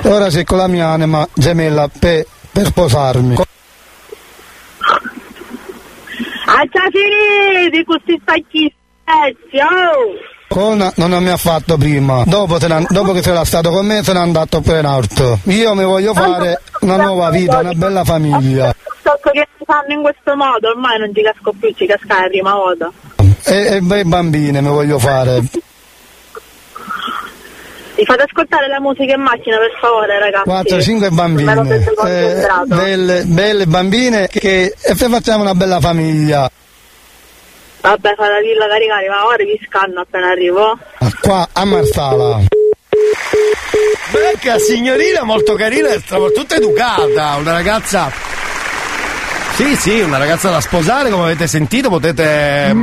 Ora 0.02 0.30
sei 0.30 0.44
con 0.44 0.58
la 0.58 0.66
mia 0.66 0.88
anima 0.88 1.26
gemella 1.34 1.88
per, 1.88 2.26
per 2.52 2.66
sposarmi. 2.66 3.36
a 6.50 6.64
già 6.64 6.82
finiti 6.90 7.84
questi 7.84 8.18
stacchi 8.22 8.74
stessi, 9.02 9.62
oh! 9.62 10.38
Con 10.48 10.90
non 10.96 11.22
mi 11.22 11.28
ha 11.28 11.36
fatto 11.36 11.76
prima, 11.76 12.24
dopo, 12.26 12.58
n'è- 12.58 12.86
dopo 12.88 13.12
che 13.12 13.20
c'era 13.20 13.44
stato 13.44 13.70
con 13.70 13.86
me 13.86 14.02
se 14.02 14.12
n'è 14.12 14.18
andato 14.18 14.60
per 14.60 14.80
in 14.80 14.84
alto. 14.84 15.38
Io 15.44 15.74
mi 15.76 15.84
voglio 15.84 16.12
fare 16.12 16.60
una 16.80 16.96
nuova 16.96 17.30
vita, 17.30 17.60
una 17.60 17.72
bella 17.72 18.02
famiglia. 18.02 18.74
So 19.04 19.16
che 19.30 19.46
fanno 19.64 19.92
in 19.92 20.02
questo 20.02 20.34
modo, 20.34 20.70
ormai 20.70 20.98
non 20.98 21.14
ci 21.14 21.22
casco 21.22 21.52
più, 21.58 21.72
ci 21.74 21.86
casca 21.86 22.22
la 22.22 22.26
prima 22.26 22.54
volta. 22.54 22.90
E, 23.44 23.76
e 23.76 23.80
bei 23.80 24.04
bambini 24.04 24.60
mi 24.60 24.68
voglio 24.68 24.98
fare. 24.98 25.40
Mi 28.00 28.06
fate 28.06 28.22
ascoltare 28.22 28.66
la 28.66 28.80
musica 28.80 29.12
in 29.12 29.20
macchina 29.20 29.58
per 29.58 29.76
favore 29.78 30.18
ragazzi. 30.18 30.48
4-5 30.48 31.12
bambine. 31.12 31.52
Eh, 32.06 32.48
belle, 32.64 33.24
belle 33.24 33.66
bambine 33.66 34.26
che 34.26 34.74
e 34.80 34.94
se 34.94 35.08
facciamo 35.10 35.42
una 35.42 35.54
bella 35.54 35.80
famiglia. 35.80 36.50
Vabbè, 37.82 38.14
fate 38.14 38.32
la 38.32 38.40
villa 38.40 38.68
caricare, 38.68 39.06
ma 39.06 39.26
ora 39.26 39.44
vi 39.44 39.60
scanno 39.66 40.00
appena 40.00 40.30
arrivo. 40.30 40.78
Qua 41.20 41.46
a 41.52 41.64
Marsala. 41.66 42.40
Becca, 44.12 44.58
signorina 44.58 45.22
molto 45.24 45.52
carina 45.52 45.90
e 45.90 46.00
tutta 46.00 46.54
educata, 46.54 47.36
una 47.36 47.52
ragazza. 47.52 48.10
Sì, 49.60 49.76
sì, 49.76 50.00
una 50.00 50.16
ragazza 50.16 50.48
da 50.48 50.58
sposare, 50.62 51.10
come 51.10 51.24
avete 51.24 51.46
sentito, 51.46 51.90
potete. 51.90 52.74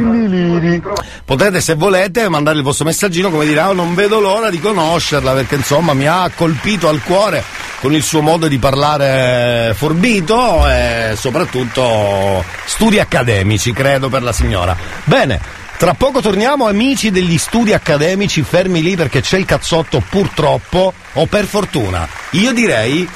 Potete, 1.26 1.60
se 1.60 1.74
volete, 1.74 2.30
mandare 2.30 2.58
il 2.58 2.64
vostro 2.64 2.86
messaggino 2.86 3.32
come 3.32 3.48
dire, 3.48 3.62
"Ah, 3.62 3.72
non 3.74 3.95
vedo 3.95 4.20
l'ora 4.20 4.52
di 4.52 4.60
conoscerla, 4.60 5.34
perché 5.34 5.56
insomma 5.56 5.94
mi 5.94 6.06
ha 6.06 6.30
colpito 6.36 6.88
al 6.88 7.02
cuore 7.02 7.44
con 7.80 7.95
il 7.95 8.04
suo 8.04 8.22
modo 8.22 8.48
di 8.48 8.60
parlare 8.60 9.74
forbito 9.76 10.70
e 10.70 11.16
soprattutto 11.18 12.45
studi 12.66 12.99
accademici, 12.99 13.74
credo, 13.74 14.10
per 14.10 14.22
la 14.22 14.32
signora. 14.32 14.78
Bene, 15.04 15.41
tra 15.78 15.95
poco 15.95 16.22
torniamo, 16.22 16.68
amici 16.68 17.10
degli 17.10 17.40
studi 17.40 17.74
accademici, 17.74 18.44
fermi 18.44 18.84
lì 18.84 18.95
perché 18.95 19.22
c'è 19.22 19.40
il 19.40 19.45
cazzotto 19.45 20.04
purtroppo 20.08 20.94
o 21.14 21.26
per 21.26 21.45
fortuna. 21.45 22.08
Io 22.34 22.54
direi 22.54 23.10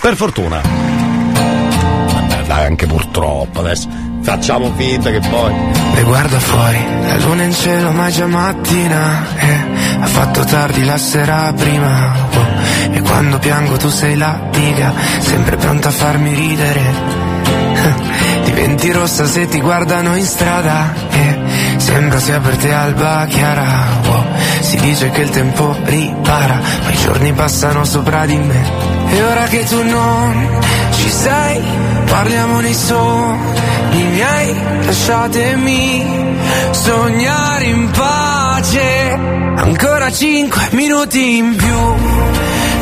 per 0.00 0.16
fortuna. 0.16 0.81
Anche 2.52 2.86
purtroppo 2.86 3.60
adesso. 3.60 3.88
Facciamo 4.22 4.72
finta 4.76 5.10
che 5.10 5.20
poi. 5.20 5.52
E 5.94 6.02
guarda 6.04 6.38
fuori, 6.38 6.78
la 7.06 7.16
luna 7.18 7.42
in 7.42 7.52
cielo 7.52 7.90
ma 7.90 8.08
già 8.08 8.26
mattina 8.26 9.26
eh, 9.36 10.00
Ha 10.00 10.06
fatto 10.06 10.42
tardi 10.44 10.84
la 10.84 10.96
sera 10.96 11.52
prima 11.54 12.14
oh, 12.34 12.92
E 12.92 13.00
quando 13.02 13.38
piango 13.38 13.76
tu 13.76 13.90
sei 13.90 14.16
la 14.16 14.40
diga 14.50 14.92
Sempre 15.18 15.56
pronta 15.56 15.88
a 15.88 15.92
farmi 15.92 16.34
ridere 16.34 16.80
Diventi 18.44 18.90
rossa 18.90 19.26
se 19.26 19.46
ti 19.48 19.60
guardano 19.60 20.16
in 20.16 20.24
strada 20.24 20.94
eh, 21.10 21.38
Sembra 21.76 22.18
sia 22.18 22.40
per 22.40 22.56
te 22.56 22.72
alba 22.72 23.26
chiara 23.28 23.86
wow. 24.06 24.24
Si 24.60 24.76
dice 24.78 25.10
che 25.10 25.20
il 25.20 25.30
tempo 25.30 25.76
ripara 25.84 26.58
Ma 26.84 26.90
i 26.90 26.96
giorni 26.96 27.32
passano 27.32 27.84
sopra 27.84 28.24
di 28.24 28.38
me 28.38 29.01
E 29.14 29.22
ora 29.22 29.44
che 29.44 29.64
tu 29.64 29.82
non 29.82 30.60
ci 30.92 31.08
sei 31.08 31.60
Parliamo 32.06 32.60
nei 32.60 32.74
sogni 32.74 34.04
miei 34.12 34.56
Lasciatemi 34.84 36.30
sognare 36.70 37.64
in 37.64 37.90
pace. 37.90 39.18
Ancora 39.56 40.10
cinque 40.10 40.68
minuti 40.72 41.36
in 41.36 41.54
più. 41.56 41.78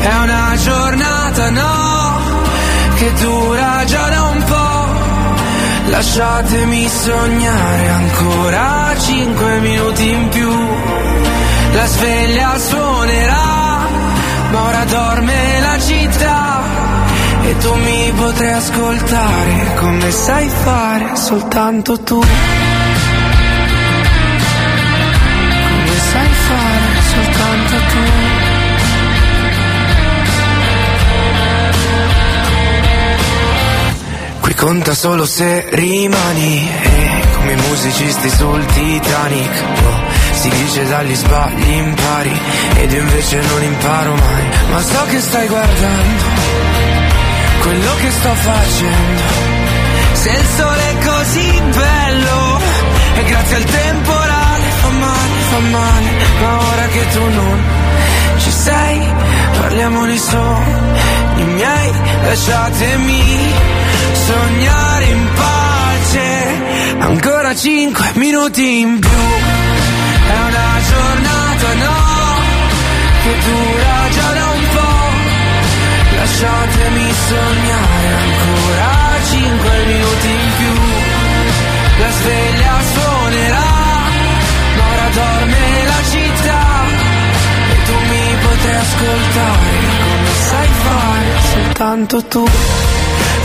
È 0.01 0.13
una 0.23 0.55
giornata 0.63 1.49
no 1.49 2.19
Che 2.95 3.13
dura 3.19 3.83
già 3.85 4.09
da 4.09 4.21
un 4.23 4.43
po' 4.43 4.71
Lasciatemi 5.91 6.87
sognare 6.87 7.89
ancora 7.89 8.93
cinque 8.97 9.59
minuti 9.59 10.09
in 10.09 10.29
più. 10.29 10.49
La 11.73 11.85
sveglia 11.85 12.57
suonerà, 12.57 13.60
ma 14.51 14.61
ora 14.63 14.83
dorme 14.85 15.59
la 15.59 15.79
città. 15.79 16.61
E 17.43 17.57
tu 17.57 17.73
mi 17.73 18.11
potrai 18.15 18.53
ascoltare 18.53 19.75
come 19.79 20.11
sai 20.11 20.49
fare 20.49 21.15
soltanto 21.15 21.99
tu. 22.01 22.19
Come 22.19 22.29
sai 26.11 26.29
fare 26.47 27.01
soltanto 27.13 27.75
tu. 27.91 27.99
Qui 34.41 34.53
conta 34.55 34.93
solo 34.93 35.25
se 35.25 35.67
rimani 35.69 36.67
E 36.67 37.21
come 37.35 37.55
musicisti 37.55 38.29
sul 38.29 38.65
Titanic 38.65 39.63
oh, 39.83 40.10
Si 40.41 40.49
dice 40.49 40.83
dagli 40.87 41.13
sbagli 41.13 41.69
impari 41.69 42.39
Ed 42.77 42.91
io 42.91 43.01
invece 43.01 43.39
non 43.41 43.61
imparo 43.61 44.15
mai. 44.15 44.45
Ma 44.71 44.81
so 44.81 45.05
che 45.05 45.19
stai 45.19 45.47
guardando 45.47 46.23
Quello 47.59 47.95
che 48.01 48.09
sto 48.09 48.33
facendo. 48.33 49.21
Se 50.13 50.29
il 50.31 50.45
sole 50.57 50.89
è 50.89 51.05
così 51.05 51.61
bello 51.75 52.59
E 53.17 53.23
grazie 53.23 53.55
al 53.55 53.63
temporale 53.65 54.65
Fa 54.81 54.89
male, 54.89 55.41
fa 55.49 55.59
male. 55.59 56.09
Ma 56.41 56.57
ora 56.57 56.85
che 56.87 57.07
tu 57.13 57.23
non 57.23 57.63
ci 58.39 58.51
sei 58.51 59.13
Parliamo 59.59 60.05
di 60.07 60.17
sogni 60.17 61.43
miei 61.53 61.91
Lasciatemi 62.23 63.53
sognare 64.25 65.05
in 65.05 65.27
pace. 65.35 66.97
Ancora 66.97 67.55
cinque 67.55 68.09
minuti 68.15 68.79
in 68.79 68.99
più 68.99 69.60
ascoltare 89.01 89.99
Come 90.01 90.33
sai 90.49 90.67
fare 90.83 91.29
soltanto 91.53 92.25
tu. 92.25 92.45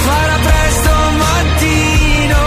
Farà 0.07 0.37
presto 0.43 0.91
mattino 1.25 2.43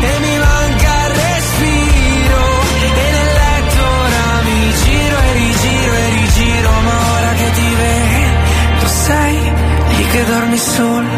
e 0.00 0.18
mi 0.24 0.38
manca 0.38 0.92
il 1.06 1.14
respiro. 1.22 2.42
E 2.82 3.10
nel 3.14 3.30
letto 3.40 3.82
ora 3.82 4.26
mi 4.46 4.72
giro 4.82 5.16
e 5.18 5.32
rigiro 5.32 5.94
e 5.94 6.08
rigiro 6.20 6.70
Ma 6.86 6.96
ora 7.16 7.32
che 7.40 7.50
ti 7.52 7.74
vedo 7.82 8.86
sei 8.86 9.52
lì 9.96 10.06
che 10.08 10.24
dormi 10.24 10.58
solo 10.58 11.08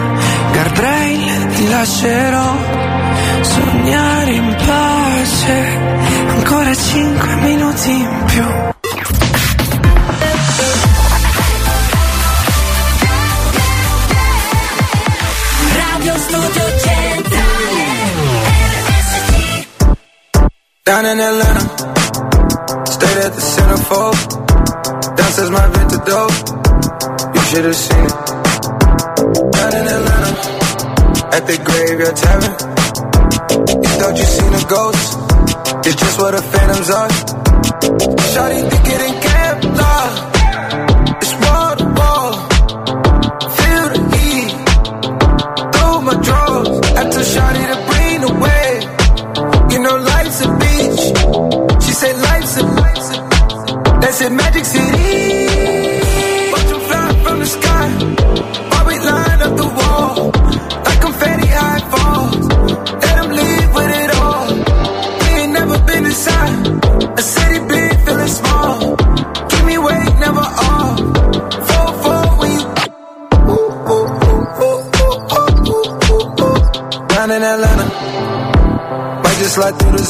Guardrail 0.52 1.46
ti 1.54 1.68
lascerò 1.68 2.56
sognare 3.40 4.32
in 4.32 4.56
pace 4.66 5.78
Ancora 6.28 6.74
cinque 6.74 7.34
minuti 7.36 7.90
in 7.90 8.24
più 8.26 8.69
Radio 16.10 16.22
Studio 16.26 16.66
Down 20.84 21.06
in 21.06 21.20
Atlanta, 21.20 21.64
stayed 22.86 23.18
at 23.26 23.32
the 23.36 23.42
centerfold. 23.54 24.18
Downstairs 25.16 25.50
my 25.50 25.66
vintage 25.68 26.04
dope, 26.10 26.34
you 27.34 27.42
should 27.48 27.64
have 27.64 27.76
seen 27.76 28.04
it. 28.10 28.14
Down 29.54 29.72
in 29.78 29.86
Atlanta, 29.96 30.34
at 31.36 31.46
the 31.46 31.56
graveyard 31.68 32.16
tavern. 32.16 32.54
You 33.82 33.90
thought 33.98 34.16
you 34.18 34.24
seen 34.24 34.52
a 34.52 34.64
ghost, 34.66 35.06
it's 35.86 35.96
just 36.02 36.18
what 36.18 36.32
the 36.32 36.42
phantoms 36.42 36.90
are. 36.90 37.10
Shawty 38.32 38.68
think 38.68 38.86
it 38.88 39.00
in 39.14 39.29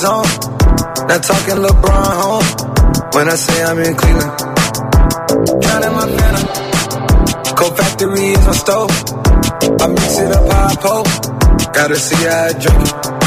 zone. 0.01 0.25
Not 1.09 1.23
talking 1.23 1.61
LeBron 1.61 2.13
home. 2.23 2.49
When 3.13 3.29
I 3.29 3.37
say 3.37 3.63
I'm 3.63 3.79
in 3.79 3.95
Cleveland. 3.95 4.33
Drowning 5.61 5.95
my 5.99 6.07
phantom. 6.17 6.47
Cold 7.55 7.77
factory 7.77 8.33
is 8.33 8.47
my 8.47 8.53
stove. 8.53 8.91
I 9.83 9.87
mix 9.89 10.19
it 10.19 10.33
up 10.33 10.47
high 10.51 10.77
pole. 10.85 11.05
Gotta 11.75 11.97
see 11.97 12.25
how 12.25 12.49
I 12.49 12.53
drink 12.53 12.81
it. 12.89 13.20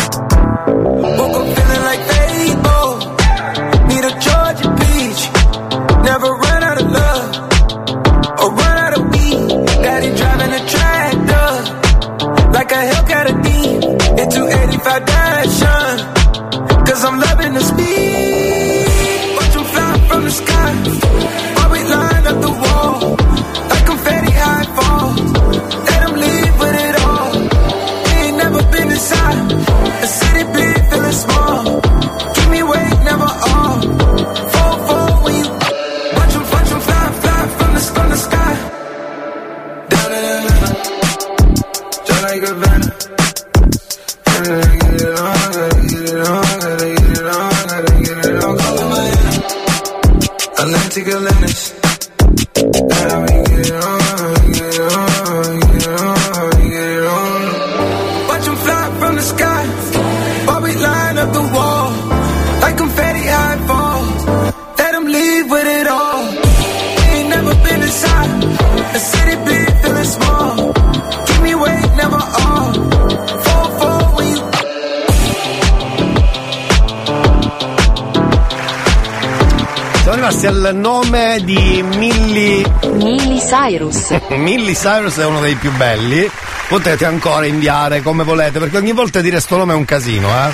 Cyrus. 83.67 84.13
Millie 84.35 84.73
Cyrus 84.73 85.17
è 85.17 85.25
uno 85.25 85.39
dei 85.39 85.55
più 85.55 85.71
belli. 85.73 86.29
Potete 86.67 87.05
ancora 87.05 87.45
inviare 87.45 88.01
come 88.01 88.23
volete, 88.23 88.59
perché 88.59 88.77
ogni 88.77 88.91
volta 88.93 89.21
dire 89.21 89.39
sto 89.39 89.57
nome 89.57 89.73
è 89.73 89.75
un 89.75 89.85
casino, 89.85 90.27
eh. 90.29 90.51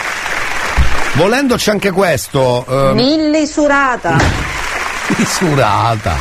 Volendo 1.14 1.56
c'è 1.56 1.72
anche 1.72 1.91
questo. 1.91 2.65
ehm, 2.69 2.94
Millisurata. 2.95 4.18
misurata. 5.18 6.15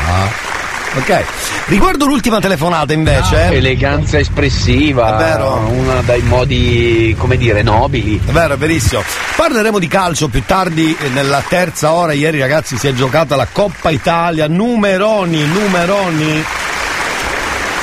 Ok. 0.97 1.25
Riguardo 1.67 2.07
l'ultima 2.07 2.41
telefonata 2.41 2.95
invece. 2.95 3.49
Eleganza 3.51 4.19
espressiva, 4.19 5.15
È 5.17 5.19
vero. 5.23 5.57
uno 5.71 6.01
dei 6.03 6.23
modi, 6.23 7.15
come 7.19 7.37
dire, 7.37 7.63
nobili. 7.63 8.19
È 8.25 8.31
vero, 8.31 8.55
è 8.55 8.57
verissimo. 8.57 9.03
Parleremo 9.37 9.79
di 9.79 9.87
calcio 9.87 10.29
più 10.29 10.43
tardi 10.47 10.97
eh, 10.99 11.09
nella 11.09 11.43
terza 11.47 11.93
ora. 11.93 12.13
Ieri 12.15 12.41
ragazzi 12.41 12.79
si 12.79 12.89
è 12.89 12.95
giocata 12.95 13.37
la 13.37 13.47
Coppa 13.53 13.91
Italia, 13.91 14.49
numeroni, 14.49 15.45
numeroni. 15.47 16.45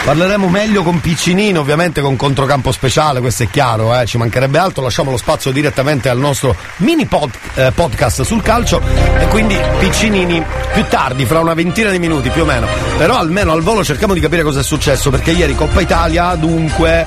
Parleremo 0.06 0.48
meglio 0.50 0.84
con 0.84 1.02
Piccinino, 1.02 1.62
ovviamente 1.62 2.00
con 2.00 2.16
controcampo 2.16 2.72
speciale, 2.72 3.22
questo 3.22 3.42
è 3.42 3.50
chiaro, 3.50 4.00
eh, 4.00 4.06
ci 4.06 4.20
mancherebbe 4.20 4.60
altro, 4.60 4.84
lasciamo 4.84 5.10
lo 5.10 5.18
spazio 5.18 5.50
direttamente 5.50 6.10
al 6.10 6.20
nostro 6.20 6.56
mini 6.78 7.08
pod- 7.08 7.34
eh, 7.56 7.72
podcast 7.74 8.22
sul 8.22 8.44
calcio 8.44 8.80
e 9.18 9.26
quindi 9.30 9.60
Piccinini 9.80 10.44
più 10.74 10.86
tardi, 10.88 11.26
fra 11.26 11.40
una 11.40 11.56
ventina 11.56 11.90
di 11.90 11.98
minuti 11.98 12.30
più 12.30 12.44
o 12.44 12.46
meno. 12.46 12.68
Però 13.00 13.18
almeno 13.18 13.52
al 13.52 13.64
volo 13.64 13.84
cerchiamo 13.84 14.14
di 14.14 14.20
capire 14.20 14.44
cosa 14.44 14.60
è 14.60 14.64
successo, 14.64 15.10
perché 15.10 15.32
ieri 15.32 15.56
Coppa 15.56 15.82
Italia 15.82 16.36
dunque 16.36 17.04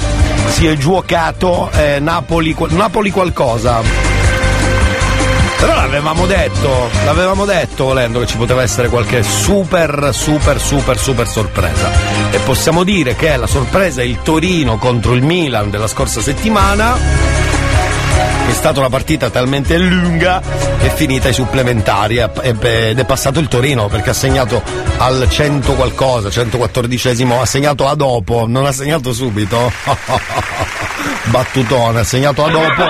si 0.49 0.67
è 0.67 0.77
giocato 0.77 1.71
eh, 1.71 2.01
Napoli, 2.01 2.57
Napoli 2.71 3.13
qualcosa. 3.13 4.08
L'avevamo 5.89 6.27
detto, 6.27 6.91
l'avevamo 7.07 7.47
detto 7.47 7.85
volendo 7.85 8.21
che 8.21 8.27
ci 8.27 8.37
poteva 8.37 8.61
essere 8.61 8.89
qualche 8.89 9.23
super, 9.23 10.11
super, 10.13 10.61
super, 10.61 10.99
super 10.99 11.27
sorpresa. 11.27 11.91
E 12.31 12.39
possiamo 12.41 12.85
dire 12.85 13.17
che 13.17 13.35
la 13.37 13.47
sorpresa 13.47 14.03
è 14.03 14.05
il 14.05 14.21
Torino 14.23 14.77
contro 14.77 15.15
il 15.15 15.23
Milan 15.23 15.71
della 15.71 15.87
scorsa 15.87 16.21
settimana. 16.21 16.95
È 16.95 18.53
stata 18.53 18.81
una 18.81 18.91
partita 18.91 19.31
talmente 19.31 19.79
lunga 19.79 20.43
è 20.89 20.95
finita 20.95 21.29
ai 21.29 21.35
supplementari 21.35 22.19
ed 22.19 22.65
è 22.99 23.05
passato 23.05 23.39
il 23.39 23.49
Torino 23.49 23.89
perché 23.89 24.11
ha 24.11 24.15
segnato 24.15 24.63
al 24.97 25.27
100 25.29 25.75
qualcosa, 25.75 26.29
114esimo, 26.29 27.41
ha 27.41 27.47
segnato 27.47 27.87
a 27.87 27.95
dopo, 27.95 28.47
non 28.47 28.65
ha 28.65 28.73
segnato 28.73 29.13
subito. 29.13 29.71
Battutone, 31.25 32.01
ha 32.01 32.05
segnato 32.05 32.45
a 32.45 32.51
dopo. 32.51 32.85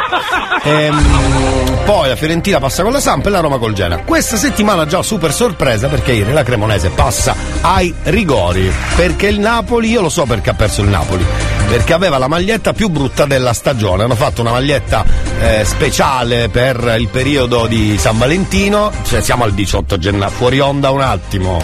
Ehm, 0.62 1.78
poi 1.84 2.08
la 2.08 2.16
Fiorentina 2.16 2.58
passa 2.58 2.82
con 2.82 2.92
la 2.92 3.00
Samp 3.00 3.26
e 3.26 3.30
la 3.30 3.40
Roma 3.40 3.58
col 3.58 3.72
Genoa. 3.72 3.98
Questa 3.98 4.36
settimana 4.36 4.86
già 4.86 5.02
super 5.02 5.32
sorpresa 5.32 5.88
perché 5.88 6.12
ieri 6.12 6.32
la 6.32 6.42
Cremonese 6.42 6.90
passa 6.90 7.34
ai 7.62 7.94
rigori. 8.04 8.70
Perché 8.94 9.28
il 9.28 9.38
Napoli, 9.38 9.88
io 9.88 10.02
lo 10.02 10.08
so 10.08 10.24
perché 10.24 10.50
ha 10.50 10.54
perso 10.54 10.82
il 10.82 10.88
Napoli. 10.88 11.24
Perché 11.68 11.92
aveva 11.92 12.18
la 12.18 12.28
maglietta 12.28 12.72
più 12.72 12.88
brutta 12.88 13.24
della 13.24 13.52
stagione. 13.52 14.04
Hanno 14.04 14.16
fatto 14.16 14.40
una 14.42 14.50
maglietta 14.50 15.04
eh, 15.40 15.64
speciale 15.64 16.48
per 16.48 16.96
il 16.98 17.08
periodo 17.08 17.66
di 17.66 17.87
San 17.96 18.18
Valentino. 18.18 18.92
Cioè 19.04 19.22
siamo 19.22 19.44
al 19.44 19.52
18 19.52 19.98
gennaio. 19.98 20.30
Fuori 20.32 20.58
onda 20.60 20.90
un 20.90 21.00
attimo. 21.00 21.62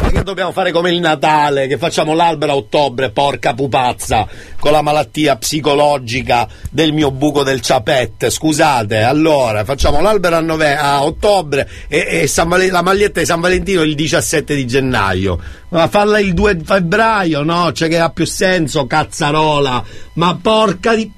Perché 0.00 0.22
dobbiamo 0.22 0.52
fare 0.52 0.72
come 0.72 0.90
il 0.90 1.00
Natale, 1.00 1.66
che 1.66 1.78
facciamo 1.78 2.14
l'albero 2.14 2.52
a 2.52 2.56
ottobre, 2.56 3.10
porca 3.10 3.54
pupazza, 3.54 4.26
con 4.58 4.72
la 4.72 4.82
malattia 4.82 5.36
psicologica 5.36 6.48
del 6.70 6.92
mio 6.92 7.10
buco 7.10 7.42
del 7.42 7.60
ciapette. 7.60 8.30
Scusate, 8.30 9.02
allora, 9.02 9.64
facciamo 9.64 10.00
l'albero 10.00 10.36
a, 10.36 10.40
nove- 10.40 10.76
a 10.76 11.04
ottobre 11.04 11.68
e, 11.88 11.98
e 11.98 12.44
Valen- 12.44 12.72
la 12.72 12.82
maglietta 12.82 13.20
di 13.20 13.26
San 13.26 13.40
Valentino 13.40 13.82
il 13.82 13.94
17 13.94 14.54
di 14.54 14.66
gennaio. 14.66 15.38
Ma 15.68 15.88
falla 15.88 16.18
il 16.18 16.34
2 16.34 16.60
febbraio, 16.64 17.42
no? 17.42 17.72
Cioè 17.72 17.88
che 17.88 17.98
ha 17.98 18.10
più 18.10 18.26
senso, 18.26 18.86
cazzarola. 18.86 19.84
Ma 20.14 20.38
porca 20.40 20.94
di... 20.94 21.10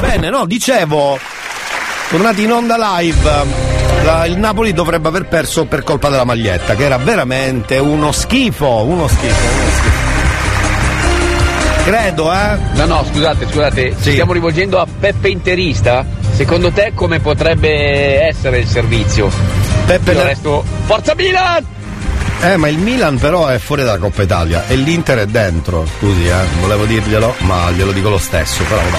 Bene, 0.00 0.30
no, 0.30 0.46
dicevo, 0.46 1.18
tornati 2.10 2.42
in 2.42 2.52
onda 2.52 2.76
live. 2.98 3.68
la- 4.02 4.24
il 4.26 4.38
Napoli 4.38 4.72
dovrebbe 4.72 5.08
aver 5.08 5.26
perso 5.26 5.66
per 5.66 5.84
colpa 5.84 6.08
della 6.08 6.24
maglietta, 6.24 6.74
che 6.74 6.84
era 6.84 6.96
veramente 6.96 7.76
uno 7.78 8.12
schifo, 8.12 8.82
uno 8.84 9.06
schifo, 9.06 9.46
uno 9.46 9.70
schifo. 9.76 10.08
Credo, 11.84 12.32
eh? 12.32 12.58
No, 12.74 12.84
no, 12.86 13.04
scusate, 13.10 13.46
scusate, 13.46 13.96
ci 14.02 14.12
stiamo 14.12 14.32
rivolgendo 14.32 14.80
a 14.80 14.86
Peppe 14.98 15.28
Interista. 15.28 16.04
Secondo 16.32 16.70
te 16.72 16.92
come 16.94 17.20
potrebbe 17.20 18.22
essere 18.26 18.58
il 18.58 18.66
servizio? 18.66 19.30
Peppe 19.84 20.12
Io 20.12 20.22
resto 20.22 20.64
Forza 20.86 21.14
Milan! 21.14 21.66
Eh, 22.42 22.56
ma 22.56 22.68
il 22.68 22.78
Milan 22.78 23.18
però 23.18 23.48
è 23.48 23.58
fuori 23.58 23.82
dalla 23.82 23.98
Coppa 23.98 24.22
Italia 24.22 24.64
e 24.66 24.76
l'Inter 24.76 25.18
è 25.18 25.26
dentro. 25.26 25.86
Scusi, 25.98 26.26
eh, 26.26 26.34
volevo 26.60 26.86
dirglielo, 26.86 27.34
ma 27.40 27.70
glielo 27.70 27.92
dico 27.92 28.08
lo 28.08 28.18
stesso, 28.18 28.62
però 28.64 28.80
vabbè. 28.80 28.98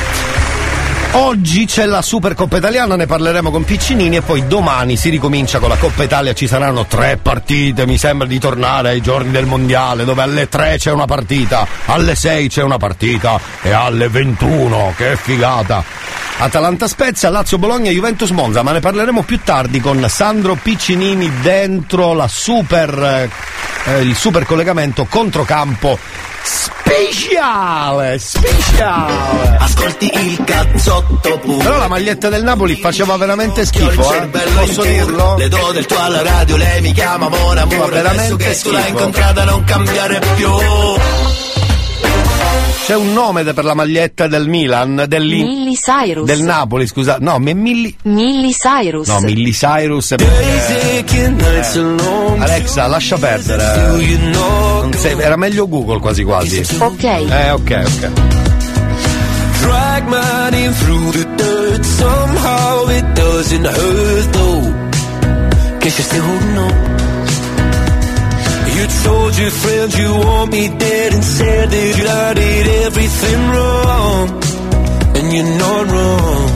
Oggi 1.14 1.66
c'è 1.66 1.86
la 1.86 2.02
Supercoppa 2.02 2.56
Italiana, 2.56 2.96
ne 2.96 3.06
parleremo 3.06 3.52
con 3.52 3.66
Piccinini 3.66 4.16
e 4.16 4.22
poi 4.22 4.48
domani 4.48 4.96
si 4.96 5.10
ricomincia 5.10 5.60
con 5.60 5.68
la 5.68 5.76
Coppa 5.76 6.04
Italia, 6.04 6.34
ci 6.34 6.48
saranno 6.48 6.86
tre 6.86 7.20
partite, 7.22 7.86
mi 7.86 7.98
sembra 7.98 8.26
di 8.26 8.40
tornare 8.40 8.90
ai 8.90 9.02
giorni 9.02 9.30
del 9.30 9.46
Mondiale 9.46 10.06
dove 10.06 10.22
alle 10.22 10.48
3 10.48 10.78
c'è 10.78 10.90
una 10.90 11.04
partita, 11.04 11.68
alle 11.88 12.16
6 12.16 12.48
c'è 12.48 12.64
una 12.64 12.78
partita 12.78 13.38
e 13.62 13.72
alle 13.72 14.08
21, 14.08 14.94
che 14.96 15.18
figata! 15.18 15.84
Atalanta 16.38 16.88
Spezia, 16.88 17.30
Lazio 17.30 17.58
Bologna, 17.58 17.92
Juventus 17.92 18.30
Monza, 18.30 18.64
ma 18.64 18.72
ne 18.72 18.80
parleremo 18.80 19.24
più 19.24 19.42
tardi 19.44 19.82
con 19.82 20.04
Sandro 20.08 20.56
Piccinini 20.56 21.30
dentro 21.42 22.26
super, 22.30 23.30
eh, 23.84 24.02
il 24.02 24.16
super 24.16 24.46
collegamento 24.46 25.06
controcampo 25.06 26.00
speciale, 26.44 28.20
speciale. 28.20 29.58
Ascolti 29.60 30.12
il 30.14 30.44
cazzotto 30.44 31.40
pure. 31.40 31.64
Però 31.64 31.78
la 31.78 31.88
maglietta 31.88 32.30
del 32.30 32.44
Napoli 32.44 32.76
faceva 32.76 33.16
veramente 33.18 33.66
schifo, 33.66 34.14
eh. 34.14 34.28
Posso 34.28 34.82
dirlo? 34.84 35.36
Le 35.38 35.48
do 35.48 35.72
del 35.72 35.86
tuo 35.86 36.00
alla 36.00 36.22
radio, 36.22 36.56
lei 36.58 36.82
mi 36.82 36.92
chiama 36.92 37.30
Mon 37.30 37.56
Ma 37.56 37.62
Amour 37.62 37.90
veramente 37.92 38.36
che 38.38 38.60
tu 38.60 38.72
l'hai 38.72 38.82
schifo. 38.84 38.98
incontrata 38.98 39.44
non 39.44 39.64
cambiare 39.64 40.20
più 40.36 40.50
C'è 42.86 42.96
un 42.96 43.14
nome 43.14 43.44
per 43.44 43.64
la 43.64 43.74
maglietta 43.74 44.28
del 44.28 44.48
Milan, 44.50 45.06
dell'In- 45.08 45.46
Miley 45.46 45.76
Cyrus. 45.76 46.26
del 46.26 46.42
Napoli, 46.42 46.88
scusa. 46.88 47.18
No, 47.20 47.38
mi- 47.40 47.54
Milli. 47.54 47.96
Miley 48.04 48.52
Cyrus. 48.54 49.08
No, 49.08 49.20
Milli 49.22 49.52
Cyrus. 49.52 50.12
è 50.12 50.16
perché- 50.16 51.06
eh, 51.06 52.40
Alexa, 52.40 52.88
lascia 52.88 53.18
perdere. 53.18 53.64
Non 54.34 54.92
sei- 54.98 55.18
era 55.20 55.38
meglio 55.38 55.68
Google 55.70 56.00
quasi 56.00 56.24
quasi. 56.24 56.66
Ok. 56.80 57.04
Eh, 57.04 57.52
ok, 57.52 57.84
ok. 57.86 58.10
Drag 59.62 60.08
my 60.08 60.50
name 60.50 60.74
through 60.80 61.12
the 61.12 61.28
dirt. 61.36 61.84
Somehow 61.86 62.90
it 62.90 63.06
doesn't 63.14 63.66
hurt 63.68 64.30
though. 64.32 64.74
Guess 65.80 65.98
you're 65.98 66.04
still 66.04 66.24
holding 66.24 66.58
on. 66.58 67.01
You 68.82 68.88
told 68.88 69.38
your 69.38 69.52
friends 69.52 69.96
you 69.96 70.12
want 70.26 70.52
me 70.52 70.68
dead 70.68 71.14
and 71.14 71.24
said 71.24 71.70
that 71.70 72.00
I 72.26 72.34
did 72.34 72.68
everything 72.86 73.40
wrong. 73.54 74.26
And 75.18 75.26
you're 75.34 75.54
not 75.64 75.84
wrong. 75.94 76.50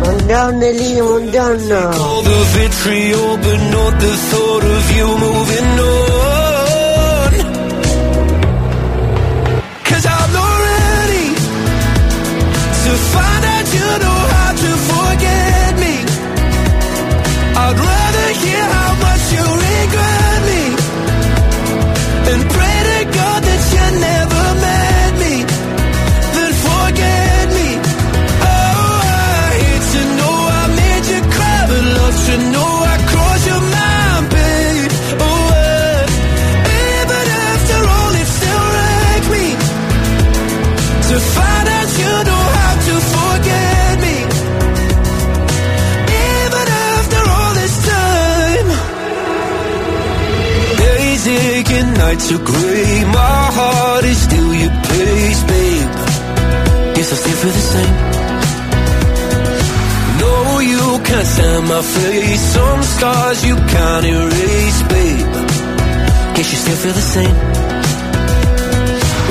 Buongiorno 0.00 0.64
Elia, 0.70 1.02
buongiorno. 1.08 1.82
All 2.04 2.22
the 2.22 2.40
vitriol, 2.54 3.36
but 3.44 3.60
not 3.76 3.92
the 4.04 4.14
thought 4.28 4.64
of 4.76 4.84
you 4.96 5.06
moving 5.26 5.70
on. 5.88 7.30
Cause 9.88 10.04
I'm 10.16 10.30
not 10.38 10.56
ready 10.68 11.26
to 12.84 12.92
find 13.12 13.42
out 13.54 13.66
you 13.76 13.88
know 14.04 14.20
how 14.34 14.50
to 14.62 14.70
forget 14.90 15.72
me. 15.84 15.94
I'd 17.62 17.78
rather 17.88 18.28
hear 18.44 18.73
and 51.80 51.90
nights 51.98 52.30
are 52.32 52.44
gray. 52.52 53.04
My 53.20 53.42
heart 53.58 54.04
is 54.04 54.18
still 54.28 54.50
your 54.62 54.74
place, 54.88 55.40
babe. 55.52 55.92
Guess 56.94 57.08
I'll 57.12 57.22
stay 57.24 57.36
for 57.42 57.52
the 57.58 57.64
same. 57.74 57.96
No, 60.22 60.34
you 60.72 60.84
can't 61.08 61.28
stand 61.34 61.64
my 61.74 61.82
face. 61.96 62.42
Some 62.56 62.82
scars 62.94 63.38
you 63.48 63.56
can't 63.74 64.06
erase, 64.14 64.80
babe. 64.92 65.32
Guess 66.34 66.48
you 66.52 66.58
still 66.64 66.78
feel 66.82 66.96
the 67.02 67.08
same. 67.16 67.36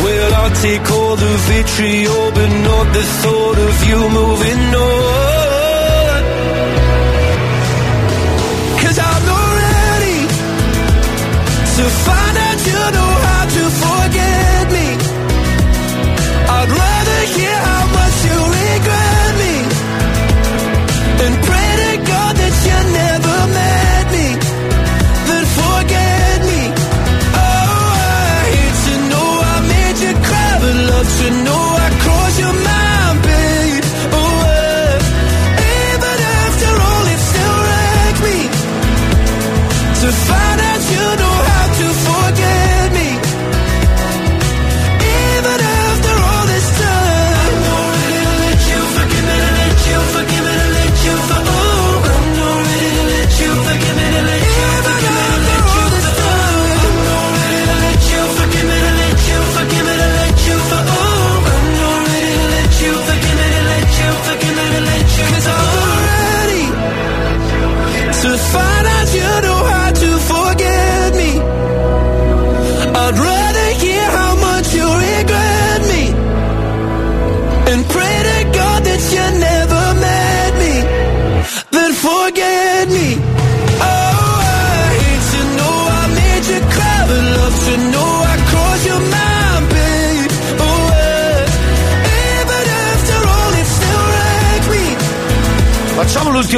Well, 0.03 0.31
I'll 0.39 0.55
take 0.67 0.85
all 0.97 1.15
the 1.15 1.33
vitriol, 1.49 2.25
but 2.37 2.51
not 2.69 2.85
the 2.97 3.05
thought 3.21 3.57
of 3.69 3.75
you 3.89 3.99
moving 4.19 4.63
on. 4.87 5.52
Find 12.05 12.37
out 12.37 12.59
you 12.67 12.91
know 12.95 13.22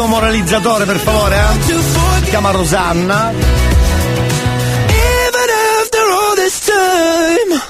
L'ultimo 0.06 0.22
moralizzatore, 0.22 0.86
per 0.86 0.98
favore, 0.98 1.36
eh? 1.36 1.62
Si 1.64 2.30
chiama 2.30 2.52
Rosanna. 2.52 3.34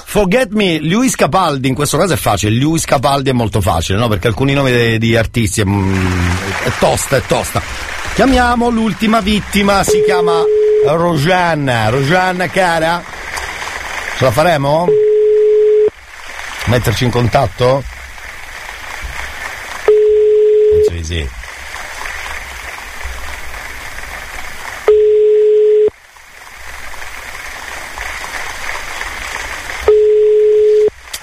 Forget 0.04 0.50
Me, 0.50 0.78
Lewis 0.80 1.14
Capaldi, 1.14 1.68
in 1.68 1.74
questo 1.74 1.96
caso 1.96 2.12
è 2.12 2.16
facile, 2.16 2.54
Lewis 2.54 2.84
Capaldi 2.84 3.30
è 3.30 3.32
molto 3.32 3.62
facile, 3.62 3.96
no? 3.98 4.08
Perché 4.08 4.26
alcuni 4.26 4.52
nomi 4.52 4.70
de- 4.70 4.98
di 4.98 5.16
artisti 5.16 5.62
è, 5.62 5.64
mm, 5.64 6.36
è 6.64 6.72
tosta, 6.78 7.16
è 7.16 7.22
tosta. 7.26 7.62
Chiamiamo 8.14 8.68
l'ultima 8.68 9.20
vittima, 9.20 9.82
si 9.82 10.02
chiama 10.04 10.42
Rosanna. 10.84 11.88
Rosanna 11.88 12.48
cara, 12.48 13.02
ce 14.18 14.24
la 14.24 14.30
faremo? 14.30 14.86
Metterci 16.66 17.04
in 17.04 17.10
contatto? 17.10 17.82
Penso 20.74 20.90
di 20.90 21.04
sì. 21.04 21.44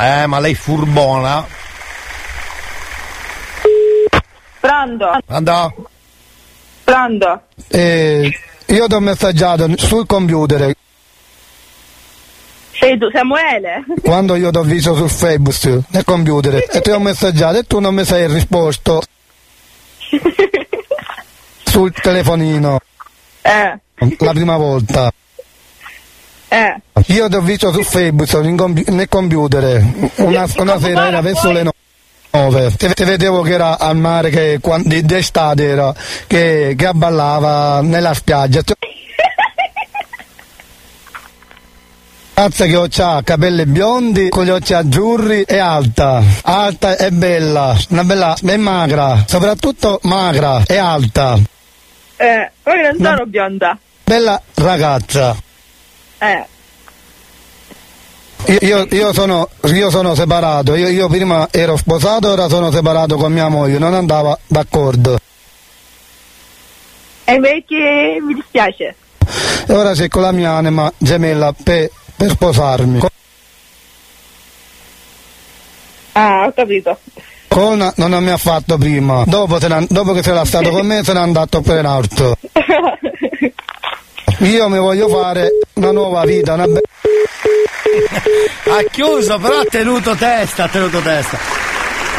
Eh, 0.04 0.26
ma 0.28 0.40
lei 0.40 0.54
furbona. 0.54 1.46
Pronto? 4.60 5.12
Andò. 5.28 5.74
Pronto? 6.84 7.42
Eh, 7.70 8.32
io 8.68 8.88
ti 8.88 8.94
ho 8.94 9.00
messaggiato 9.00 9.70
sul 9.78 10.06
computer 10.06 10.76
Sei 12.72 12.98
tu, 12.98 13.10
Samuele? 13.12 13.86
quando 14.04 14.36
io 14.36 14.52
ti 14.52 14.58
ho 14.58 14.64
visto 14.64 14.94
su 14.96 15.08
Facebook 15.08 15.84
nel 15.90 16.04
computer 16.04 16.56
e 16.70 16.82
ti 16.82 16.90
ho 16.90 17.00
messaggiato 17.00 17.60
e 17.60 17.64
tu 17.64 17.80
non 17.80 17.96
mi 17.96 18.04
sei 18.04 18.28
risposto 18.28 19.02
sul 21.64 21.94
telefonino 21.94 22.80
Eh, 23.42 23.80
la 24.20 24.32
prima 24.32 24.58
volta. 24.58 25.12
Eh. 26.56 26.76
Io 27.08 27.28
ti 27.28 27.36
ho 27.36 27.42
visto 27.42 27.72
su 27.74 27.82
Facebook 27.84 28.32
nel 28.88 29.08
computer 29.10 29.84
una, 30.18 30.46
una 30.58 30.80
sera 30.80 31.08
era 31.08 31.22
verso 31.22 31.52
le 31.52 31.64
9. 32.32 32.72
Ti, 32.78 32.94
ti 32.94 33.04
vedevo 33.04 33.42
che 33.42 33.54
era 33.54 33.78
al 33.80 33.96
mare 33.98 34.30
che 34.30 34.60
quan- 34.62 34.84
di- 34.86 35.02
d'estate 35.04 35.64
era 35.68 35.94
che, 36.28 36.76
che 36.78 36.86
abballava 36.86 37.82
nella 37.82 38.14
spiaggia. 38.14 38.62
Ragazza 42.34 42.66
che 42.88 43.02
ha 43.04 43.22
capelli 43.24 43.66
biondi, 43.66 44.30
con 44.30 44.46
gli 44.46 44.50
occhi 44.50 44.74
azzurri 44.74 45.42
e 45.44 45.58
alta, 45.58 46.24
alta 46.44 46.96
e 46.98 47.12
bella, 47.12 47.78
una 47.90 48.04
bella, 48.04 48.36
e 48.44 48.58
magra, 48.58 49.24
soprattutto 49.28 50.00
magra 50.04 50.64
e 50.66 50.78
alta, 50.78 51.38
Eh, 52.18 52.52
poi 52.64 52.82
non 52.82 52.96
sono 53.00 53.26
bionda. 53.26 53.78
bella 54.04 54.42
ragazza. 54.56 55.36
Eh, 56.24 56.48
Io, 58.62 58.86
io- 58.92 59.14
sono, 59.14 59.50
io 59.66 59.90
sono 59.90 60.16
separato, 60.16 60.76
io, 60.76 60.88
io 60.90 61.08
prima 61.08 61.48
ero 61.52 61.76
sposato, 61.78 62.30
ora 62.30 62.48
sono 62.50 62.72
separato 62.72 63.16
con 63.18 63.32
mia 63.32 63.48
moglie, 63.50 63.78
non 63.78 63.94
andava 63.94 64.38
d'accordo. 64.48 65.18
e 67.26 67.40
perché 67.40 68.18
mi 68.22 68.34
dispiace. 68.36 68.96
E 69.68 69.74
ora 69.74 69.96
sei 69.96 70.10
con 70.10 70.22
la 70.24 70.32
mia 70.34 70.52
anima 70.52 70.92
gemella 70.98 71.54
per, 71.64 71.90
per 72.18 72.30
sposarmi. 72.32 73.00
Ah, 76.14 76.46
ho 76.46 76.52
capito. 76.54 76.98
Con 77.48 77.92
non 77.96 78.24
mi 78.24 78.30
ha 78.32 78.38
fatto 78.38 78.78
prima, 78.78 79.24
dopo, 79.26 79.58
dopo 79.60 80.12
che 80.14 80.30
era 80.30 80.44
stato 80.46 80.70
con 80.70 80.86
me 80.86 81.04
se 81.04 81.14
n'è 81.14 81.20
andato 81.20 81.62
per 81.62 81.80
in 81.80 81.86
alto. 81.86 82.36
Io 84.40 84.70
mi 84.70 84.78
voglio 84.78 85.08
fare 85.08 85.50
una 85.74 85.92
nuova 85.92 86.24
vita, 86.26 86.54
una 86.54 86.68
be- 86.68 86.82
Ha 88.72 88.84
chiuso, 88.92 89.38
però 89.38 89.60
ha 89.60 89.66
tenuto 89.70 90.16
testa, 90.16 90.64
ha 90.64 90.68
tenuto 90.68 91.00
testa. 91.00 91.38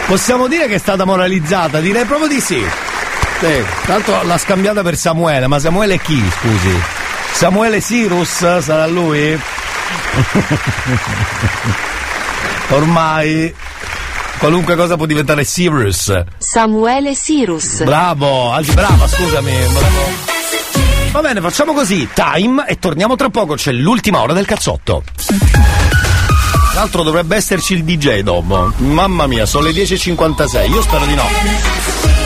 Possiamo 0.06 0.46
dire 0.46 0.66
che 0.68 0.74
è 0.74 0.78
stata 0.78 1.04
moralizzata? 1.04 1.80
Direi 1.80 2.04
proprio 2.04 2.28
di 2.28 2.40
sì. 2.40 2.64
Sì. 3.40 3.64
L'altro 3.86 4.22
l'ha 4.22 4.38
scambiata 4.38 4.82
per 4.82 4.96
Samuele, 4.96 5.46
ma 5.46 5.58
Samuele 5.58 5.98
chi, 5.98 6.22
scusi? 6.38 6.80
Samuele 7.32 7.80
Sirus 7.80 8.58
sarà 8.58 8.86
lui? 8.86 9.38
Ormai 12.70 13.54
qualunque 14.38 14.76
cosa 14.76 14.96
può 14.96 15.06
diventare 15.06 15.44
Sirius. 15.44 16.12
Samuele 16.38 17.14
Sirus. 17.14 17.82
Bravo, 17.82 18.50
anzi 18.50 18.72
brava, 18.74 19.06
scusami. 19.08 19.52
bravo. 19.72 20.33
Va 21.14 21.20
bene, 21.20 21.40
facciamo 21.40 21.74
così, 21.74 22.08
time 22.12 22.66
e 22.66 22.76
torniamo 22.80 23.14
tra 23.14 23.28
poco, 23.30 23.54
c'è 23.54 23.70
l'ultima 23.70 24.20
ora 24.20 24.32
del 24.32 24.46
cazzotto. 24.46 25.04
Tra 25.14 26.72
l'altro 26.74 27.04
dovrebbe 27.04 27.36
esserci 27.36 27.74
il 27.74 27.84
DJ 27.84 28.22
dopo. 28.22 28.72
Mamma 28.78 29.28
mia, 29.28 29.46
sono 29.46 29.66
le 29.66 29.70
10.56, 29.70 30.68
io 30.68 30.82
spero 30.82 31.06
di 31.06 31.14
no. 31.14 31.22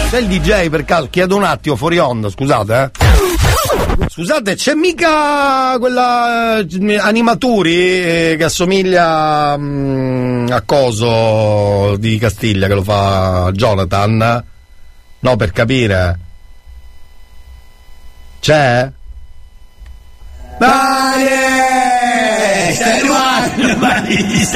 C'è 0.09 0.20
il 0.20 0.27
DJ 0.28 0.70
per 0.70 0.86
caso, 0.86 1.09
chiedo 1.10 1.36
un 1.36 1.44
attimo 1.44 1.77
fuori 1.77 1.98
onda, 1.98 2.31
scusate 2.31 2.90
eh. 2.94 4.09
Scusate, 4.09 4.55
c'è 4.55 4.73
mica 4.73 5.77
quella 5.78 6.56
eh, 6.56 6.98
animaturi 6.98 7.74
eh, 7.74 8.36
che 8.39 8.44
assomiglia 8.44 9.55
mm, 9.59 10.47
a 10.48 10.62
Coso 10.62 11.94
di 11.98 12.16
Castiglia 12.16 12.66
che 12.66 12.74
lo 12.74 12.82
fa 12.82 13.51
Jonathan? 13.52 14.44
No, 15.19 15.36
per 15.36 15.52
capire. 15.52 16.20
C'è? 18.40 18.90
Vai! 20.59 21.27
Stai 22.73 22.98
arrivando, 22.98 23.78
vai! 23.78 24.47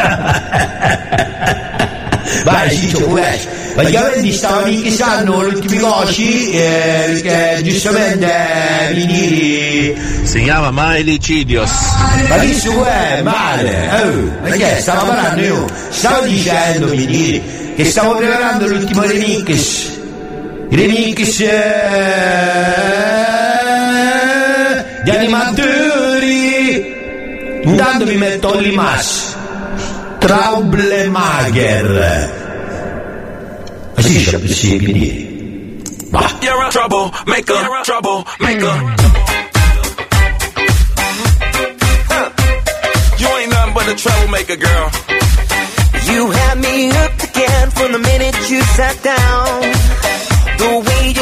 Vai, 2.44 2.70
Ciccio, 2.70 3.04
pure! 3.04 3.60
praticamente 3.74 4.32
stavano 4.32 4.66
inchiesando 4.66 5.48
gli 5.48 5.54
ultimi 5.54 5.78
coci 5.78 6.50
eh, 6.50 7.04
perché 7.06 7.60
giustamente 7.62 8.26
eh, 8.26 8.94
mi 8.94 9.06
diri 9.06 9.96
Si 10.24 10.42
chiama 10.42 10.70
Maelicidios. 10.70 11.70
ma 12.28 12.36
che 12.38 12.54
su 12.54 12.70
è 12.82 13.22
male 13.22 13.88
oh, 14.02 14.40
perché 14.42 14.78
stavo 14.80 15.06
parlando 15.06 15.40
io 15.40 15.66
stavo 15.88 16.26
dicendo 16.26 16.88
mi 16.88 17.06
diri 17.06 17.42
che 17.76 17.84
stavo 17.84 18.16
preparando 18.16 18.66
l'ultimo 18.66 19.02
remix 19.02 19.90
remix 20.70 21.40
eh, 21.40 21.50
di 25.04 25.10
animatori 25.10 26.94
intanto 27.62 28.04
mi 28.04 28.16
metto 28.16 28.58
Limas 28.58 29.36
Troublemaker 30.18 31.88
ma 33.94 34.02
si 34.02 34.12
dice 34.12 34.46
sì, 34.48 34.78
quindi 34.78 35.80
va 36.10 36.30
You're 36.40 36.62
a 36.62 36.68
trouble 36.70 37.10
maker, 37.26 37.82
trouble 37.84 38.24
maker. 38.40 38.74
You 43.18 43.28
ain't 43.28 43.50
nothing 43.50 43.74
but 43.74 43.86
a 43.88 43.94
troublemaker, 43.94 44.56
girl. 44.56 44.90
You 46.10 46.30
had 46.30 46.58
me 46.58 46.90
hooked 46.90 47.22
again 47.30 47.70
from 47.70 47.92
the 47.92 47.98
minute 48.00 48.34
you 48.50 48.60
sat 48.74 49.00
down. 49.02 49.62
The 50.58 50.70
way 50.86 51.12
you 51.14 51.21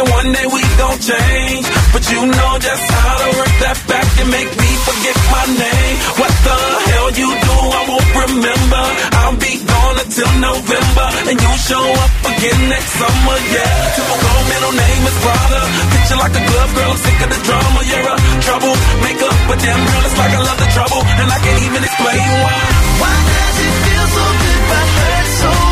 Thinking 0.00 0.16
one 0.16 0.32
day 0.32 0.46
we 0.48 0.62
gon' 0.80 0.98
change. 1.00 1.66
But 1.92 2.04
you 2.08 2.20
know 2.24 2.52
just 2.56 2.84
how 2.88 3.14
to 3.20 3.28
work 3.36 3.54
that 3.60 3.78
back 3.84 4.08
and 4.20 4.30
make 4.32 4.48
me 4.48 4.70
forget 4.88 5.16
my 5.28 5.44
name. 5.60 5.96
What 6.16 6.32
the 6.40 6.56
hell 6.88 7.08
you 7.20 7.28
do, 7.28 7.56
I 7.68 7.82
won't 7.84 8.10
remember. 8.24 8.84
I'll 9.20 9.36
be 9.36 9.60
gone 9.60 9.96
until 10.00 10.30
November. 10.40 11.06
And 11.28 11.36
you 11.36 11.52
show 11.68 11.84
up 11.84 12.12
again 12.32 12.60
next 12.72 12.92
summer, 12.96 13.36
yeah. 13.52 13.76
Typical 13.92 14.40
middle 14.48 14.74
name 14.80 15.02
is 15.04 15.16
Prada. 15.20 15.62
Picture 15.92 16.18
like 16.20 16.34
a 16.38 16.42
glove 16.48 16.72
girl, 16.80 16.94
sick 16.96 17.18
of 17.20 17.28
the 17.36 17.40
drama. 17.44 17.80
You're 17.84 18.08
a 18.08 18.16
trouble 18.40 18.74
maker, 19.04 19.32
but 19.52 19.58
damn 19.60 19.80
girl, 19.84 20.02
it's 20.08 20.16
like 20.16 20.32
I 20.32 20.40
love 20.48 20.60
the 20.64 20.70
trouble. 20.72 21.00
And 21.04 21.28
I 21.28 21.38
can't 21.44 21.60
even 21.60 21.82
explain 21.84 22.24
why. 22.40 22.60
Why 23.04 23.14
does 23.20 23.56
it 23.68 23.74
feel 23.84 24.06
so 24.16 24.24
good 24.32 24.60
but 24.64 24.86
hurt 24.96 25.28
so 25.44 25.69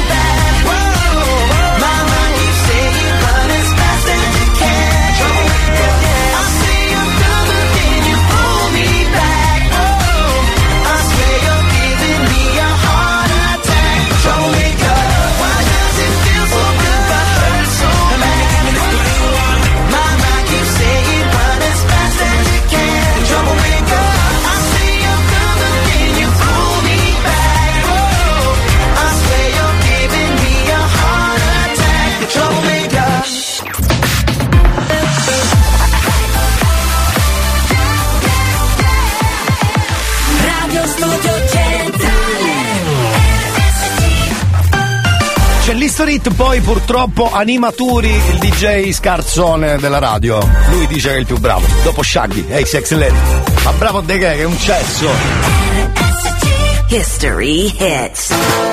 C'è 45.88 46.04
l'Historit, 46.04 46.34
poi 46.34 46.60
purtroppo 46.60 47.32
Animaturi, 47.32 48.10
il 48.10 48.38
DJ 48.38 48.90
scarzone 48.90 49.78
della 49.78 49.98
radio. 49.98 50.38
Lui 50.68 50.86
dice 50.86 51.08
che 51.08 51.14
è 51.14 51.18
il 51.18 51.24
più 51.24 51.38
bravo. 51.38 51.66
Dopo 51.82 52.02
Shaggy, 52.02 52.44
sex 52.66 52.92
lady. 52.92 53.16
Ma 53.64 53.72
bravo 53.72 54.02
De 54.02 54.18
che 54.18 54.34
è 54.34 54.44
un 54.44 54.58
cesso. 54.58 55.08
History 56.90 57.74
Hits. 57.78 58.67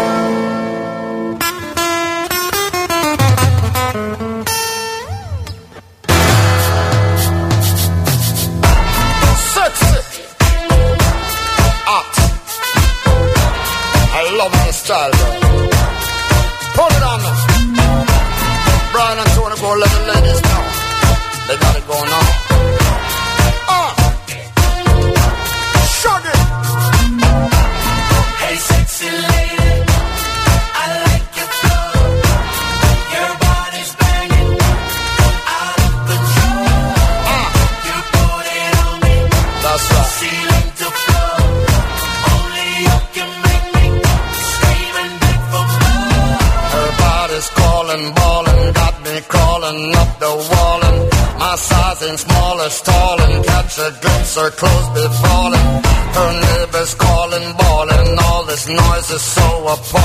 a 59.12 59.20
soul, 59.20 59.68
so 59.68 59.68
apart. 59.68 60.05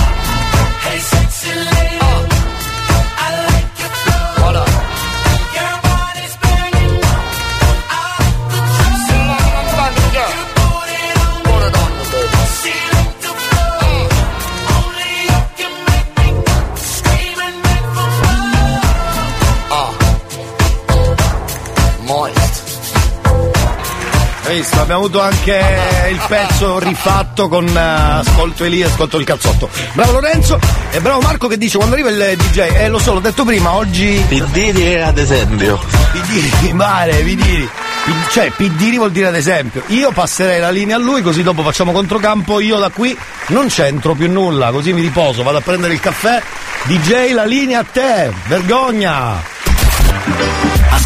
Abbiamo 24.91 25.07
avuto 25.07 25.21
anche 25.21 25.63
il 26.09 26.21
pezzo 26.27 26.77
rifatto 26.77 27.47
con 27.47 27.65
eh, 27.65 27.79
ascolto 27.79 28.65
Elia, 28.65 28.87
ascolto 28.87 29.17
il 29.17 29.23
cazzotto. 29.23 29.69
Bravo 29.93 30.11
Lorenzo 30.11 30.59
e 30.91 30.99
bravo 30.99 31.21
Marco 31.21 31.47
che 31.47 31.57
dice 31.57 31.77
quando 31.77 31.95
arriva 31.95 32.09
il 32.09 32.35
DJ, 32.37 32.57
eh 32.75 32.89
lo 32.89 32.99
so, 32.99 33.13
l'ho 33.13 33.21
detto 33.21 33.45
prima, 33.45 33.73
oggi 33.73 34.21
Pidiri 34.27 35.01
ad 35.01 35.17
esempio. 35.17 35.79
Pidiri, 36.11 36.73
mare, 36.75 37.15
Pidiri. 37.21 37.69
Pi- 38.03 38.13
Cioè, 38.31 38.51
Pidiri 38.51 38.97
vuol 38.97 39.11
dire 39.11 39.27
ad 39.27 39.35
esempio. 39.35 39.81
Io 39.87 40.11
passerei 40.11 40.59
la 40.59 40.71
linea 40.71 40.97
a 40.97 40.99
lui, 40.99 41.21
così 41.21 41.41
dopo 41.41 41.63
facciamo 41.63 41.93
controcampo. 41.93 42.59
Io 42.59 42.77
da 42.77 42.89
qui 42.89 43.17
non 43.47 43.67
c'entro 43.67 44.13
più 44.13 44.29
nulla, 44.29 44.71
così 44.71 44.91
mi 44.91 44.99
riposo, 44.99 45.41
vado 45.41 45.59
a 45.59 45.61
prendere 45.61 45.93
il 45.93 46.01
caffè. 46.01 46.41
DJ, 46.83 47.31
la 47.31 47.45
linea 47.45 47.79
a 47.79 47.85
te, 47.89 48.29
vergogna! 48.47 49.50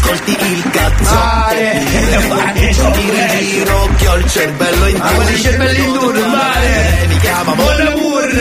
Ascolti 0.06 0.36
il 0.38 0.70
cazzo. 0.70 1.14
Mare, 1.14 1.82
mare, 2.28 2.70
Giro 2.70 2.92
giro 2.92 3.90
che 3.96 4.06
ho 4.06 4.14
il 4.18 4.30
cervello 4.30 4.86
in 4.86 5.00
Ah, 5.00 5.10
ma 5.10 5.30
il 5.30 5.40
cervello 5.40 5.78
in 5.82 5.92
duro, 5.92 6.26
mare. 6.28 7.06
Mi 7.08 7.18
chiama 7.18 7.54
Mon 7.54 7.86
amour. 7.88 8.28
Tu 8.28 8.36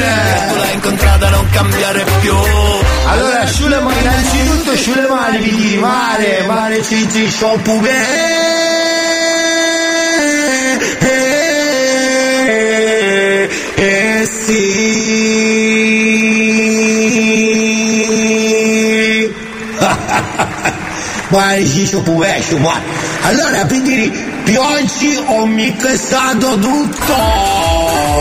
l'hai 0.57 0.73
incontrata 0.75 1.29
non 1.29 1.49
cambiare 1.49 2.05
più. 2.21 2.35
Allora, 3.07 3.39
asciule 3.39 3.79
mani, 3.79 3.99
innanzitutto 3.99 4.69
asciule 4.71 5.07
mani, 5.07 5.37
Pidiri, 5.39 5.77
mare, 5.77 6.43
mare, 6.45 6.83
ci 6.83 7.09
ci 7.09 7.31
shoppu 7.31 7.81
eh, 7.81 7.89
eh, 13.75 14.25
sì. 14.25 16.24
Mare, 21.29 21.65
ci 21.65 21.85
vescio, 22.17 22.57
ma. 22.57 22.79
Allora, 23.21 23.65
Pidiri, 23.65 24.11
pioggi 24.43 25.19
ho 25.25 25.45
mixato 25.45 26.57
tutto. 26.59 28.13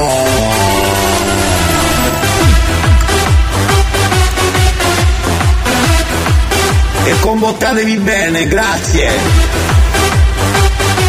e 7.04 7.20
comportatevi 7.20 7.96
bene, 7.98 8.46
grazie. 8.48 9.12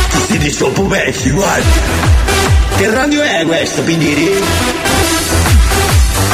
Ti 0.10 0.18
siete 0.28 0.52
soppopesci, 0.52 1.30
guarda. 1.30 1.66
Che 2.76 2.90
radio 2.90 3.22
è 3.22 3.46
questo, 3.46 3.82
Pindiri? 3.82 4.44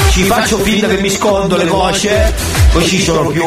Ci 0.09 0.23
faccio 0.23 0.57
finta 0.57 0.87
che 0.87 0.97
mi 0.99 1.09
scondo 1.09 1.55
le 1.55 1.65
voce, 1.65 2.33
così 2.71 3.01
sono 3.01 3.29
più, 3.29 3.43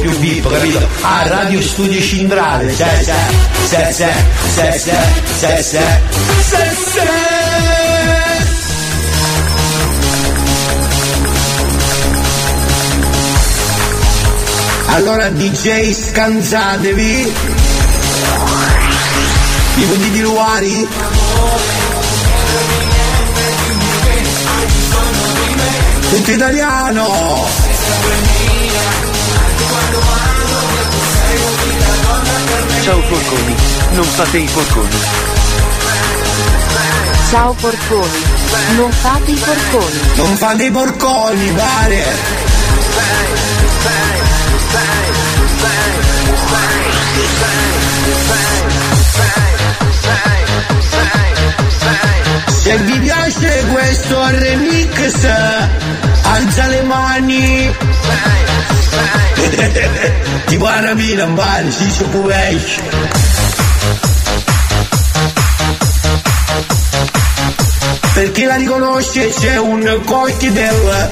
più 0.00 0.10
VIP, 0.18 0.50
capito? 0.50 0.86
Ah, 1.02 1.26
Radio 1.28 1.60
Studio 1.62 2.00
Cindrale, 2.00 2.72
se, 2.74 2.86
se, 3.02 3.14
se, 3.68 3.92
se, 3.92 4.12
se, 4.48 4.78
se, 4.78 4.92
se, 5.38 5.62
se, 5.62 5.62
se, 5.62 6.76
se. 6.92 7.44
Allora 14.86 15.28
DJ 15.28 15.92
scansatevi 15.92 17.32
Tipo 19.74 19.94
di 19.94 20.10
diluari 20.10 20.88
Tutto 26.10 26.30
italiano 26.30 27.73
Ciao 32.82 33.00
porconi, 33.00 33.54
non 33.92 34.04
fate 34.04 34.38
i 34.38 34.48
porconi. 34.52 34.98
Ciao 37.30 37.52
porconi. 37.54 38.22
Non 38.76 38.92
fate 38.92 39.30
i 39.30 39.34
porconi. 39.34 40.00
Non 40.16 40.36
fate 40.36 40.64
i 40.64 40.70
porconi, 40.70 41.52
pare 41.52 42.42
Se 52.48 52.78
vi 52.78 52.98
piace 53.00 53.64
questo 53.70 54.26
remix 54.28 55.26
Alza 56.34 56.66
le 56.66 56.82
mani 56.82 57.76
Tipo 60.46 60.64
la 60.64 60.80
rapina, 60.80 61.26
vale, 61.26 61.70
si 61.70 61.88
si 61.90 62.02
può 62.04 62.26
Per 68.14 68.30
chi 68.32 68.44
la 68.44 68.56
riconosce 68.56 69.28
c'è 69.28 69.58
un 69.58 70.00
cocktail 70.04 71.10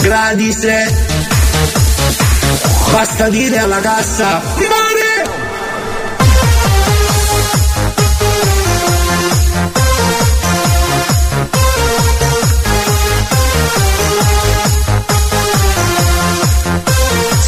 gratis 0.00 0.66
Basta 2.90 3.28
dire 3.30 3.58
alla 3.58 3.80
cassa 3.80 4.42
Rimane! 4.56 5.07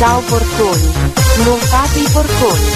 Ciao 0.01 0.21
porconi. 0.21 0.93
Non 1.45 1.59
fate 1.59 1.99
i 1.99 2.09
porconi. 2.11 2.71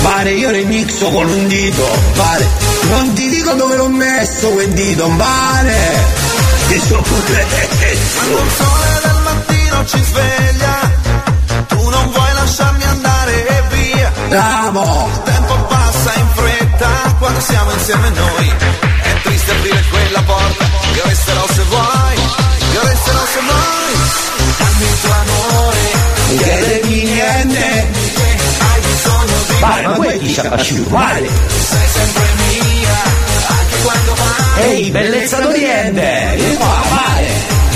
Pare 0.00 0.30
io 0.30 0.50
remixo 0.52 1.10
con 1.10 1.28
un 1.28 1.48
dito, 1.48 1.84
pare. 2.14 2.46
Non 2.88 3.12
ti 3.14 3.28
dico 3.30 3.52
dove 3.54 3.74
l'ho 3.74 3.88
messo 3.88 4.50
quel 4.50 4.70
dito, 4.74 5.08
pare. 5.16 6.04
Ti 6.68 6.80
sono 6.86 7.02
Quando 7.02 8.38
il 8.38 8.50
sole 8.56 9.00
del 9.02 9.22
mattino 9.24 9.86
ci 9.86 10.04
sveglia, 10.04 10.92
tu 11.66 11.88
non 11.88 12.10
vuoi 12.12 12.32
lasciarmi 12.32 12.84
andare 12.84 13.64
via. 13.72 14.12
Bravo! 14.28 15.08
Il 15.14 15.22
tempo 15.24 15.54
passa 15.66 16.12
in 16.14 16.26
fretta 16.32 17.14
quando 17.18 17.40
siamo 17.40 17.72
insieme 17.72 18.08
noi. 18.10 18.52
È 19.02 19.20
triste 19.22 19.50
aprire 19.50 19.82
porta, 19.90 20.03
io 20.96 21.02
resterò 21.04 21.46
se 21.52 21.62
vuoi, 21.62 22.14
io 22.72 22.82
resterò 22.82 23.24
se 23.32 23.40
vuoi. 23.40 23.92
Dammi 24.58 24.84
il 24.84 25.00
tuo 25.00 25.12
amore, 25.12 25.78
Non 26.28 26.36
chiedermi 26.38 27.02
niente. 27.04 27.86
hai 28.58 28.80
bisogno 28.80 29.36
di 29.46 29.54
Pare, 29.60 29.86
ma 29.86 29.94
quelli 29.94 30.32
ci 30.32 30.40
ha 30.40 30.48
pasciuto, 30.48 30.88
pare. 30.90 31.28
sei 31.48 31.88
sempre 31.88 32.22
mia, 32.36 33.02
anche 33.46 33.76
quando 33.82 34.14
vai. 34.14 34.62
Ehi, 34.70 34.90
bellezza 34.90 35.40
d'Oriente! 35.40 36.32
Vieni 36.36 36.54
qua, 36.56 36.82
pare! 36.88 37.26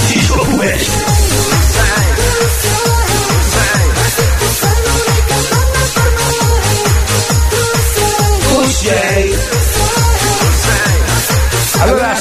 Ti 0.09 0.23
sono 0.24 0.43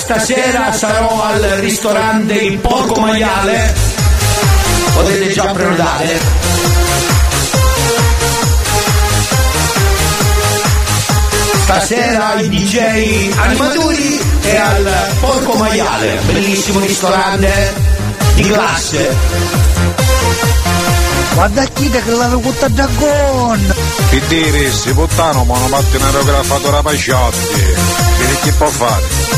stasera 0.07 0.71
sarò 0.71 1.21
al 1.21 1.41
ristorante 1.59 2.33
Il 2.35 2.59
Porco 2.59 2.97
Maiale. 3.01 3.75
Potete 4.93 5.33
già 5.33 5.51
prenotare. 5.51 6.19
Stasera 11.61 12.39
i 12.39 12.47
DJ 12.47 13.33
animatori 13.35 14.21
e 14.43 14.55
al 14.55 14.89
Porco 15.19 15.57
Maiale, 15.57 16.21
bellissimo 16.25 16.79
ristorante 16.79 17.73
di 18.35 18.43
classe. 18.43 19.15
Guarda 21.33 21.65
chi 21.65 21.89
che 21.89 22.11
l'hanno 22.11 22.39
buttato 22.39 22.71
da 22.71 22.87
con! 22.95 23.75
Che 24.09 24.21
dire, 24.27 24.71
se 24.71 24.93
puttano 24.93 25.43
ma 25.43 25.57
non 25.57 25.69
mette 25.69 25.97
un 25.97 26.03
aerografato 26.03 26.71
rapaciotti. 26.71 27.37
Vedi 28.17 28.37
che 28.43 28.51
può 28.53 28.67
fare? 28.67 29.36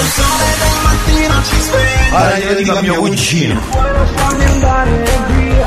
Quando 0.00 0.06
il 0.06 0.08
sole 0.08 0.48
del 0.56 0.76
mattino 0.82 1.42
ci 1.44 1.60
sveglia. 1.60 2.16
Ora 2.16 2.38
glielo 2.38 2.54
dico 2.54 2.76
a 2.76 2.80
mio 2.80 2.94
cugino. 2.94 3.60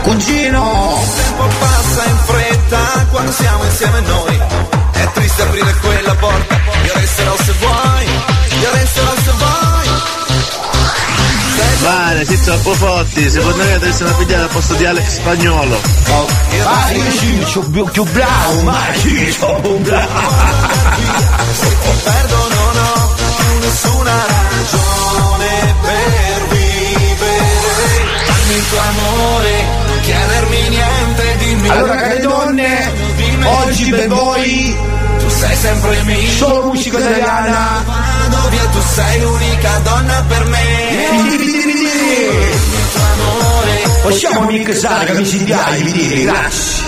Cugino! 0.02 1.00
Il 1.02 1.10
tempo 1.16 1.48
passa 1.60 2.04
in 2.06 2.18
fretta 2.26 3.06
quando 3.12 3.32
siamo 3.32 3.64
insieme 3.64 4.00
noi. 4.02 4.42
È 4.92 5.12
triste 5.14 5.42
aprire 5.44 5.76
quella 5.82 6.16
porta, 6.16 6.56
io 6.56 6.94
resterò 6.94 7.36
se 7.44 7.54
vuoi, 7.60 8.06
io 8.62 8.72
resterò 8.74 9.14
se 9.24 9.32
vuoi. 9.38 9.62
Vale, 11.82 12.26
siete 12.26 12.44
troppo 12.44 12.74
forti, 12.76 13.30
secondo 13.30 13.58
me 13.58 13.74
adesso 13.74 14.04
la 14.06 14.14
pigliare 14.14 14.44
al 14.44 14.50
posto 14.50 14.74
di 14.76 14.86
Alex 14.86 15.16
Spagnolo. 15.16 15.80
Ah, 16.64 16.92
io 16.92 17.12
ci 17.12 17.44
sono 17.46 17.70
più, 17.70 18.04
bravo, 18.04 18.62
ma 18.62 18.82
ci 19.00 19.32
sono 19.32 19.60
più 19.60 19.78
bravo. 19.80 20.22
Nessuna 23.84 24.26
ragione 24.26 25.76
per 25.82 26.48
vivere. 26.50 27.42
Dammi 28.26 28.56
il 28.56 28.70
tuo 28.70 28.80
amore, 28.80 29.66
non 29.88 30.00
chiedermi 30.02 30.70
niente, 30.70 31.38
dimmi 31.38 31.70
Allora, 31.70 31.96
care 31.96 32.20
donne, 32.20 32.92
oggi 33.44 33.90
per 33.90 34.08
voi 34.08 34.76
tu 35.20 35.30
sei 35.30 35.56
sempre 35.56 36.04
mia. 36.04 36.32
solo 36.32 36.64
musica 36.68 37.00
italiana. 37.00 37.84
Vado 37.86 38.50
via, 38.50 38.64
tu 38.66 38.80
sei 38.94 39.22
l'unica 39.22 39.80
donna 39.84 40.26
per 40.28 40.46
me. 40.46 40.62
Possiamo 44.02 44.42
mixare 44.46 45.06
camici 45.06 45.44
di 45.44 45.54
agli, 45.54 45.84
vi 45.84 45.92
dire, 45.92 46.24
grazie. 46.24 46.83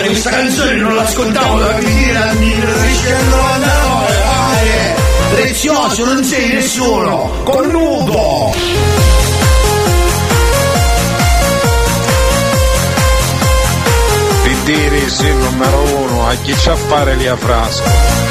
Pare 0.00 0.12
questa 0.12 0.30
canzone 0.30 0.76
non 0.76 0.94
l'ascoltavo 0.94 1.58
da 1.58 1.72
dire 1.80 2.16
al 2.16 2.36
1999, 2.38 4.14
pare. 4.24 4.94
Prezioso, 5.34 6.04
non 6.06 6.24
sei 6.24 6.48
nessuno, 6.54 7.30
cornuto. 7.44 8.54
Per 14.42 14.56
dire, 14.64 15.10
se 15.10 15.32
numero 15.34 15.82
uno, 15.98 16.28
a 16.28 16.34
chi 16.36 16.54
c'ha 16.54 16.72
a 16.72 16.76
fare 16.76 17.16
lì 17.16 17.26
a 17.26 17.36
frasco? 17.36 18.30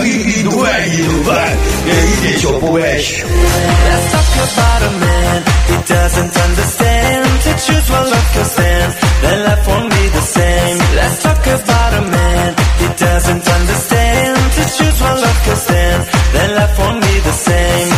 Vedi, 0.00 0.42
dov'è 0.42 0.86
gli 0.86 1.02
dov'è? 1.02 1.56
E 1.86 1.92
gli 1.92 2.30
dice, 2.30 2.46
oh, 2.46 2.58
poescio. 2.58 3.26
Let's 3.26 4.10
talk 4.12 4.36
about 4.36 4.82
a 4.82 4.90
man 4.98 5.42
who 5.66 5.82
doesn't 5.86 6.36
understand. 6.36 7.42
To 7.42 7.50
choose 7.54 7.90
one 7.90 8.10
love 8.10 8.32
can 8.32 8.44
stand, 8.44 8.94
then 9.24 9.38
life 9.44 9.66
won't 9.66 9.88
be 9.90 10.04
the 10.18 10.24
same. 10.36 10.78
Let's 11.00 11.22
talk 11.22 11.44
about 11.58 11.92
a 12.00 12.02
man 12.16 12.48
who 12.78 12.86
doesn't 13.06 13.46
understand. 13.56 14.36
To 14.56 14.62
choose 14.76 14.98
one 15.08 15.18
love 15.24 15.40
can 15.46 15.56
stand, 15.66 16.02
then 16.34 16.48
life 16.58 16.78
won't 16.78 17.00
be 17.06 17.14
the 17.28 17.34
same. 17.46 17.90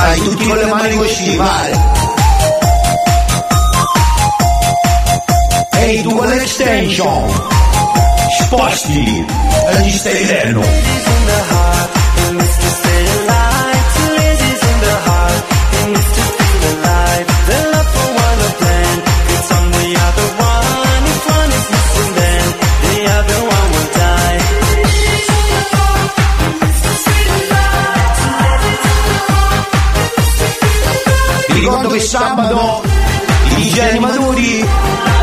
Hai 0.00 0.18
tutti 0.24 0.44
con 0.48 0.56
le 0.56 0.66
mani 0.66 0.96
così, 0.96 1.36
male. 1.36 1.76
Ehi, 5.80 6.02
tu 6.02 6.10
con 6.16 6.28
l'extension. 6.28 7.22
Sposti. 8.40 9.24
E 9.70 9.80
gli 9.82 9.90
stai 9.90 10.24
vedendo. 10.24 11.57
Sabato 32.38 32.82
i 33.48 33.54
DJ 33.54 33.78
animatori 33.78 34.68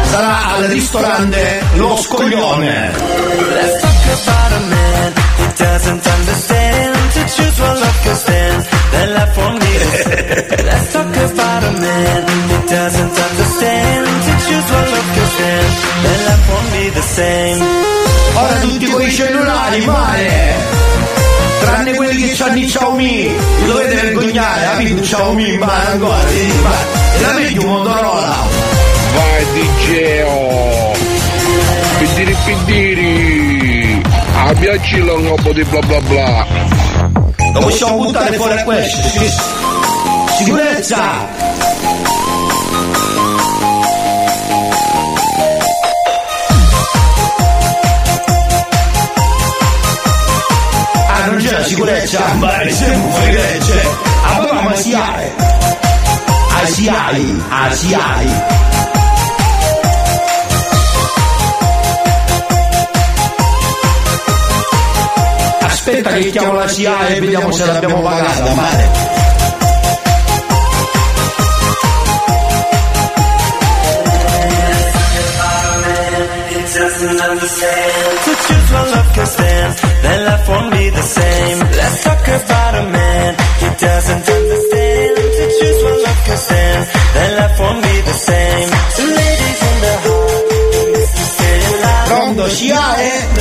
sarà 0.04 0.56
al 0.56 0.64
ristorante 0.66 1.64
Lo 1.76 1.96
Scoglione. 1.96 2.92
Let's 3.54 3.82
talk 3.82 4.06
about 4.20 4.52
a 4.52 4.60
man 4.60 5.14
who 5.38 5.46
doesn't 5.56 6.06
understand. 6.06 6.96
To 7.14 7.20
choose 7.36 7.62
one 7.62 7.80
love 7.80 8.00
can 8.04 8.16
stand, 8.16 8.68
then 8.92 9.14
life 9.14 9.38
won't 9.38 9.60
be 9.60 9.78
the 9.78 9.90
same. 10.04 10.64
Let's 10.70 10.92
talk 10.92 11.16
about 11.16 11.64
a 11.64 11.72
man 11.72 12.24
who 12.50 12.68
doesn't 12.68 13.18
understand. 13.30 14.06
To 14.26 14.32
choose 14.46 14.68
one 14.76 14.90
love 14.92 15.10
can 15.16 15.28
stand, 15.36 15.72
then 16.04 16.20
life 16.28 16.50
won't 16.50 16.72
be 16.74 16.90
the 16.90 17.02
same. 17.02 17.64
Ora 18.36 18.60
tutti 18.60 18.86
con 18.88 19.02
i 19.02 19.12
cellulari, 19.12 19.86
male! 19.86 21.25
Tranne 21.66 21.96
quelli 21.96 22.30
che 22.30 22.44
hanno 22.44 22.58
i 22.58 22.66
Xiaomi, 22.66 23.36
vi 23.60 23.66
dovete 23.66 23.96
vergognare, 23.96 24.62
capito? 24.66 24.94
Un 24.94 25.02
Xiaomi 25.02 25.54
in 25.54 25.60
mano 25.60 25.90
ancora, 25.90 26.18
è 26.28 27.22
la 27.22 27.34
meglio 27.34 27.62
un 27.64 27.68
Motorola! 27.70 28.36
Vai 29.16 29.46
DJ! 29.54 30.24
Pidiri 31.98 32.36
pidiri! 32.46 34.02
A 34.36 34.54
piaci 34.54 35.00
un 35.00 35.36
po' 35.42 35.54
di 35.54 35.64
bla 35.64 35.80
bla 35.80 36.02
bla! 36.02 36.46
Lo 37.54 37.60
possiamo 37.62 37.98
buttare 37.98 38.36
fuori 38.36 38.60
a 38.60 38.64
questo. 38.64 39.02
Sicurezza! 40.38 41.45
non 51.36 51.44
c'è 51.44 51.52
la 51.52 51.64
sicurezza, 51.64 52.34
ma 52.36 52.50
sempre 52.70 53.12
fai 53.12 53.32
legge. 53.34 53.88
Abbiamo 54.24 54.70
asiai. 54.70 55.32
Asiai, 56.64 57.44
asiai. 57.50 58.32
Aspetta 65.62 66.14
che 66.14 66.30
chiamo 66.32 66.54
la 66.54 66.68
CIA 66.68 67.08
e 67.08 67.20
vediamo 67.20 67.52
se 67.52 67.66
l'abbiamo 67.66 68.02
pagata 68.02 68.54
male. 68.54 69.24
doesn't 76.76 77.22
understand. 77.22 78.20
To 78.26 78.32
choose 78.36 78.72
one 78.74 78.92
love 78.92 79.14
can 79.14 79.26
stand, 79.28 79.78
then 80.04 80.26
life 80.26 80.50
the 80.96 81.04
same. 81.04 81.60
Let's 81.60 82.04
talk 82.04 82.28
about 82.28 82.74
a 82.76 82.86
man 82.90 83.36
he 83.62 83.70
doesn't 83.86 84.26
understand. 84.38 85.16
To 85.38 85.44
choose 85.58 85.80
one 85.84 86.00
love 86.04 86.22
can 86.26 86.38
stand, 86.38 86.82
then 87.14 87.30
life 87.40 87.60
won't 87.60 87.82
be 87.84 87.96
the 88.10 88.18
same. 88.30 88.70
Two 88.98 89.10
ladies 89.22 89.60
in 89.70 89.78
the 89.86 89.96
heart, 90.06 90.44
Mr. 90.96 91.24
City 91.38 91.72
Rondo 92.12 92.46
Sciare. 92.48 93.35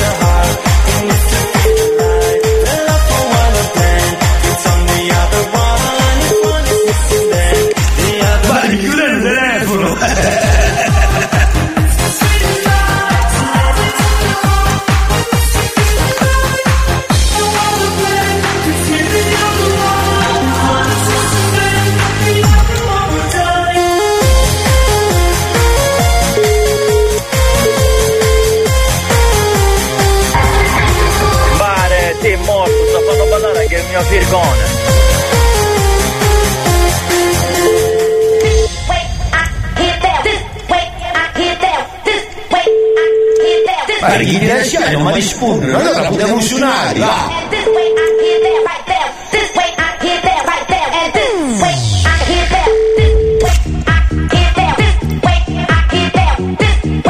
Público, 45.45 45.77
revolucionário. 46.17 47.05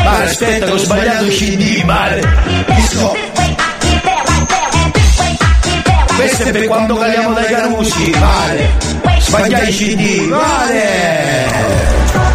Mas 0.03 0.37
tenta 0.37 0.73
os 0.73 0.85
bailados 0.85 1.33
de 1.33 1.85
mal. 1.85 2.09
Isso. 2.77 3.13
sempre 6.35 6.67
quando 6.67 6.97
caliamo 6.97 7.33
dai 7.35 7.47
carmucci, 7.47 8.11
vale, 8.11 8.69
sbagliai 9.21 9.67
de 9.67 9.73
CD, 9.73 10.27
vale! 10.27 12.34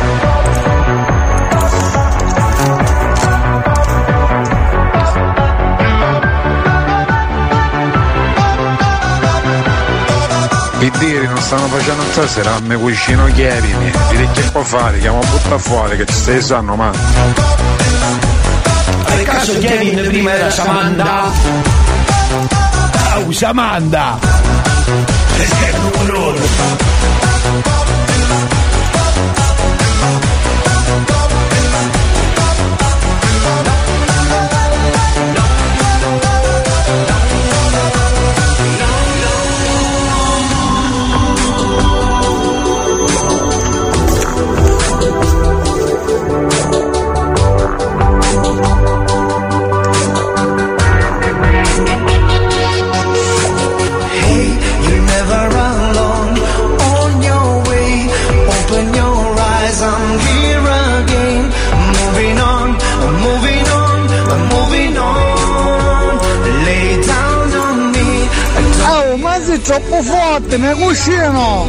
Piddiri 11.01 11.27
non 11.28 11.39
stanno 11.39 11.66
facendo 11.68 12.02
stasera, 12.10 12.56
a 12.56 12.60
me 12.60 12.77
cucino 12.77 13.24
chiedimi, 13.32 13.90
dire 14.10 14.28
che 14.32 14.43
può 14.52 14.62
fare, 14.62 14.98
chiamo 14.98 15.18
butta 15.18 15.56
fuori 15.56 15.97
che 15.97 16.05
ci 16.05 16.12
stai 16.12 16.43
sanno 16.43 16.77
ma. 16.77 16.90
Per 19.06 19.22
caso 19.22 19.59
Kevin 19.60 20.02
prima 20.09 20.35
era 20.35 20.51
Samanda? 20.51 21.32
Oh, 23.14 23.32
Samanda! 23.32 24.18
È 25.39 25.74
un 25.97 26.06
loro! 26.06 27.30
Forte, 70.51 70.59
mi 70.59 70.72
cuscino! 70.74 71.68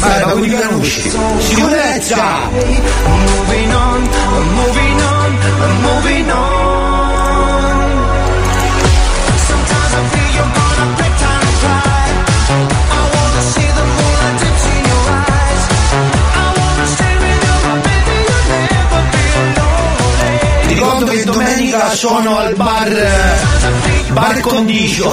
Ma 0.00 0.18
ma 0.24 0.32
quelli 0.32 0.56
canucci! 0.56 1.10
Sicurezza! 1.38 2.40
Moving 2.50 3.72
on, 3.72 4.08
moving 4.54 5.00
on, 5.00 5.38
moving 5.80 6.30
on. 6.30 6.50
Sometimes 9.46 9.92
I 9.92 10.02
feel 10.10 10.28
you're 10.34 10.52
gonna 10.52 10.86
break 10.96 11.14
down 11.18 11.40
and 11.40 11.56
cry. 11.60 11.80
I 12.48 13.02
wanna 13.14 13.42
see 13.52 13.70
the 13.76 13.84
moonlight 13.96 14.36
dips 14.40 14.64
in 14.66 14.82
your 14.90 15.04
eyes. 15.16 15.62
I 15.92 16.46
wanna 16.58 16.86
stay 16.86 17.14
with 17.22 17.42
you, 17.46 17.56
but 17.64 17.78
baby, 17.86 18.16
you'll 18.28 18.66
never 18.72 19.02
be 19.12 19.24
lonely. 19.56 20.66
Ti 20.66 20.74
ricordo 20.74 21.06
che 21.06 21.24
domenica 21.24 21.80
sono 21.94 22.38
al 22.38 22.54
bar 22.54 22.88
eh, 22.88 24.10
Bar 24.12 24.40
Condicio 24.40 25.10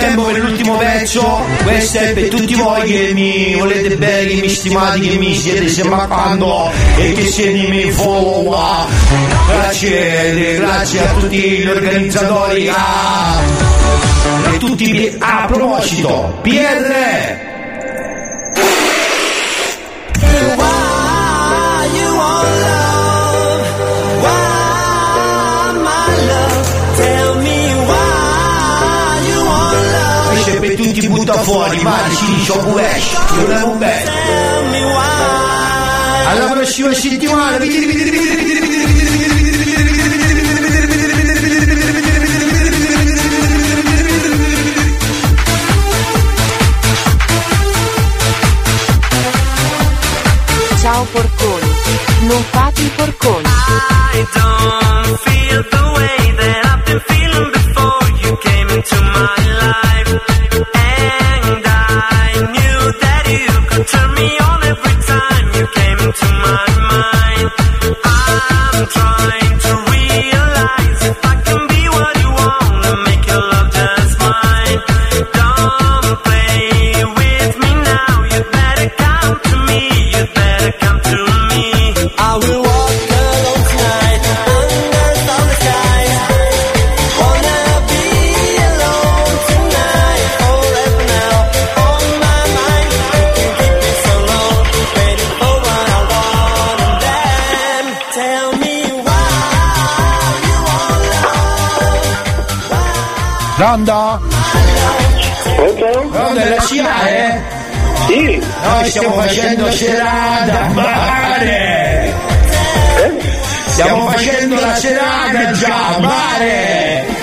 tempo 0.00 0.24
per 0.24 0.38
l'ultimo 0.38 0.76
pezzo. 0.76 1.40
Questo 1.62 1.98
è 1.98 2.12
per 2.12 2.28
tutti 2.28 2.54
voi 2.54 2.82
che 2.90 3.10
mi 3.12 3.54
volete 3.54 3.96
bene 3.96 4.26
Che 4.26 4.40
mi 4.40 4.48
stimate, 4.48 5.00
che 5.00 5.18
mi 5.18 5.34
siete 5.34 5.68
sempre 5.68 6.06
quando 6.06 6.70
E 6.96 7.12
che 7.12 7.24
siete 7.26 7.68
miei 7.68 7.90
follower 7.90 8.86
Grazie, 9.48 10.56
grazie 10.56 11.00
a 11.00 11.12
tutti 11.12 11.38
gli 11.38 11.66
organizzatori 11.66 12.68
a, 12.68 13.40
E 14.52 14.58
tutti 14.58 15.16
A 15.18 15.46
proposito 15.46 16.38
PR 16.42 17.09
fuori 31.60 31.82
Mari, 31.82 32.14
ci 32.14 32.52
pure 32.52 33.00
Io 33.36 33.46
levo 33.46 33.72
bene 33.74 34.04
Tell 34.04 34.68
me 34.70 34.84
why. 34.84 36.26
Alla 36.26 36.46
prossima 36.52 36.92
settimana 36.94 37.58
vidiri, 37.58 37.86
vidiri, 37.86 38.10
vidiri, 38.10 38.60
vidiri, 38.60 38.86
vidiri, 38.86 39.50
vidiri, 39.60 40.18
vidiri, 40.30 41.40
vidiri, 41.40 41.88
Ciao 50.80 51.04
porconi. 51.12 51.70
Non 52.22 52.42
fate 52.50 52.80
i 52.80 52.90
porconi. 52.96 53.44
I 54.14 54.26
don't 54.34 55.18
feel 55.24 55.62
the 55.62 55.82
way 55.96 56.32
that 56.38 56.64
I've 56.64 56.84
been 56.86 57.00
feeling 57.00 57.50
before 57.52 58.08
you 58.22 58.36
came 58.38 58.68
into 58.70 58.96
my 58.96 59.36
life. 59.60 59.90
And 60.74 61.29
turn 63.90 64.14
me 64.14 64.38
on 64.38 64.49
love. 103.60 104.20
Pronto? 105.56 106.08
Pronto, 106.10 106.40
è 106.40 106.48
la 106.48 106.60
SIAE? 106.62 107.42
Sì. 108.06 108.42
Noi 108.62 108.88
stiamo 108.88 109.12
facendo 109.14 109.70
serata 109.70 110.60
a 110.60 110.68
mare! 110.68 112.14
Stiamo 113.66 114.08
facendo 114.08 114.54
la 114.58 114.74
serata 114.74 115.50
già 115.52 115.86
a 115.94 115.98
mare! 116.00 117.18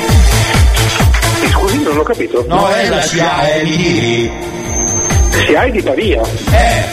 non 1.83 1.97
ho 1.97 2.03
capito. 2.03 2.45
No, 2.47 2.67
è 2.69 2.87
la 2.87 3.01
SIAE, 3.01 3.63
mi 3.63 3.77
digli. 3.77 4.31
SIAE 5.45 5.71
di 5.71 5.81
Pavia. 5.81 6.21
Eh, 6.21 6.83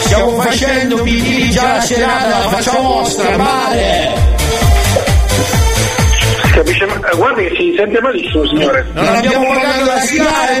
stiamo 0.00 0.40
facendo, 0.40 1.02
mi 1.02 1.12
digli 1.12 1.50
già 1.50 1.74
la 1.74 1.80
serata, 1.80 2.38
la 2.38 2.48
facciamo 2.48 2.82
vostra, 2.82 3.36
male. 3.36 4.12
Si 5.73 5.73
capisce 6.54 6.86
ma- 6.86 7.00
eh, 7.10 7.16
Guardi 7.16 7.44
che 7.48 7.54
si 7.56 7.74
sente 7.76 8.00
malissimo, 8.00 8.46
signore. 8.46 8.86
Non 8.92 9.06
abbiamo 9.06 9.46
pagato 9.48 9.84
la 9.84 9.98
SIAE, 10.00 10.60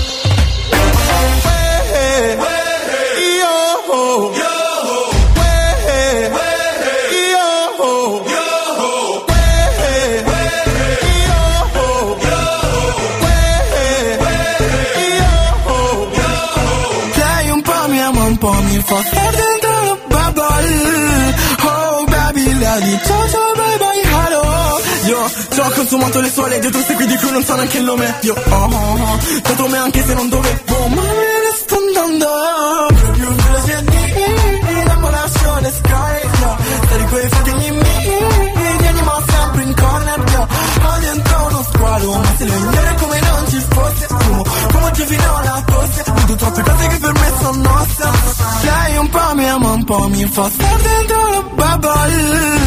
di 22.79 22.99
ciao 23.03 23.27
ciao 23.29 23.51
bye 23.53 23.77
bye 23.77 24.01
hello. 24.01 24.79
Io 25.05 25.31
ci 25.49 25.59
ho 25.59 25.69
consumato 25.71 26.21
le 26.21 26.29
sue 26.29 26.47
leggi, 26.49 26.69
tu 26.69 26.81
segui 26.83 27.05
di 27.05 27.15
cui 27.17 27.31
non 27.31 27.43
so 27.43 27.55
neanche 27.55 27.77
il 27.77 27.83
nome. 27.83 28.15
Io 28.21 28.33
oh 28.33 28.53
oh 28.53 28.97
oh, 29.01 29.19
dato 29.41 29.67
me 29.67 29.77
anche 29.77 30.03
se 30.05 30.13
non 30.13 30.29
dovevo 30.29 30.87
Ma 30.87 31.01
me 31.01 31.41
ne 31.43 31.51
sto 31.55 31.75
andando. 31.75 32.27
Più 33.13 33.27
veloce 33.27 33.83
di 33.83 34.79
innamorazione 34.79 35.71
sky 35.71 36.29
no. 36.41 36.57
Stare 36.85 37.03
quei 37.05 37.29
fratelli 37.29 37.71
miei 37.71 38.79
Vieni 38.79 39.01
ma 39.03 39.23
sempre 39.27 39.63
in 39.63 39.75
corner 39.75 40.47
Ho 40.83 40.99
dentro 40.99 41.45
uno 41.47 41.63
squalo 41.73 42.11
Ma 42.13 42.33
se 42.37 42.45
lo 42.45 42.80
Ti 44.93 45.05
fino 45.05 45.35
alla 45.37 45.63
tosse. 45.65 46.03
Vedo 46.13 46.35
troppe 46.35 46.61
cose 46.61 46.87
che 46.87 46.97
per 46.99 47.13
me 47.13 47.31
sono 47.39 47.61
nostre. 47.69 48.09
Lei 48.63 48.97
un 48.97 49.09
po' 49.09 49.35
mi 49.35 49.49
ama, 49.49 49.71
un 49.71 49.83
po' 49.83 50.07
mi 50.09 50.25
fa 50.25 50.49
star 50.49 50.81
dentro 50.81 51.29
la 51.29 51.41
bubble. 51.59 52.59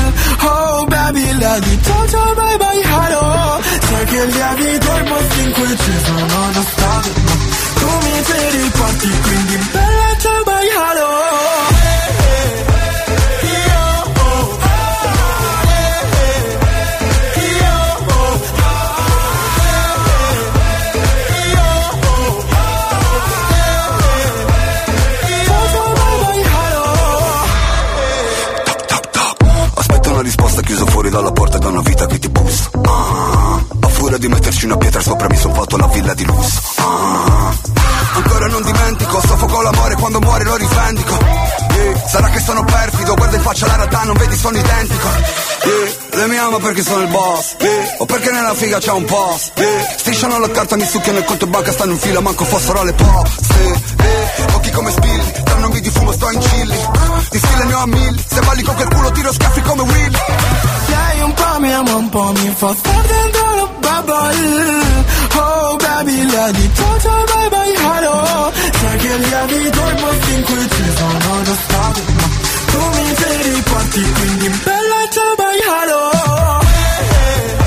Oh 0.47 0.85
baby, 0.87 1.33
lei 1.39 1.61
di 1.61 1.79
ciao 1.83 2.09
ciao 2.09 2.35
bye 2.35 2.57
bye 2.57 2.83
hello. 2.83 3.61
Sai 3.89 4.05
che 4.07 4.25
lievito 4.27 4.97
i 4.97 5.03
posti 5.09 5.41
in 5.43 5.53
cui 5.53 5.77
ci 5.79 5.93
sono 6.05 6.53
già 6.53 6.63
stato 6.63 7.09
tu 7.79 7.87
mi 7.87 8.23
ti 8.23 8.57
riporti 8.57 9.09
quindi 9.23 9.57
bella 9.73 10.17
ciao 10.19 10.43
bye 10.45 10.69
hello 10.69 11.64
di 34.27 34.33
metterci 34.33 34.65
una 34.65 34.79
pietra 34.79 35.03
sopra 35.03 35.27
mi 35.29 35.37
son 35.37 35.53
fatto 35.53 35.77
la 35.77 35.87
villa 35.89 36.15
di 36.15 36.25
lusso. 36.25 36.61
Ah, 36.77 37.53
ancora 38.15 38.47
non 38.47 38.63
dimentico, 38.63 39.21
soffoco 39.21 39.61
l'amore 39.61 39.95
quando 39.97 40.19
muore 40.21 40.45
lo 40.45 40.57
rivendico. 40.57 41.19
Yeah, 41.75 42.09
sarà 42.09 42.29
che 42.31 42.41
sono 42.41 42.65
perfido, 42.65 43.15
guarda 43.17 43.37
in 43.37 43.43
faccia 43.43 43.67
la 43.67 43.77
realtà, 43.77 44.03
non 44.05 44.17
vedi 44.17 44.35
sono 44.35 44.57
identico. 44.57 45.09
Yeah, 45.65 45.91
lei 46.13 46.29
mi 46.29 46.39
ama 46.39 46.57
perché 46.59 46.83
sono 46.83 47.03
il 47.03 47.09
boss, 47.09 47.57
yeah, 47.59 47.97
o 47.99 48.07
perché 48.07 48.31
nella 48.31 48.55
figa 48.55 48.79
c'è 48.79 48.93
un. 48.93 49.05
Yeah, 49.05 49.95
strisciano 49.99 50.39
la 50.39 50.51
carta, 50.51 50.77
mi 50.77 50.87
succhiano 50.87 51.19
il 51.19 51.25
conto 51.25 51.47
banca, 51.47 51.73
stanno 51.73 51.93
in 51.93 51.99
fila, 51.99 52.21
manco 52.21 52.45
fossero 52.45 52.83
le 52.83 52.93
poste. 52.95 53.83
Occhi 54.55 54.71
come 54.71 54.91
spilli, 54.91 55.33
tra 55.45 55.57
non 55.57 55.71
di 55.71 55.91
fumo 55.91 56.13
sto 56.13 56.31
in 56.31 56.39
chilli. 56.39 56.79
Di 57.31 57.39
stile 57.39 57.65
ne 57.65 57.75
ho 57.75 57.79
a 57.79 57.87
mille, 57.87 58.25
se 58.27 58.41
balli 58.41 58.63
con 58.63 58.75
quel 58.75 58.89
culo 58.89 59.11
tiro 59.11 59.33
schiaffi 59.35 59.61
come 59.61 59.83
Will. 59.83 60.19
Lei 60.87 61.21
un 61.21 61.35
po' 61.35 61.61
mi 61.61 61.73
ama, 61.75 61.95
un 61.95 62.09
po' 62.09 62.33
mi 62.33 62.55
fa 62.57 62.75
star 62.75 63.03
dentro 63.05 63.44
la 63.95 64.03
bubble 64.03 64.83
Oh 65.37 65.77
baby, 65.77 66.17
lei 66.33 66.53
di 66.53 66.71
ciao 66.75 66.99
ciao 67.01 67.25
bye 67.31 67.49
bye 67.51 67.75
hello 67.75 68.53
Sai 68.81 68.97
che 68.99 69.17
lievito 69.17 69.81
i 69.91 69.95
posti 70.03 70.33
in 70.35 70.43
cui 70.45 70.69
ci 70.75 70.85
sono 70.97 71.43
già 71.45 71.55
stato 71.65 72.01
Ma 72.17 72.27
tu 72.71 72.79
mi 72.95 73.15
ti 73.15 73.51
riporti 73.51 74.03
quindi 74.13 74.49
bella 74.65 75.01
ciao 75.15 75.35
bye 75.37 75.63
hello 75.79 76.03
Yeah. 77.07 77.64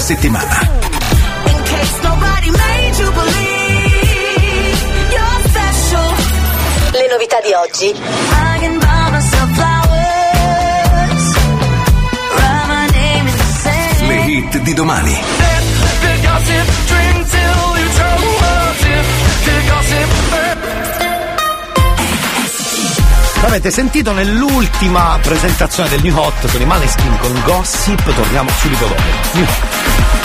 Special. 0.00 0.40
Le 6.92 7.06
novità 7.10 7.40
di 7.40 7.52
oggi. 7.52 7.94
Le 14.06 14.24
hit 14.26 14.58
di 14.58 14.74
domani. 14.74 15.18
L'avete 23.42 23.70
sentito 23.70 24.12
nell'ultima 24.70 25.18
presentazione 25.20 25.88
del 25.88 26.02
New 26.02 26.16
Hot 26.16 26.50
con 26.50 26.60
i 26.60 26.64
Maneskin 26.64 27.18
con 27.18 27.42
Gossip, 27.44 28.14
torniamo 28.14 28.48
subito 28.50 28.86
dopo. 28.86 29.02
New 29.32 29.44
Hot. 29.44 30.19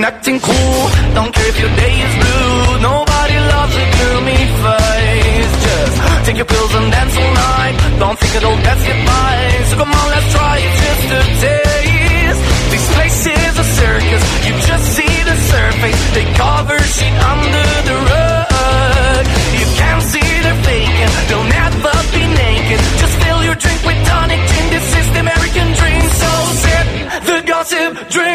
Keep 0.00 0.08
acting 0.08 0.40
cool. 0.40 0.80
Don't 1.12 1.30
care 1.30 1.48
if 1.52 1.60
your 1.60 1.72
day 1.76 1.94
is 2.00 2.14
blue. 2.24 2.80
Nobody 2.80 3.36
loves 3.52 3.74
a 3.76 3.86
gloomy 3.96 4.40
face. 4.64 5.52
Just 5.60 5.96
take 6.24 6.36
your 6.40 6.48
pills 6.48 6.72
and 6.72 6.88
dance 6.88 7.16
all 7.20 7.32
night. 7.36 7.74
Don't 8.00 8.18
think 8.18 8.32
it'll 8.40 8.60
pass 8.64 8.80
you 8.88 8.96
by. 9.04 9.36
So 9.68 9.74
come 9.76 9.92
on, 9.92 10.06
let's 10.08 10.28
try 10.32 10.56
it 10.56 10.72
just 10.80 11.04
a 11.04 11.22
taste. 11.44 12.42
This 12.72 12.86
place 12.96 13.20
is 13.28 13.54
a 13.60 13.66
circus. 13.76 14.24
You 14.46 14.52
just 14.72 14.86
see 14.96 15.14
the 15.28 15.36
surface. 15.52 16.00
They 16.16 16.26
cover 16.32 16.78
shit 16.96 17.14
under 17.32 17.68
the 17.84 17.96
rug. 18.08 19.24
You 19.60 19.68
can't 19.76 20.02
see 20.12 20.28
they're 20.40 20.62
faking. 20.64 21.12
They'll 21.28 21.50
never 21.60 21.94
be 22.16 22.24
naked. 22.40 22.80
Just 23.04 23.14
fill 23.20 23.40
your 23.44 23.56
drink 23.64 23.80
with 23.84 24.00
tonic 24.08 24.40
gin. 24.48 24.64
This 24.72 24.88
is 24.96 25.06
the 25.12 25.20
American 25.28 25.68
dream. 25.76 26.02
So 26.24 26.30
sip 26.64 26.86
the 27.28 27.38
gossip, 27.44 28.08
drink 28.08 28.29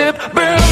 the 0.00 0.12
gossip, 0.12 0.69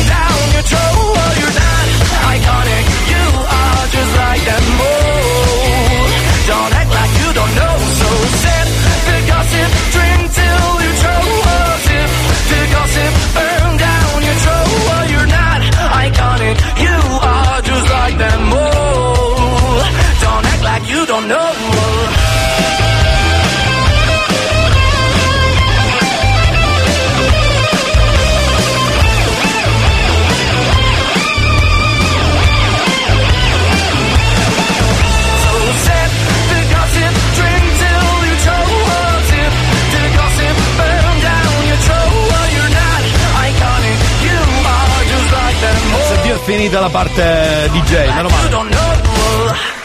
finita 46.68 46.80
la 46.80 46.90
parte 46.90 47.70
DJ, 47.72 48.14
meno 48.14 48.28
male. 48.28 48.76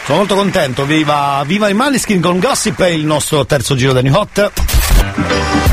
Sono 0.04 0.18
molto 0.18 0.34
contento, 0.34 0.84
viva, 0.84 1.42
viva 1.46 1.68
i 1.70 1.74
Maneskin 1.74 2.20
con 2.20 2.38
Gossip 2.38 2.82
è 2.82 2.88
il 2.88 3.06
nostro 3.06 3.46
terzo 3.46 3.74
giro 3.74 3.94
da 3.94 4.02
New 4.02 4.14
Hot. 4.14 4.52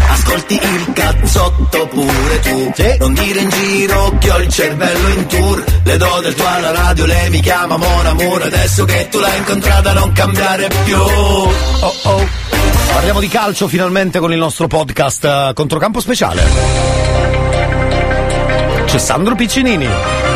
Ascolti 0.07 0.53
il 0.53 0.93
cazzotto 0.93 1.87
pure 1.87 2.39
tu 2.41 2.73
Non 2.99 3.13
dire 3.13 3.39
in 3.39 3.49
giro 3.49 4.15
che 4.19 4.31
ho 4.31 4.37
il 4.39 4.49
cervello 4.49 5.07
in 5.09 5.25
tour 5.25 5.63
Le 5.83 5.97
do 5.97 6.19
del 6.21 6.33
tuo 6.35 6.45
alla 6.45 6.71
radio, 6.71 7.05
lei 7.05 7.29
mi 7.29 7.39
chiama 7.39 7.77
Mon 7.77 8.05
Amour 8.05 8.43
Adesso 8.43 8.85
che 8.85 9.07
tu 9.09 9.19
l'hai 9.19 9.37
incontrata 9.37 9.93
non 9.93 10.11
cambiare 10.11 10.69
più 10.83 10.97
Oh 10.97 11.95
oh. 12.03 12.27
Parliamo 12.93 13.19
di 13.19 13.29
calcio 13.29 13.67
finalmente 13.67 14.19
con 14.19 14.31
il 14.31 14.37
nostro 14.37 14.67
podcast 14.67 15.23
eh, 15.23 15.51
Controcampo 15.53 15.99
Speciale. 15.99 16.43
C'è 18.85 18.97
Sandro 18.97 19.35
Piccinini. 19.35 20.30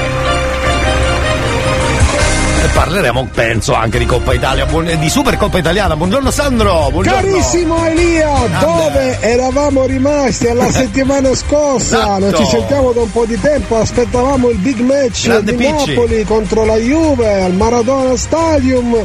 E 2.66 2.68
parleremo, 2.70 3.28
penso, 3.32 3.76
anche 3.76 4.00
di 4.00 4.08
Coppa 4.08 4.34
Italia, 4.34 4.66
di 4.66 5.08
Supercoppa 5.08 5.60
Italiana. 5.60 5.96
Buongiorno 5.96 6.32
Sandro, 6.32 6.90
buongiorno. 6.90 7.22
Carissimo 7.22 7.86
Elia, 7.86 8.32
dove 8.60 9.22
eravamo 9.22 9.86
rimasti 9.86 10.48
alla 10.48 10.72
settimana 10.74 11.36
scorsa? 11.36 12.18
Non 12.18 12.34
ci 12.34 12.42
Esatto. 12.42 12.58
sentiamo 12.58 12.92
da 12.92 13.02
un 13.02 13.12
po' 13.12 13.26
di 13.28 13.40
tempo, 13.40 13.78
aspettavamo 13.78 14.50
il 14.50 14.58
big 14.58 14.80
match 14.80 15.26
Grande 15.28 15.56
di 15.56 15.58
Picci. 15.64 15.94
Napoli 15.94 16.24
contro 16.24 16.66
la 16.66 16.78
Juve 16.78 17.44
al 17.44 17.54
Maradona 17.54 18.18
Stadium. 18.18 18.98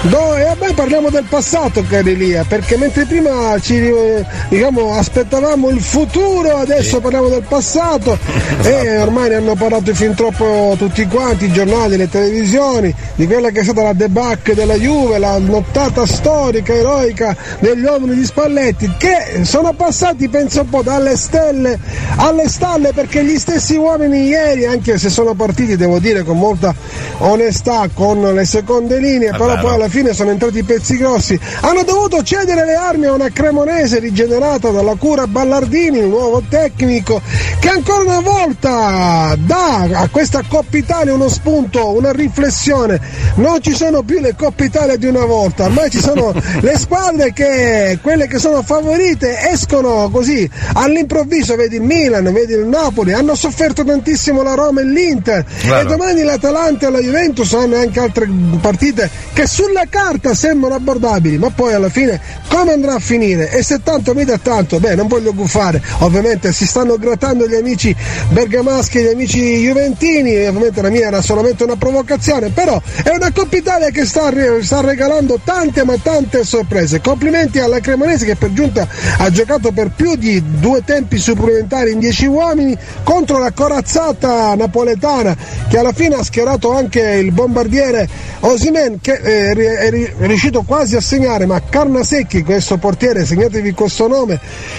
Do- 0.00 0.36
e 0.36 0.44
vabbè 0.44 0.72
parliamo 0.72 1.10
del 1.10 1.24
passato 1.24 1.84
cari 1.86 2.12
Elia, 2.12 2.44
perché 2.48 2.78
mentre 2.78 3.04
prima 3.04 3.58
ci 3.60 3.76
eh, 3.86 4.24
diciamo, 4.48 4.94
aspettavamo 4.96 5.68
il 5.68 5.80
futuro, 5.82 6.56
adesso 6.56 7.00
parliamo 7.00 7.28
del 7.28 7.44
passato 7.46 8.16
e 8.62 8.98
ormai 8.98 9.28
ne 9.30 9.34
hanno 9.36 9.54
parlato 9.54 9.94
fin 9.94 10.14
troppo 10.14 10.74
tutti 10.78 11.06
quanti, 11.06 11.46
i 11.46 11.52
giornali, 11.52 11.96
le 11.98 12.08
televisioni, 12.08 12.93
di 13.14 13.26
quella 13.26 13.50
che 13.50 13.60
è 13.60 13.62
stata 13.62 13.82
la 13.82 13.92
debacle 13.92 14.54
della 14.54 14.74
Juve, 14.74 15.18
la 15.18 15.38
nottata 15.38 16.06
storica, 16.06 16.72
eroica 16.74 17.36
degli 17.60 17.84
uomini 17.84 18.14
di 18.16 18.24
Spalletti, 18.24 18.92
che 18.98 19.44
sono 19.44 19.72
passati 19.72 20.28
penso 20.28 20.62
un 20.62 20.68
po' 20.68 20.82
dalle 20.82 21.16
stelle 21.16 21.78
alle 22.16 22.48
stalle 22.48 22.92
perché 22.92 23.24
gli 23.24 23.38
stessi 23.38 23.76
uomini 23.76 24.26
ieri, 24.26 24.66
anche 24.66 24.98
se 24.98 25.10
sono 25.10 25.34
partiti 25.34 25.76
devo 25.76 25.98
dire 25.98 26.22
con 26.22 26.38
molta 26.38 26.74
onestà, 27.18 27.88
con 27.92 28.20
le 28.34 28.44
seconde 28.44 28.98
linee, 28.98 29.30
però 29.30 29.46
vero. 29.46 29.60
poi 29.60 29.74
alla 29.74 29.88
fine 29.88 30.12
sono 30.12 30.30
entrati 30.30 30.58
i 30.58 30.62
pezzi 30.62 30.96
grossi, 30.96 31.38
hanno 31.60 31.82
dovuto 31.82 32.22
cedere 32.22 32.64
le 32.64 32.74
armi 32.74 33.06
a 33.06 33.12
una 33.12 33.30
cremonese 33.30 33.98
rigenerata 33.98 34.70
dalla 34.70 34.94
cura 34.96 35.26
Ballardini, 35.26 36.00
un 36.00 36.10
nuovo 36.10 36.42
tecnico, 36.48 37.20
che 37.58 37.68
ancora 37.68 38.02
una 38.02 38.20
volta 38.20 39.34
dà 39.38 39.88
a 39.92 40.08
questa 40.08 40.42
Coppa 40.46 40.76
Italia 40.76 41.14
uno 41.14 41.28
spunto, 41.28 41.94
una 41.94 42.12
riflessione 42.12 42.83
attenzione, 42.84 43.00
non 43.36 43.60
ci 43.60 43.74
sono 43.74 44.02
più 44.02 44.20
le 44.20 44.34
Coppe 44.36 44.64
Italia 44.64 44.96
di 44.96 45.06
una 45.06 45.24
volta, 45.24 45.64
ormai 45.64 45.90
ci 45.90 46.00
sono 46.00 46.32
le 46.60 46.78
squadre 46.78 47.32
che, 47.32 47.98
quelle 48.02 48.26
che 48.26 48.38
sono 48.38 48.62
favorite, 48.62 49.50
escono 49.50 50.08
così 50.10 50.48
all'improvviso, 50.74 51.56
vedi 51.56 51.76
il 51.76 51.82
Milan, 51.82 52.32
vedi 52.32 52.52
il 52.52 52.66
Napoli, 52.66 53.12
hanno 53.12 53.34
sofferto 53.34 53.84
tantissimo 53.84 54.42
la 54.42 54.54
Roma 54.54 54.80
e 54.80 54.84
l'Inter 54.84 55.44
Vero. 55.64 55.80
e 55.80 55.84
domani 55.84 56.22
l'Atalanta 56.22 56.88
e 56.88 56.90
la 56.90 57.00
Juventus 57.00 57.52
hanno 57.54 57.76
anche 57.76 58.00
altre 58.00 58.28
partite 58.60 59.10
che 59.32 59.46
sulla 59.46 59.84
carta 59.88 60.34
sembrano 60.34 60.74
abbordabili, 60.74 61.38
ma 61.38 61.50
poi 61.50 61.72
alla 61.74 61.88
fine 61.88 62.20
come 62.48 62.72
andrà 62.72 62.94
a 62.94 62.98
finire? 62.98 63.50
E 63.50 63.62
se 63.62 63.80
tanto 63.82 64.14
mi 64.14 64.24
dà 64.24 64.38
tanto, 64.38 64.78
beh 64.78 64.94
non 64.94 65.08
voglio 65.08 65.34
guffare, 65.34 65.82
ovviamente 66.00 66.52
si 66.52 66.66
stanno 66.66 66.96
grattando 66.96 67.46
gli 67.46 67.54
amici 67.54 67.94
bergamaschi 68.30 68.98
e 68.98 69.02
gli 69.02 69.08
amici 69.08 69.38
juventini, 69.56 70.46
ovviamente 70.46 70.82
la 70.82 70.90
mia 70.90 71.06
era 71.06 71.20
solamente 71.20 71.64
una 71.64 71.76
provocazione, 71.76 72.50
però 72.50 72.73
è 73.02 73.10
una 73.10 73.32
Coppa 73.32 73.56
Italia 73.56 73.90
che 73.90 74.04
sta, 74.04 74.32
sta 74.60 74.80
regalando 74.80 75.40
tante 75.42 75.84
ma 75.84 75.96
tante 76.00 76.44
sorprese. 76.44 77.00
Complimenti 77.00 77.58
alla 77.58 77.80
Cremonese 77.80 78.24
che 78.24 78.36
per 78.36 78.52
giunta 78.52 78.86
ha 79.18 79.30
giocato 79.30 79.72
per 79.72 79.90
più 79.90 80.16
di 80.16 80.42
due 80.58 80.82
tempi 80.84 81.18
supplementari 81.18 81.92
in 81.92 81.98
dieci 81.98 82.26
uomini 82.26 82.76
contro 83.02 83.38
la 83.38 83.52
corazzata 83.52 84.54
napoletana 84.54 85.36
che 85.68 85.78
alla 85.78 85.92
fine 85.92 86.16
ha 86.16 86.22
schierato 86.22 86.72
anche 86.72 87.00
il 87.00 87.32
bombardiere 87.32 88.08
Osimen 88.40 89.00
che 89.00 89.12
eh, 89.12 89.52
è 89.52 89.90
ri- 89.90 90.14
è 90.18 90.26
riuscito 90.26 90.62
quasi 90.62 90.96
a 90.96 91.00
segnare, 91.00 91.46
ma 91.46 91.62
Carnasecchi, 91.62 92.42
questo 92.42 92.76
portiere, 92.76 93.24
segnatevi 93.24 93.72
questo 93.72 94.06
nome, 94.06 94.38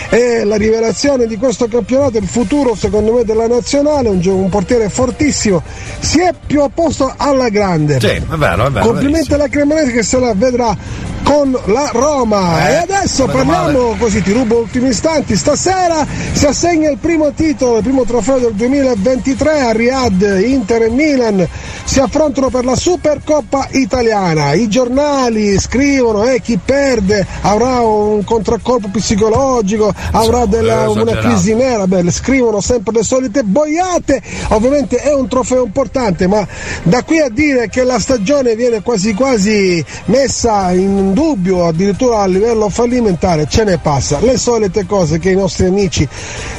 è 0.09 0.43
la 0.43 0.55
rivelazione 0.55 1.25
di 1.25 1.37
questo 1.37 1.67
campionato, 1.67 2.17
il 2.17 2.27
futuro 2.27 2.75
secondo 2.75 3.13
me 3.13 3.23
della 3.23 3.47
nazionale, 3.47 4.09
un, 4.09 4.21
un 4.23 4.49
portiere 4.49 4.89
fortissimo, 4.89 5.63
si 5.99 6.19
è 6.19 6.33
più 6.45 6.61
opposto 6.61 7.13
alla 7.15 7.49
grande. 7.49 7.74
Sì, 7.99 8.07
è 8.07 8.21
vero, 8.35 8.67
è 8.67 8.71
vero. 8.71 8.85
Complimenti 8.85 9.33
alla 9.33 9.47
Cremonese 9.47 9.91
che 9.91 10.03
se 10.03 10.19
la 10.19 10.33
vedrà 10.35 10.75
con 11.23 11.57
la 11.65 11.89
Roma. 11.91 12.69
Eh, 12.69 12.73
e 12.73 12.75
adesso 12.75 13.25
parliamo, 13.25 13.95
così 13.97 14.21
ti 14.21 14.31
rubo 14.31 14.59
ultimi 14.59 14.89
istanti, 14.89 15.35
stasera 15.35 16.05
si 16.33 16.45
assegna 16.45 16.89
il 16.89 16.97
primo 16.99 17.31
titolo, 17.33 17.77
il 17.77 17.83
primo 17.83 18.03
trofeo 18.03 18.37
del 18.37 18.53
2023 18.53 19.59
a 19.61 19.71
Riyadh, 19.71 20.21
Inter 20.45 20.83
e 20.83 20.89
Milan 20.89 21.47
si 21.83 21.99
affrontano 21.99 22.49
per 22.49 22.63
la 22.63 22.75
Supercoppa 22.75 23.67
italiana. 23.71 24.53
I 24.53 24.67
giornali 24.69 25.57
scrivono 25.59 26.23
eh, 26.25 26.39
chi 26.41 26.59
perde 26.63 27.25
avrà 27.41 27.81
un 27.81 28.23
contraccolpo 28.23 28.89
psicologico, 28.91 29.91
avrà 30.11 30.45
della- 30.45 30.83
eh, 30.83 30.87
una 30.87 31.17
crisi 31.17 31.55
nera, 31.55 31.87
beh, 31.87 32.11
scrivono 32.11 32.61
sempre 32.61 32.93
le 32.93 33.03
solite 33.03 33.43
boiate, 33.43 34.21
ovviamente 34.49 34.97
è 34.97 35.13
un 35.13 35.27
trofeo 35.27 35.65
importante, 35.65 36.27
ma 36.27 36.45
da 36.83 37.03
qui 37.03 37.19
a 37.19 37.29
dire 37.29 37.64
che 37.69 37.83
la 37.83 37.99
stagione 37.99 38.55
viene 38.55 38.81
quasi 38.81 39.13
quasi 39.13 39.83
messa 40.05 40.71
in 40.71 41.13
dubbio, 41.13 41.65
addirittura 41.65 42.21
a 42.21 42.25
livello 42.25 42.69
fallimentare, 42.69 43.47
ce 43.47 43.63
ne 43.63 43.77
passa. 43.77 44.19
Le 44.19 44.37
solite 44.37 44.85
cose 44.85 45.19
che 45.19 45.31
i 45.31 45.35
nostri 45.35 45.65
amici 45.65 46.07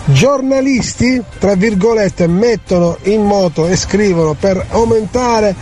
giornalisti, 0.07 1.23
tra 1.39 1.55
virgolette, 1.55 2.27
mettono 2.27 2.97
in 3.05 3.23
moto 3.23 3.67
e 3.67 3.77
scrivono 3.77 4.35
per 4.35 4.65
aumentare 4.71 5.55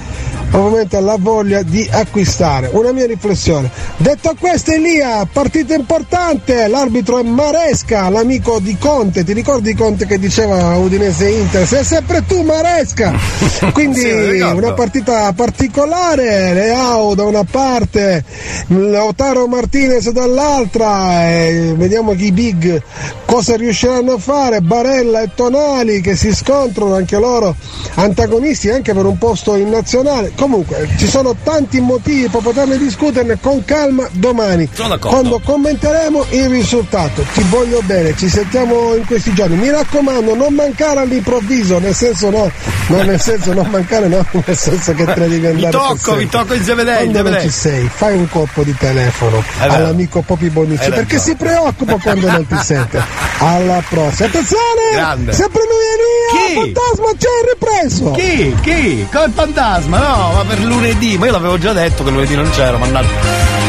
ovviamente 0.55 1.01
la 1.01 1.17
voglia 1.19 1.63
di 1.63 1.89
acquistare. 1.91 2.71
Una 2.73 2.93
mia 2.93 3.07
riflessione. 3.07 3.71
Detto 3.97 4.35
questo 4.39 4.73
Elia, 4.73 5.27
partita 5.31 5.75
importante, 5.75 6.67
l'arbitro 6.69 7.19
è 7.19 7.23
Maresca, 7.23 8.09
l'amico 8.09 8.59
di 8.61 8.77
Conte, 8.79 9.25
ti 9.25 9.33
ricordi 9.33 9.75
Conte 9.75 10.07
che 10.07 10.19
diceva 10.19 10.77
Udinese 10.77 11.29
Inter? 11.29 11.67
Sei 11.67 11.85
sempre 11.85 12.25
tu 12.27 12.43
Maresca! 12.43 13.13
Quindi 13.73 14.01
Sì, 14.01 14.41
una 14.41 14.73
partita 14.73 15.33
particolare, 15.33 16.53
Leao 16.53 17.15
da 17.15 17.25
una 17.25 17.45
parte, 17.45 18.25
Lautaro 18.69 19.47
Martinez 19.47 20.11
dall'altra, 20.11 21.31
e 21.31 21.75
vediamo 21.77 22.15
chi 22.15 22.33
big 22.33 22.83
cosa 23.25 23.57
riusciranno 23.57 24.13
a 24.13 24.19
fare, 24.19 24.61
Barella 24.61 25.21
e 25.21 25.31
Tonali 25.35 26.01
che 26.01 26.15
si 26.15 26.33
scontrano 26.33 26.95
anche 26.95 27.19
loro 27.19 27.55
antagonisti 27.95 28.71
anche 28.71 28.95
per 28.95 29.05
un 29.05 29.19
posto 29.19 29.57
in 29.57 29.71
nazionale. 29.71 30.33
Comunque 30.45 30.91
ci 30.99 31.09
sono 31.09 31.35
tanti 31.43 31.81
motivi 31.81 32.29
per 32.29 32.43
poterne 32.43 32.77
discuterne 32.77 33.39
con 33.41 33.65
calma 33.65 34.07
domani 34.13 34.69
quando 35.01 35.41
commenteremo 35.43 36.27
il 36.29 36.51
risultato. 36.51 37.25
Ti 37.33 37.43
voglio 37.49 37.81
bene, 37.85 38.15
ci 38.15 38.29
sentiamo 38.29 38.95
in 38.95 39.07
questi 39.07 39.33
giorni. 39.33 39.57
Mi 39.57 39.71
raccomando, 39.71 40.35
non 40.35 40.53
mancare 40.53 41.01
all'improvviso, 41.01 41.79
nel 41.79 41.95
senso 41.95 42.29
no, 42.29 42.51
non 42.89 43.07
nel 43.07 43.19
senso 43.19 43.55
non 43.55 43.67
mancare, 43.71 44.07
no, 44.07 44.23
nel 44.45 44.55
senso 44.55 44.93
che 44.93 45.05
te 45.07 45.15
ne 45.21 45.29
devi 45.29 45.41
Vi 45.57 45.65
andare. 45.65 45.71
per 45.71 45.71
tocco, 45.71 46.15
vi 46.17 46.29
tocco 46.29 46.53
insieme 46.53 46.85
dei, 46.85 47.09
Quando 47.11 47.31
non 47.31 47.41
ci 47.41 47.51
sei, 47.51 47.89
fai 47.91 48.15
un 48.15 48.29
colpo 48.29 48.63
di 48.63 48.77
telefono 48.77 49.43
È 49.61 49.65
all'amico 49.65 50.21
Popi 50.21 50.51
Bonucci 50.51 50.85
Hai 50.85 50.91
perché 50.91 51.19
si 51.19 51.35
preoccupa 51.37 51.97
quando 51.97 52.31
non 52.31 52.47
ti 52.47 52.57
sente. 52.63 53.03
Alla 53.39 53.83
prossima. 53.89 54.29
Attenzione! 54.29 54.63
Grande. 54.93 55.33
Sempre 55.33 55.63
lui 55.63 55.85
lì, 56.05 56.61
il 56.61 56.75
fantasma 56.75 57.13
ci 57.19 57.27
ha 57.27 57.53
ripreso! 57.53 58.11
Chi? 58.13 58.57
Chi? 58.63 59.07
Come 59.11 59.25
il 59.25 59.33
fantasma? 59.33 59.99
No, 59.99 60.24
ma 60.33 60.45
per 60.45 60.61
lunedì, 60.61 61.19
ma 61.19 61.27
io 61.27 61.33
l'avevo 61.33 61.59
già 61.59 61.73
detto 61.73 62.05
che 62.05 62.11
lunedì 62.11 62.35
non 62.35 62.51
c'ero, 62.51 62.79
mannaggia. 62.79 63.63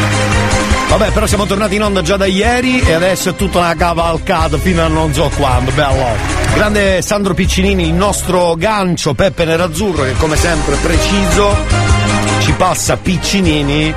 Vabbè, 0.88 1.10
però 1.10 1.26
siamo 1.26 1.46
tornati 1.46 1.74
in 1.74 1.82
onda 1.82 2.00
già 2.00 2.16
da 2.16 2.26
ieri 2.26 2.80
e 2.80 2.92
adesso 2.92 3.30
è 3.30 3.34
tutta 3.34 3.58
una 3.58 3.74
cavalcata 3.74 4.56
fino 4.56 4.84
a 4.84 4.88
non 4.88 5.12
so 5.12 5.30
quando. 5.36 5.70
Bello. 5.72 6.06
Grande 6.54 7.02
Sandro 7.02 7.34
Piccinini, 7.34 7.88
il 7.88 7.92
nostro 7.92 8.54
gancio 8.54 9.12
Peppe 9.12 9.44
Nerazzurro 9.44 10.04
che 10.04 10.14
come 10.16 10.36
sempre 10.36 10.76
preciso 10.76 11.54
ci 12.40 12.52
passa 12.52 12.96
Piccinini 12.96 13.92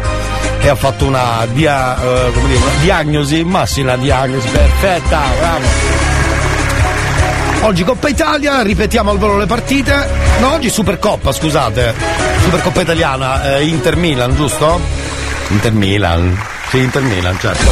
e 0.61 0.67
ha 0.67 0.75
fatto 0.75 1.05
una, 1.05 1.45
dia- 1.53 1.95
eh, 1.95 2.31
dire, 2.33 2.57
una 2.57 2.71
diagnosi, 2.81 3.43
ma 3.43 3.65
sì 3.65 3.81
una 3.81 3.95
diagnosi 3.95 4.47
perfetta, 4.49 5.21
bravo. 5.39 6.07
Oggi 7.61 7.83
Coppa 7.83 8.09
Italia, 8.09 8.61
ripetiamo 8.61 9.11
al 9.11 9.17
volo 9.17 9.37
le 9.37 9.45
partite. 9.45 10.07
No, 10.39 10.53
oggi 10.53 10.69
Supercoppa, 10.69 11.31
scusate. 11.31 12.28
Supercoppa 12.49 12.81
italiana, 12.81 13.57
eh, 13.57 13.63
Inter 13.67 13.95
Milan, 13.95 14.33
giusto? 14.33 14.81
Inter 15.49 15.71
Milan. 15.71 16.35
Sì, 16.71 16.79
Inter 16.79 17.03
Milan, 17.03 17.37
certo. 17.39 17.69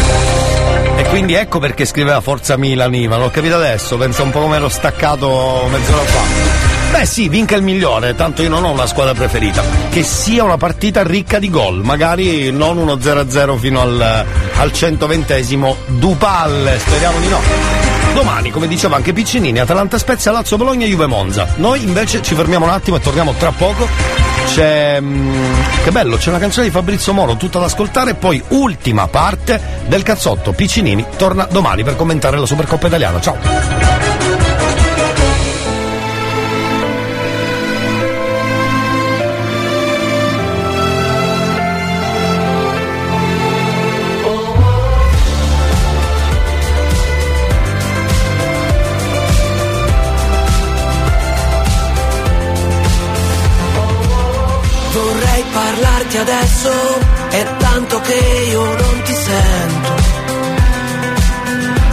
E 0.97 1.03
quindi 1.05 1.33
ecco 1.33 1.57
perché 1.57 1.83
scriveva 1.83 2.21
Forza 2.21 2.57
Milan 2.57 2.93
Ivan, 2.93 3.21
l'ho 3.21 3.31
capito 3.31 3.55
adesso, 3.55 3.97
pensa 3.97 4.21
un 4.21 4.29
po' 4.29 4.41
come 4.41 4.57
ero 4.57 4.69
staccato 4.69 5.67
mezz'ora 5.71 6.03
fa. 6.03 6.95
Beh 6.95 7.05
sì, 7.07 7.27
vinca 7.27 7.55
il 7.55 7.63
migliore, 7.63 8.13
tanto 8.13 8.43
io 8.43 8.49
non 8.49 8.65
ho 8.65 8.69
una 8.69 8.85
squadra 8.85 9.15
preferita. 9.15 9.63
Che 9.89 10.03
sia 10.03 10.43
una 10.43 10.57
partita 10.57 11.01
ricca 11.01 11.39
di 11.39 11.49
gol, 11.49 11.81
magari 11.81 12.51
non 12.51 12.77
uno 12.77 12.97
0-0 12.97 13.57
fino 13.57 13.81
al, 13.81 14.25
al 14.57 14.69
120esimo 14.71 15.75
Dupal, 15.87 16.75
speriamo 16.77 17.17
di 17.17 17.27
no. 17.29 17.96
Domani, 18.13 18.49
come 18.51 18.67
diceva 18.67 18.95
anche 18.95 19.13
Piccinini, 19.13 19.59
Atalanta 19.59 19.97
Spezia, 19.97 20.31
Lazio 20.31 20.57
Bologna, 20.57 20.85
Juve 20.85 21.05
Monza. 21.05 21.47
Noi 21.57 21.83
invece 21.83 22.21
ci 22.21 22.35
fermiamo 22.35 22.65
un 22.65 22.71
attimo 22.71 22.97
e 22.97 22.99
torniamo 22.99 23.33
tra 23.33 23.51
poco. 23.51 23.87
C'è. 24.47 24.99
mm, 24.99 25.53
che 25.83 25.91
bello, 25.91 26.17
c'è 26.17 26.29
una 26.29 26.39
canzone 26.39 26.67
di 26.67 26.71
Fabrizio 26.71 27.13
Moro 27.13 27.35
tutta 27.35 27.59
da 27.59 27.65
ascoltare. 27.65 28.11
e 28.11 28.15
Poi, 28.15 28.41
ultima 28.49 29.07
parte 29.07 29.61
del 29.87 30.03
cazzotto. 30.03 30.53
Piccinini 30.53 31.05
torna 31.17 31.47
domani 31.49 31.83
per 31.83 31.95
commentare 31.95 32.37
la 32.37 32.45
Supercoppa 32.45 32.87
italiana. 32.87 33.21
Ciao! 33.21 34.16
Parlarti 56.07 56.17
adesso, 56.17 56.71
è 57.29 57.45
tanto 57.57 58.01
che 58.01 58.13
io 58.49 58.63
non 58.63 59.01
ti 59.03 59.13
sento. 59.13 59.95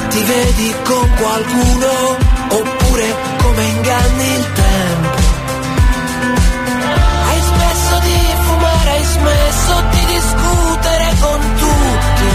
Ti 0.08 0.22
vedi 0.22 0.74
con 0.84 1.10
qualcuno 1.16 2.16
oppure 2.48 3.16
come 3.42 3.64
inganni 3.64 4.34
il 4.34 4.52
tempo. 4.52 5.22
Hai 7.26 7.40
smesso 7.40 7.98
di 8.00 8.18
fumare, 8.46 8.90
hai 8.90 9.04
smesso 9.04 9.82
di 9.90 10.04
discutere 10.06 11.14
con 11.20 11.40
tutti. 11.56 12.28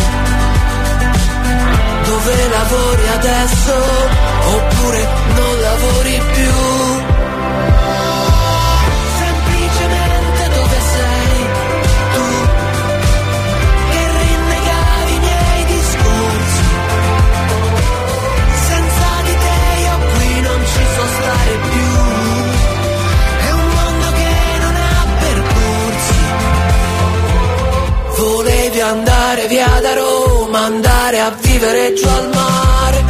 Dove 2.03 2.49
lavori 2.49 3.07
adesso 3.07 3.73
oppure 4.55 5.07
non 5.35 5.59
lavori 5.61 6.21
più? 6.33 6.98
vivere 31.41 31.93
giù 31.93 32.07
al 32.07 32.29
mare. 32.33 33.03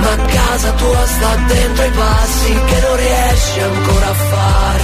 Ma 0.00 0.16
casa 0.26 0.70
tua 0.72 1.06
sta 1.06 1.36
dentro 1.46 1.84
i 1.84 1.90
passi 1.90 2.52
che 2.66 2.80
non 2.80 2.96
riesci 2.96 3.60
ancora 3.60 4.08
a 4.08 4.14
fare. 4.14 4.82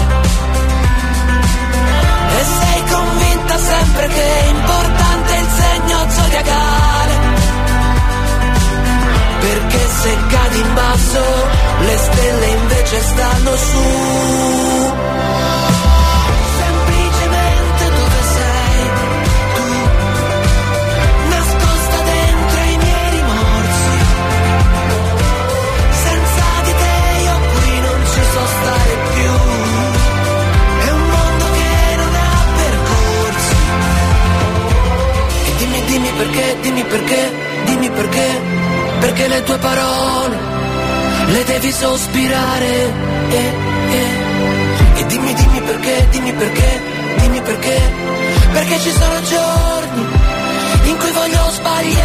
E 2.39 2.45
sei 2.59 2.83
convinta 2.95 3.59
sempre 3.59 4.07
che 4.09 4.23
è 4.23 4.47
importante 4.49 5.37
il 5.37 5.49
segno 5.61 6.11
zodiacale. 6.11 7.15
Perché 9.41 9.89
se 10.03 10.17
cadi 10.29 10.59
in 10.61 10.75
basso 10.75 11.23
le 11.81 11.97
stelle 11.97 12.47
invece 12.47 13.01
stanno 13.03 13.57
su. 13.57 14.79
perché, 36.19 36.57
dimmi 36.63 36.83
perché, 36.83 37.33
dimmi 37.65 37.91
perché, 37.91 38.41
perché 38.99 39.29
le 39.29 39.43
tue 39.45 39.59
parole 39.59 40.37
le 41.27 41.45
devi 41.45 41.71
sospirare. 41.71 42.73
Eh, 43.31 43.53
eh. 43.91 45.01
E 45.01 45.07
dimmi, 45.07 45.33
dimmi 45.33 45.61
perché, 45.61 46.07
dimmi 46.11 46.33
perché, 46.33 46.83
dimmi 47.21 47.41
perché, 47.41 47.81
perché 48.53 48.81
ci 48.81 48.91
sono 48.91 49.23
giorni 49.23 50.07
in 50.91 50.97
cui 50.97 51.11
voglio 51.13 51.51
sbagliare. 51.51 51.98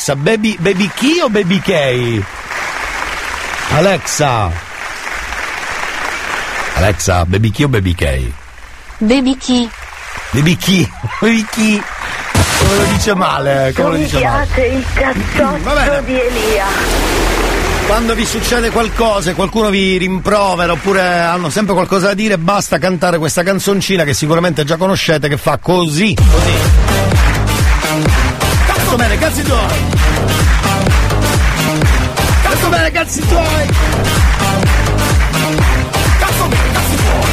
Alexa. 0.00 0.16
Baby, 0.16 0.56
baby 0.58 0.90
Key 0.96 1.20
o 1.20 1.28
Baby 1.28 1.60
K? 1.60 2.24
Alexa. 3.76 4.50
Alexa, 6.76 7.26
Baby 7.26 7.50
Key 7.50 7.64
o 7.64 7.68
Baby 7.68 7.94
K? 7.94 8.32
Baby 8.98 9.36
Key. 9.36 9.68
Baby 10.32 10.56
Key. 10.56 10.88
Baby 11.20 11.44
Key. 11.50 11.82
Come 12.60 12.74
lo 12.76 12.84
dice 12.92 13.14
male? 13.14 13.72
Come 13.76 13.88
lo 13.90 13.94
Mi 13.96 14.02
dice 14.04 14.20
male? 14.24 14.46
piace 14.46 14.66
il 14.68 14.84
cazzotto 14.94 16.00
di 16.06 16.18
Elia. 16.18 16.64
Quando 17.86 18.14
vi 18.14 18.24
succede 18.24 18.70
qualcosa 18.70 19.32
e 19.32 19.34
qualcuno 19.34 19.68
vi 19.68 19.98
rimprovera 19.98 20.72
oppure 20.72 21.02
hanno 21.02 21.50
sempre 21.50 21.74
qualcosa 21.74 22.06
da 22.06 22.14
dire, 22.14 22.38
basta 22.38 22.78
cantare 22.78 23.18
questa 23.18 23.42
canzoncina 23.42 24.04
che 24.04 24.14
sicuramente 24.14 24.64
già 24.64 24.78
conoscete 24.78 25.28
che 25.28 25.36
fa 25.36 25.58
così. 25.58 26.14
Così. 26.14 26.99
Cazzo 28.90 29.02
bene, 29.04 29.18
cazzi 29.18 29.42
tuoi! 29.44 29.84
Cazzo 32.42 32.68
bene, 32.70 32.90
cazzi 32.90 33.20
tuoi! 33.20 33.68
Cazzo 36.18 36.46
bene, 36.48 36.72
cazzi 36.72 36.96
tuoi! 36.96 37.32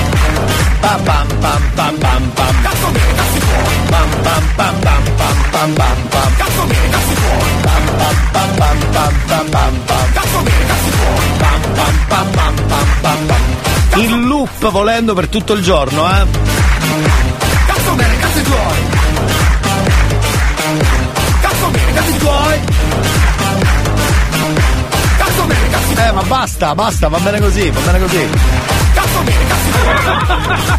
Pam 0.81 1.03
pam 1.03 1.27
pam 1.39 1.61
pam 1.73 1.97
pam 1.97 2.31
pam 2.35 2.61
Cazzo 2.61 2.87
bene, 2.91 3.13
cazzi 3.15 3.39
tuoi! 3.39 3.75
Pam 3.89 4.09
pam 4.21 4.43
pam 4.55 4.79
pam 4.81 5.03
pam 5.17 5.35
pam 5.49 5.73
pam 5.73 6.07
pam 6.09 6.35
Cazzo 6.37 6.63
bene, 6.67 6.89
cazzi 6.91 7.13
tuoi! 7.15 7.51
Pam 7.63 7.85
pam 7.97 8.15
pam 8.31 8.49
pam 8.57 8.77
pam 8.91 9.13
pam 9.25 9.49
pam 9.49 9.73
pam 9.87 10.11
Cazzo 10.13 10.39
bene, 10.43 10.65
cazzi 10.67 10.89
tuoi! 10.91 11.27
Pam 11.39 11.61
pam 11.73 11.95
pam 12.07 12.31
pam 12.35 12.55
pam 12.67 12.87
pam 13.01 13.19
pam 13.25 13.99
In 13.99 14.27
loop 14.27 14.69
volendo 14.69 15.15
per 15.15 15.27
tutto 15.27 15.53
il 15.53 15.63
giorno, 15.63 16.05
eh! 16.07 16.25
Cazzo 17.65 17.93
bene, 17.95 18.17
cazzi 18.19 18.43
tuoi! 18.43 19.46
Cazzo 22.07 22.15
bene, 22.15 22.15
cazzi 22.15 22.17
tuoi! 22.19 22.59
Cazzo 25.17 25.43
bene, 25.43 25.69
cazzi 25.69 25.93
tuoi! 25.93 26.07
Eh, 26.07 26.11
ma 26.11 26.21
basta, 26.23 26.75
basta, 26.75 27.07
va 27.09 27.19
bene 27.19 27.39
così, 27.39 27.69
va 27.69 27.79
bene 27.81 27.99
così. 27.99 28.27
Cazzo 28.93 29.19
bene, 29.23 29.47
cazzi 29.47 29.69
tuoi! 29.71 29.85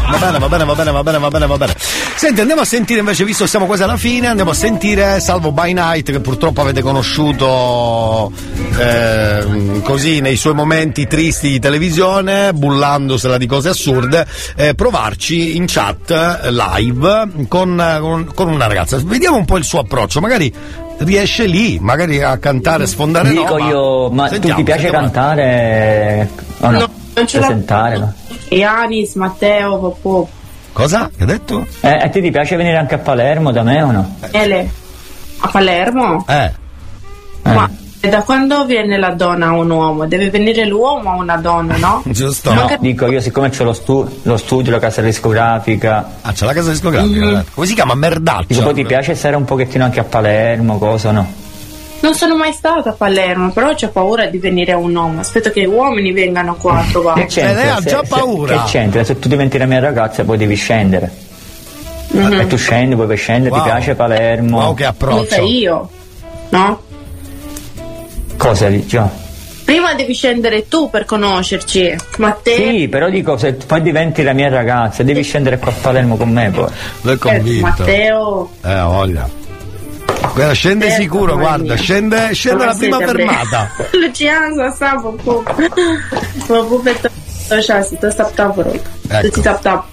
Va 0.09 0.17
bene, 0.17 0.39
va 0.39 0.49
bene, 0.49 0.65
va 0.65 0.75
bene, 0.75 0.91
va 0.91 1.03
bene, 1.03 1.19
va 1.19 1.27
bene, 1.29 1.47
va 1.47 1.57
bene. 1.57 1.73
Senti, 2.15 2.41
andiamo 2.41 2.61
a 2.61 2.65
sentire 2.65 2.99
invece, 2.99 3.23
visto 3.23 3.43
che 3.43 3.49
siamo 3.49 3.65
quasi 3.65 3.83
alla 3.83 3.95
fine, 3.95 4.27
andiamo 4.27 4.51
a 4.51 4.53
sentire 4.53 5.19
Salvo 5.19 5.51
by 5.51 5.71
Night, 5.73 6.11
che 6.11 6.19
purtroppo 6.19 6.61
avete 6.61 6.81
conosciuto 6.81 8.31
ehm, 8.77 9.81
così 9.83 10.19
nei 10.19 10.35
suoi 10.35 10.53
momenti 10.53 11.07
tristi 11.07 11.49
di 11.49 11.59
televisione, 11.59 12.51
bullandosela 12.53 13.37
di 13.37 13.45
cose 13.45 13.69
assurde, 13.69 14.27
eh, 14.55 14.73
provarci 14.73 15.55
in 15.55 15.65
chat 15.67 16.09
eh, 16.11 16.51
live 16.51 17.45
con, 17.47 17.97
con- 18.01 18.31
con 18.33 18.47
una 18.49 18.67
ragazza. 18.67 18.97
Vediamo 19.01 19.37
un 19.37 19.45
po' 19.45 19.57
il 19.57 19.63
suo 19.63 19.79
approccio, 19.79 20.19
magari 20.19 20.53
riesce 20.99 21.45
lì, 21.45 21.79
magari 21.79 22.21
a 22.21 22.37
cantare, 22.37 22.85
sfondare 22.87 23.29
Dico 23.29 23.57
no, 23.57 23.67
io, 23.67 24.09
ma 24.11 24.27
Sentiamo, 24.27 24.55
tu 24.55 24.59
ti 24.59 24.63
piace 24.65 24.81
sentiamo. 24.83 25.05
cantare 25.09 26.29
o 26.59 26.69
no? 26.69 26.79
No, 26.79 26.89
non 27.15 27.27
ce 27.27 27.39
l'ho. 27.39 27.45
Presentare, 27.45 27.97
no? 27.97 28.13
Ianis, 28.49 29.13
Matteo, 29.15 29.77
Popò. 29.79 30.27
Cosa? 30.71 31.09
Che 31.15 31.23
hai 31.23 31.25
detto? 31.25 31.65
Eh, 31.81 31.89
a 31.89 32.09
te 32.09 32.21
ti 32.21 32.31
piace 32.31 32.55
venire 32.55 32.77
anche 32.77 32.95
a 32.95 32.99
Palermo 32.99 33.51
da 33.51 33.63
me 33.63 33.81
o 33.81 33.91
no? 33.91 34.15
Ele. 34.31 34.69
A 35.39 35.47
Palermo? 35.47 36.25
Eh. 36.27 36.51
Ma 37.43 37.69
da 38.07 38.21
quando 38.23 38.63
viene 38.65 38.97
la 38.97 39.09
donna 39.09 39.47
a 39.47 39.51
un 39.51 39.69
uomo? 39.69 40.07
Deve 40.07 40.29
venire 40.29 40.65
l'uomo 40.65 41.11
a 41.11 41.15
una 41.17 41.35
donna, 41.35 41.75
no? 41.77 42.01
Giusto. 42.07 42.53
No, 42.53 42.69
dico 42.79 43.07
io, 43.11 43.19
siccome 43.19 43.49
c'ho 43.49 43.63
lo, 43.65 43.73
stu- 43.73 44.07
lo 44.23 44.37
studio, 44.37 44.71
la 44.71 44.79
casa 44.79 45.01
discografica. 45.01 46.09
Ah, 46.21 46.31
c'è 46.31 46.45
la 46.45 46.53
casa 46.53 46.69
discografica? 46.69 47.25
Mm. 47.25 47.39
Come 47.53 47.67
si 47.67 47.73
chiama? 47.73 47.95
Merdaccio. 47.95 48.45
Dico, 48.47 48.61
poi 48.63 48.73
ti 48.73 48.85
piace 48.85 49.15
stare 49.15 49.35
un 49.35 49.43
pochettino 49.45 49.83
anche 49.83 49.99
a 49.99 50.03
Palermo, 50.05 50.77
cosa 50.77 51.11
no? 51.11 51.27
Non 52.01 52.13
sono 52.15 52.37
mai 52.37 52.53
stata 52.53 52.91
a 52.91 52.93
Palermo, 52.93 53.51
però 53.51 53.71
ho 53.71 53.87
paura 53.89 54.27
di 54.27 54.37
venire 54.37 54.71
a 54.71 54.77
un 54.77 54.95
uomo. 54.95 55.19
Aspetto 55.19 55.49
che 55.51 55.65
uomini 55.65 56.13
vengano 56.13 56.55
qua 56.55 56.77
a 56.79 56.85
trovare. 56.89 57.25
Che 57.25 57.27
c'entra? 57.27 57.81
Se- 57.81 57.89
se- 58.05 58.45
Che 58.45 58.59
c'entra? 58.67 59.03
Se 59.03 59.19
tu 59.19 59.27
diventi 59.27 59.57
la 59.57 59.65
mia 59.65 59.79
ragazza 59.81 60.23
poi 60.23 60.37
devi 60.37 60.55
scendere. 60.55 61.11
Mhm. 62.11 62.39
E 62.39 62.47
tu 62.47 62.55
scendi, 62.55 62.95
poi 62.95 63.07
per 63.07 63.17
scendere, 63.17 63.53
Wow. 63.53 63.63
ti 63.63 63.69
piace 63.69 63.95
Palermo. 63.95 64.59
Wow, 64.59 64.73
che 64.73 64.89
Mica 65.09 65.37
io, 65.41 65.89
no? 66.49 66.81
Cosa 68.39 68.67
dici? 68.69 68.99
Prima 69.65 69.93
devi 69.93 70.13
scendere 70.13 70.67
tu 70.67 70.89
per 70.89 71.03
conoscerci. 71.05 71.93
Matteo. 72.17 72.55
Sì, 72.71 72.87
però 72.87 73.09
dico, 73.09 73.37
se 73.37 73.53
poi 73.53 73.81
diventi 73.81 74.23
la 74.23 74.33
mia 74.33 74.49
ragazza, 74.49 75.03
devi 75.03 75.21
scendere 75.21 75.59
qua 75.59 75.71
a 75.71 75.75
Palermo 75.79 76.15
con 76.15 76.29
me 76.31 76.49
poi. 76.49 76.65
L'ho 77.01 77.17
convinto. 77.17 77.67
Matteo. 77.67 78.49
Eh, 78.63 78.81
voglia. 78.81 79.29
Guarda, 80.33 80.53
scende 80.53 80.85
Certo, 80.87 81.01
sicuro, 81.01 81.37
guarda, 81.37 81.73
mio. 81.73 81.75
scende, 81.77 82.29
scende 82.33 82.65
la 82.65 82.75
prima 82.75 82.97
fermata. 82.97 83.71
Luciano, 83.91 84.71
sa 84.75 84.95
po. 85.23 85.43
Ma 86.47 86.63
pupetto 86.63 87.09
așa, 87.49 87.81
si 87.81 87.97
to 87.99 88.09
stap 88.09 88.33
tap, 88.33 88.55
vă 88.55 88.61
rog. 88.61 88.73
Ecco. 89.09 89.21
Să-ți 89.21 89.41
tap 89.41 89.61
tap. 89.61 89.85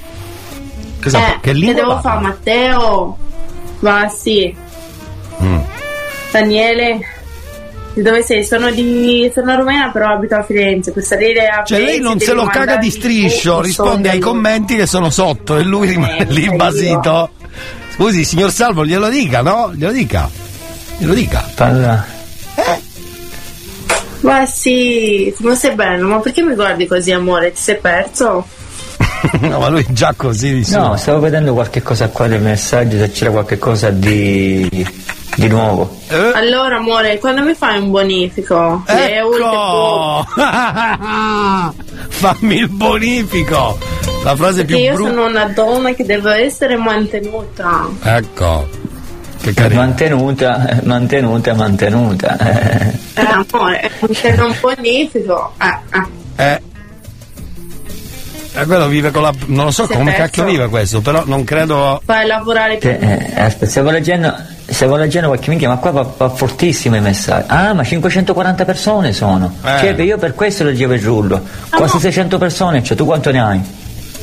Cosa, 1.03 1.19
Eh, 1.19 1.23
che 1.33 1.39
che 1.41 1.53
lingua 1.53 1.75
devo 1.75 1.87
parla? 2.01 2.01
fare, 2.11 2.21
Matteo? 2.23 3.19
Va, 3.81 4.09
sì. 4.09 4.55
Mm. 5.43 5.59
Daniele? 6.33 6.99
Dove 8.03 8.23
sei? 8.23 8.45
Sono 8.45 8.71
di 8.71 9.31
sono 9.33 9.57
rumena 9.57 9.91
però 9.91 10.13
abito 10.13 10.35
a 10.35 10.43
Firenze. 10.43 10.93
Per 10.93 11.03
salire 11.03 11.47
a 11.47 11.65
Cioè 11.65 11.79
lei 11.79 11.95
Firenze 11.95 12.09
non 12.09 12.21
se 12.21 12.33
lo 12.35 12.45
caga 12.45 12.77
di 12.77 12.91
striscio, 12.91 13.61
risponde 13.61 14.11
ai 14.11 14.19
commenti 14.19 14.77
che 14.77 14.87
sono 14.87 15.09
sotto 15.09 15.57
e 15.57 15.63
lui 15.63 15.89
rimane 15.89 16.25
lì 16.29 16.45
io. 16.45 16.57
basito. 16.57 17.31
Scusi, 17.95 18.25
signor 18.25 18.53
Salvo, 18.53 18.85
glielo 18.85 19.09
dica, 19.09 19.41
no? 19.41 19.73
Glielo 19.75 19.93
dica. 19.93 20.29
Glielo 20.99 21.15
dica. 21.15 21.49
Parla. 21.55 22.15
Ma 24.21 24.45
sì, 24.45 25.33
ma 25.39 25.55
sei 25.55 25.75
bello, 25.75 26.09
ma 26.09 26.19
perché 26.19 26.43
mi 26.43 26.55
guardi 26.55 26.87
così 26.87 27.13
amore? 27.13 27.53
Ti 27.53 27.61
sei 27.61 27.77
perso? 27.79 28.45
no, 29.41 29.59
ma 29.59 29.69
lui 29.69 29.83
è 29.83 29.93
già 29.93 30.15
così 30.17 30.53
di 30.55 30.65
suo. 30.65 30.79
No, 30.79 30.97
stavo 30.97 31.21
vedendo 31.21 31.55
qualche 31.55 31.81
cosa 31.81 32.09
qua 32.09 32.27
dei 32.27 32.41
messaggi, 32.41 32.99
se 32.99 33.11
c'era 33.11 33.31
qualche 33.31 33.57
cosa 33.57 33.91
di, 33.91 34.69
di 35.37 35.49
nuovo. 35.49 35.97
Eh? 36.09 36.33
Allora 36.35 36.77
amore, 36.77 37.19
quando 37.19 37.43
mi 37.43 37.55
fai 37.55 37.79
un 37.79 37.91
bonifico? 37.91 38.83
Ecco! 38.87 40.25
Fammi 42.09 42.57
il 42.57 42.69
bonifico! 42.69 43.79
La 44.25 44.35
frase 44.35 44.65
Perché 44.65 44.75
più 44.75 44.85
io 44.85 44.95
brutta. 44.95 45.11
sono 45.11 45.27
una 45.27 45.45
donna 45.47 45.93
che 45.95 46.05
deve 46.05 46.35
essere 46.45 46.77
mantenuta. 46.77 47.87
Ecco. 48.03 48.67
Che 49.41 49.55
carino. 49.55 49.81
Mantenuta, 49.81 50.81
mantenuta, 50.83 51.55
mantenuta. 51.55 52.39
eh. 52.39 52.99
Amore, 53.15 53.91
se 54.11 54.35
non 54.35 54.55
bonifico. 54.61 55.53
Eh, 55.61 55.99
eh. 55.99 56.45
Eh. 56.53 56.61
Eh, 58.57 58.65
quello 58.65 58.87
vive 58.89 59.11
con 59.11 59.23
la. 59.23 59.33
Non 59.47 59.67
lo 59.67 59.71
so 59.71 59.87
Sei 59.87 59.97
come 59.97 60.15
cacchio 60.15 60.45
vive 60.45 60.69
questo, 60.69 61.03
però 61.03 61.25
non 61.27 61.45
credo. 61.45 62.01
Fai 62.05 62.27
lavorare 62.27 62.79
più. 62.79 62.89
Che, 62.89 62.99
eh, 62.99 63.41
aspetta, 63.41 63.71
stavo 63.71 63.91
leggendo, 63.91 64.35
stavo 64.65 64.97
leggendo 64.97 65.29
qualche 65.29 65.51
minchia, 65.51 65.69
ma 65.69 65.77
qua 65.77 65.91
va, 65.91 66.11
va 66.17 66.29
fortissimo 66.31 66.97
i 66.97 67.01
messaggi. 67.01 67.47
Ah, 67.49 67.75
ma 67.75 67.85
540 67.85 68.65
persone 68.65 69.13
sono. 69.13 69.55
Eh. 69.63 69.79
Cioè, 69.79 70.03
io 70.03 70.17
per 70.17 70.35
questo 70.35 70.65
leggevo 70.65 70.95
il 70.95 71.03
rullo. 71.03 71.43
Quasi 71.69 71.99
600 71.99 72.39
persone, 72.39 72.83
cioè 72.83 72.97
tu 72.97 73.05
quanto 73.05 73.31
ne 73.31 73.41
hai? 73.43 73.61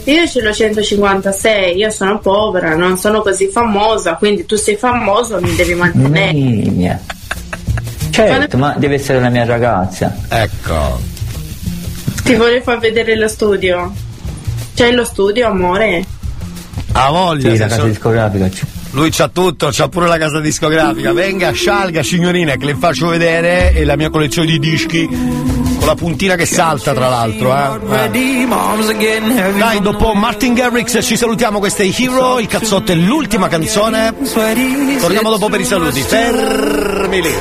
Io 0.06 0.28
ce 0.28 0.42
l'ho 0.42 0.52
156, 0.52 1.78
io 1.78 1.90
sono 1.90 2.20
povera, 2.20 2.76
non 2.76 2.98
sono 2.98 3.22
così 3.22 3.48
famosa, 3.48 4.16
quindi 4.16 4.46
tu 4.46 4.58
sei 4.58 4.76
famoso, 4.76 5.40
mi 5.40 5.56
devi 5.56 5.76
mantenere. 5.76 6.34
Migna. 6.34 7.00
Certo, 8.10 8.58
ma 8.58 8.76
deve 8.78 8.96
essere 8.96 9.22
la 9.22 9.30
mia 9.30 9.46
ragazza. 9.46 10.14
Ecco. 10.28 11.00
Ti 12.24 12.36
voglio 12.36 12.62
far 12.62 12.80
vedere 12.80 13.16
lo 13.16 13.28
studio. 13.28 13.94
C'è 14.76 14.92
lo 14.92 15.04
studio, 15.04 15.48
amore? 15.48 16.06
Ha 16.94 17.10
voglia. 17.10 17.52
Sì, 17.52 17.58
la 17.58 17.68
casa 17.68 17.82
so- 17.82 17.88
discografica. 17.88 18.50
Lui 18.92 19.10
c'ha 19.10 19.28
tutto, 19.28 19.70
c'ha 19.72 19.88
pure 19.88 20.08
la 20.08 20.18
casa 20.18 20.40
discografica. 20.40 21.14
Venga, 21.14 21.52
scialga, 21.52 22.04
signorina, 22.04 22.56
che 22.56 22.66
le 22.66 22.76
faccio 22.76 23.08
vedere. 23.08 23.74
E 23.74 23.86
la 23.86 23.96
mia 23.96 24.10
collezione 24.10 24.48
di 24.48 24.60
dischi. 24.60 25.08
Con 25.08 25.88
la 25.88 25.96
puntina 25.96 26.36
che 26.36 26.46
salta, 26.46 26.94
tra 26.94 27.10
l'altro. 27.10 27.54
Eh. 27.56 28.06
Eh. 28.06 29.58
Dai, 29.58 29.82
dopo 29.82 30.14
Martin 30.14 30.54
Garrix 30.54 31.04
ci 31.04 31.18
salutiamo. 31.18 31.58
Questo 31.60 31.82
è 31.82 31.92
Hero. 31.96 32.40
Il 32.40 32.48
cazzotto 32.48 32.92
è 32.92 32.96
l'ultima 32.96 33.48
canzone. 33.48 34.14
Torniamo 35.00 35.30
dopo 35.30 35.50
per 35.50 35.60
i 35.60 35.66
saluti. 35.66 36.02
Fermi 36.02 37.22
lì. 37.22 37.32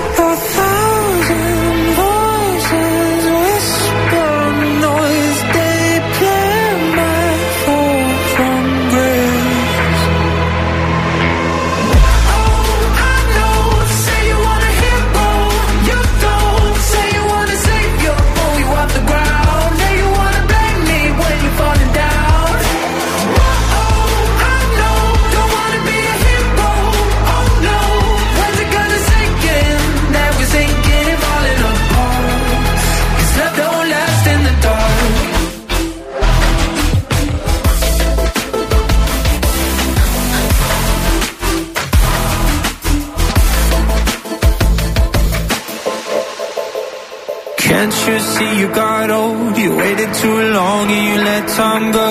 See 48.43 48.61
you 48.61 48.69
got 48.69 49.11
old? 49.11 49.57
You 49.57 49.71
waited 49.77 50.11
too 50.23 50.39
long 50.59 50.85
and 50.97 51.05
you 51.09 51.17
let 51.31 51.45
time 51.61 51.87
go. 51.99 52.09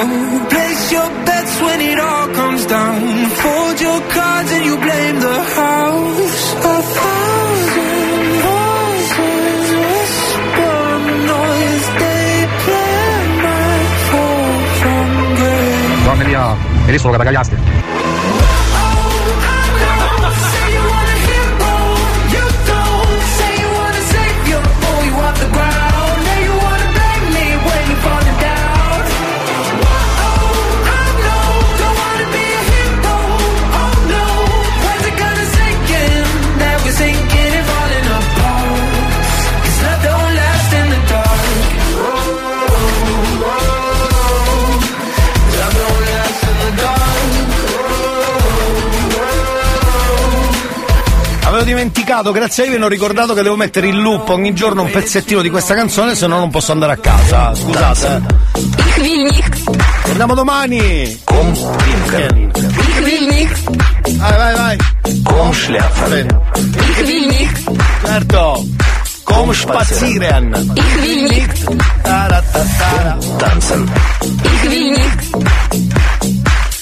Place 0.54 0.84
your 0.92 1.10
bets 1.28 1.54
when 1.66 1.80
it 1.92 2.00
all 2.00 2.28
comes 2.40 2.66
down. 2.66 3.02
Fold 3.42 3.78
your 3.88 4.00
cards 4.16 4.52
and 4.56 4.64
you 4.66 4.76
blame 4.86 5.18
the 5.28 5.40
house. 5.60 6.44
A 6.74 6.78
thousand 7.00 8.26
voices 8.48 9.68
whisper 9.84 10.82
noise. 11.34 11.86
They 12.04 12.32
plan 12.64 13.26
my 13.48 13.76
fall 14.10 14.54
from 14.80 15.08
grace. 15.40 16.04
Donne 16.06 16.24
via, 16.30 16.46
e 16.88 16.98
solo 16.98 17.12
che 17.18 17.24
da 17.24 17.81
dimenticato, 51.82 52.32
grazie 52.32 52.66
a 52.66 52.70
mi 52.70 52.76
hanno 52.76 52.88
ricordato 52.88 53.34
che 53.34 53.42
devo 53.42 53.56
mettere 53.56 53.88
in 53.88 54.02
loop 54.02 54.30
ogni 54.30 54.54
giorno 54.54 54.84
un 54.84 54.92
pezzettino 54.92 55.42
di 55.42 55.50
questa 55.50 55.74
canzone, 55.74 56.14
se 56.14 56.28
no 56.28 56.38
non 56.38 56.52
posso 56.52 56.72
andare 56.72 56.92
a 56.94 56.98
casa. 56.98 57.56
Scusate. 57.56 58.22
Torniamo 60.04 60.36
domani. 60.36 61.20
Vai, 64.18 64.38
vai, 64.38 64.56
vai. 64.56 64.78
Con 65.24 65.54
Schläfer. 65.54 66.42
Certo. 68.06 68.66
Come 69.24 69.54
spazieren. 69.54 70.74
Taratatara. 72.04 73.18
Tanzen. 73.38 73.92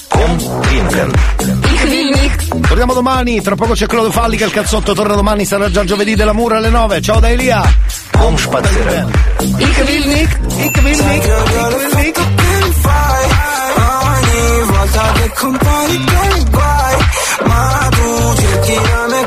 Con 0.10 1.59
Remix. 1.90 2.48
Torniamo 2.68 2.94
domani, 2.94 3.42
tra 3.42 3.56
poco 3.56 3.74
c'è 3.74 3.88
Claudio 3.88 4.12
Falli 4.12 4.38
che 4.38 4.44
il 4.46 4.52
cazzotto 4.52 4.94
torna 4.94 5.16
domani, 5.16 5.44
sarà 5.46 5.70
già 5.72 5.84
giovedì 5.84 6.16
della 6.16 6.34
Mura 6.34 6.58
alle 6.58 6.70
9. 6.70 7.02
Ciao 7.02 7.20
da 7.20 7.30
Elia. 7.30 7.62
Home 8.18 8.38
Spaziere. 8.38 9.08
Ich 9.40 9.56
will 9.58 10.08
nicht, 10.08 10.38
ich 10.58 10.82
will 10.82 11.04
nicht, 11.04 11.26
ich 11.26 11.64
will 11.66 11.96
nicht. 11.96 12.20
Ogni 14.02 14.64
volta 14.66 15.12
che 15.14 15.32
compari 15.36 16.04
che 16.04 16.44
vai, 16.52 16.96
ma 17.46 17.90
tu 17.92 18.36
cerchi 18.36 18.74
la 18.76 19.06
mia 19.08 19.26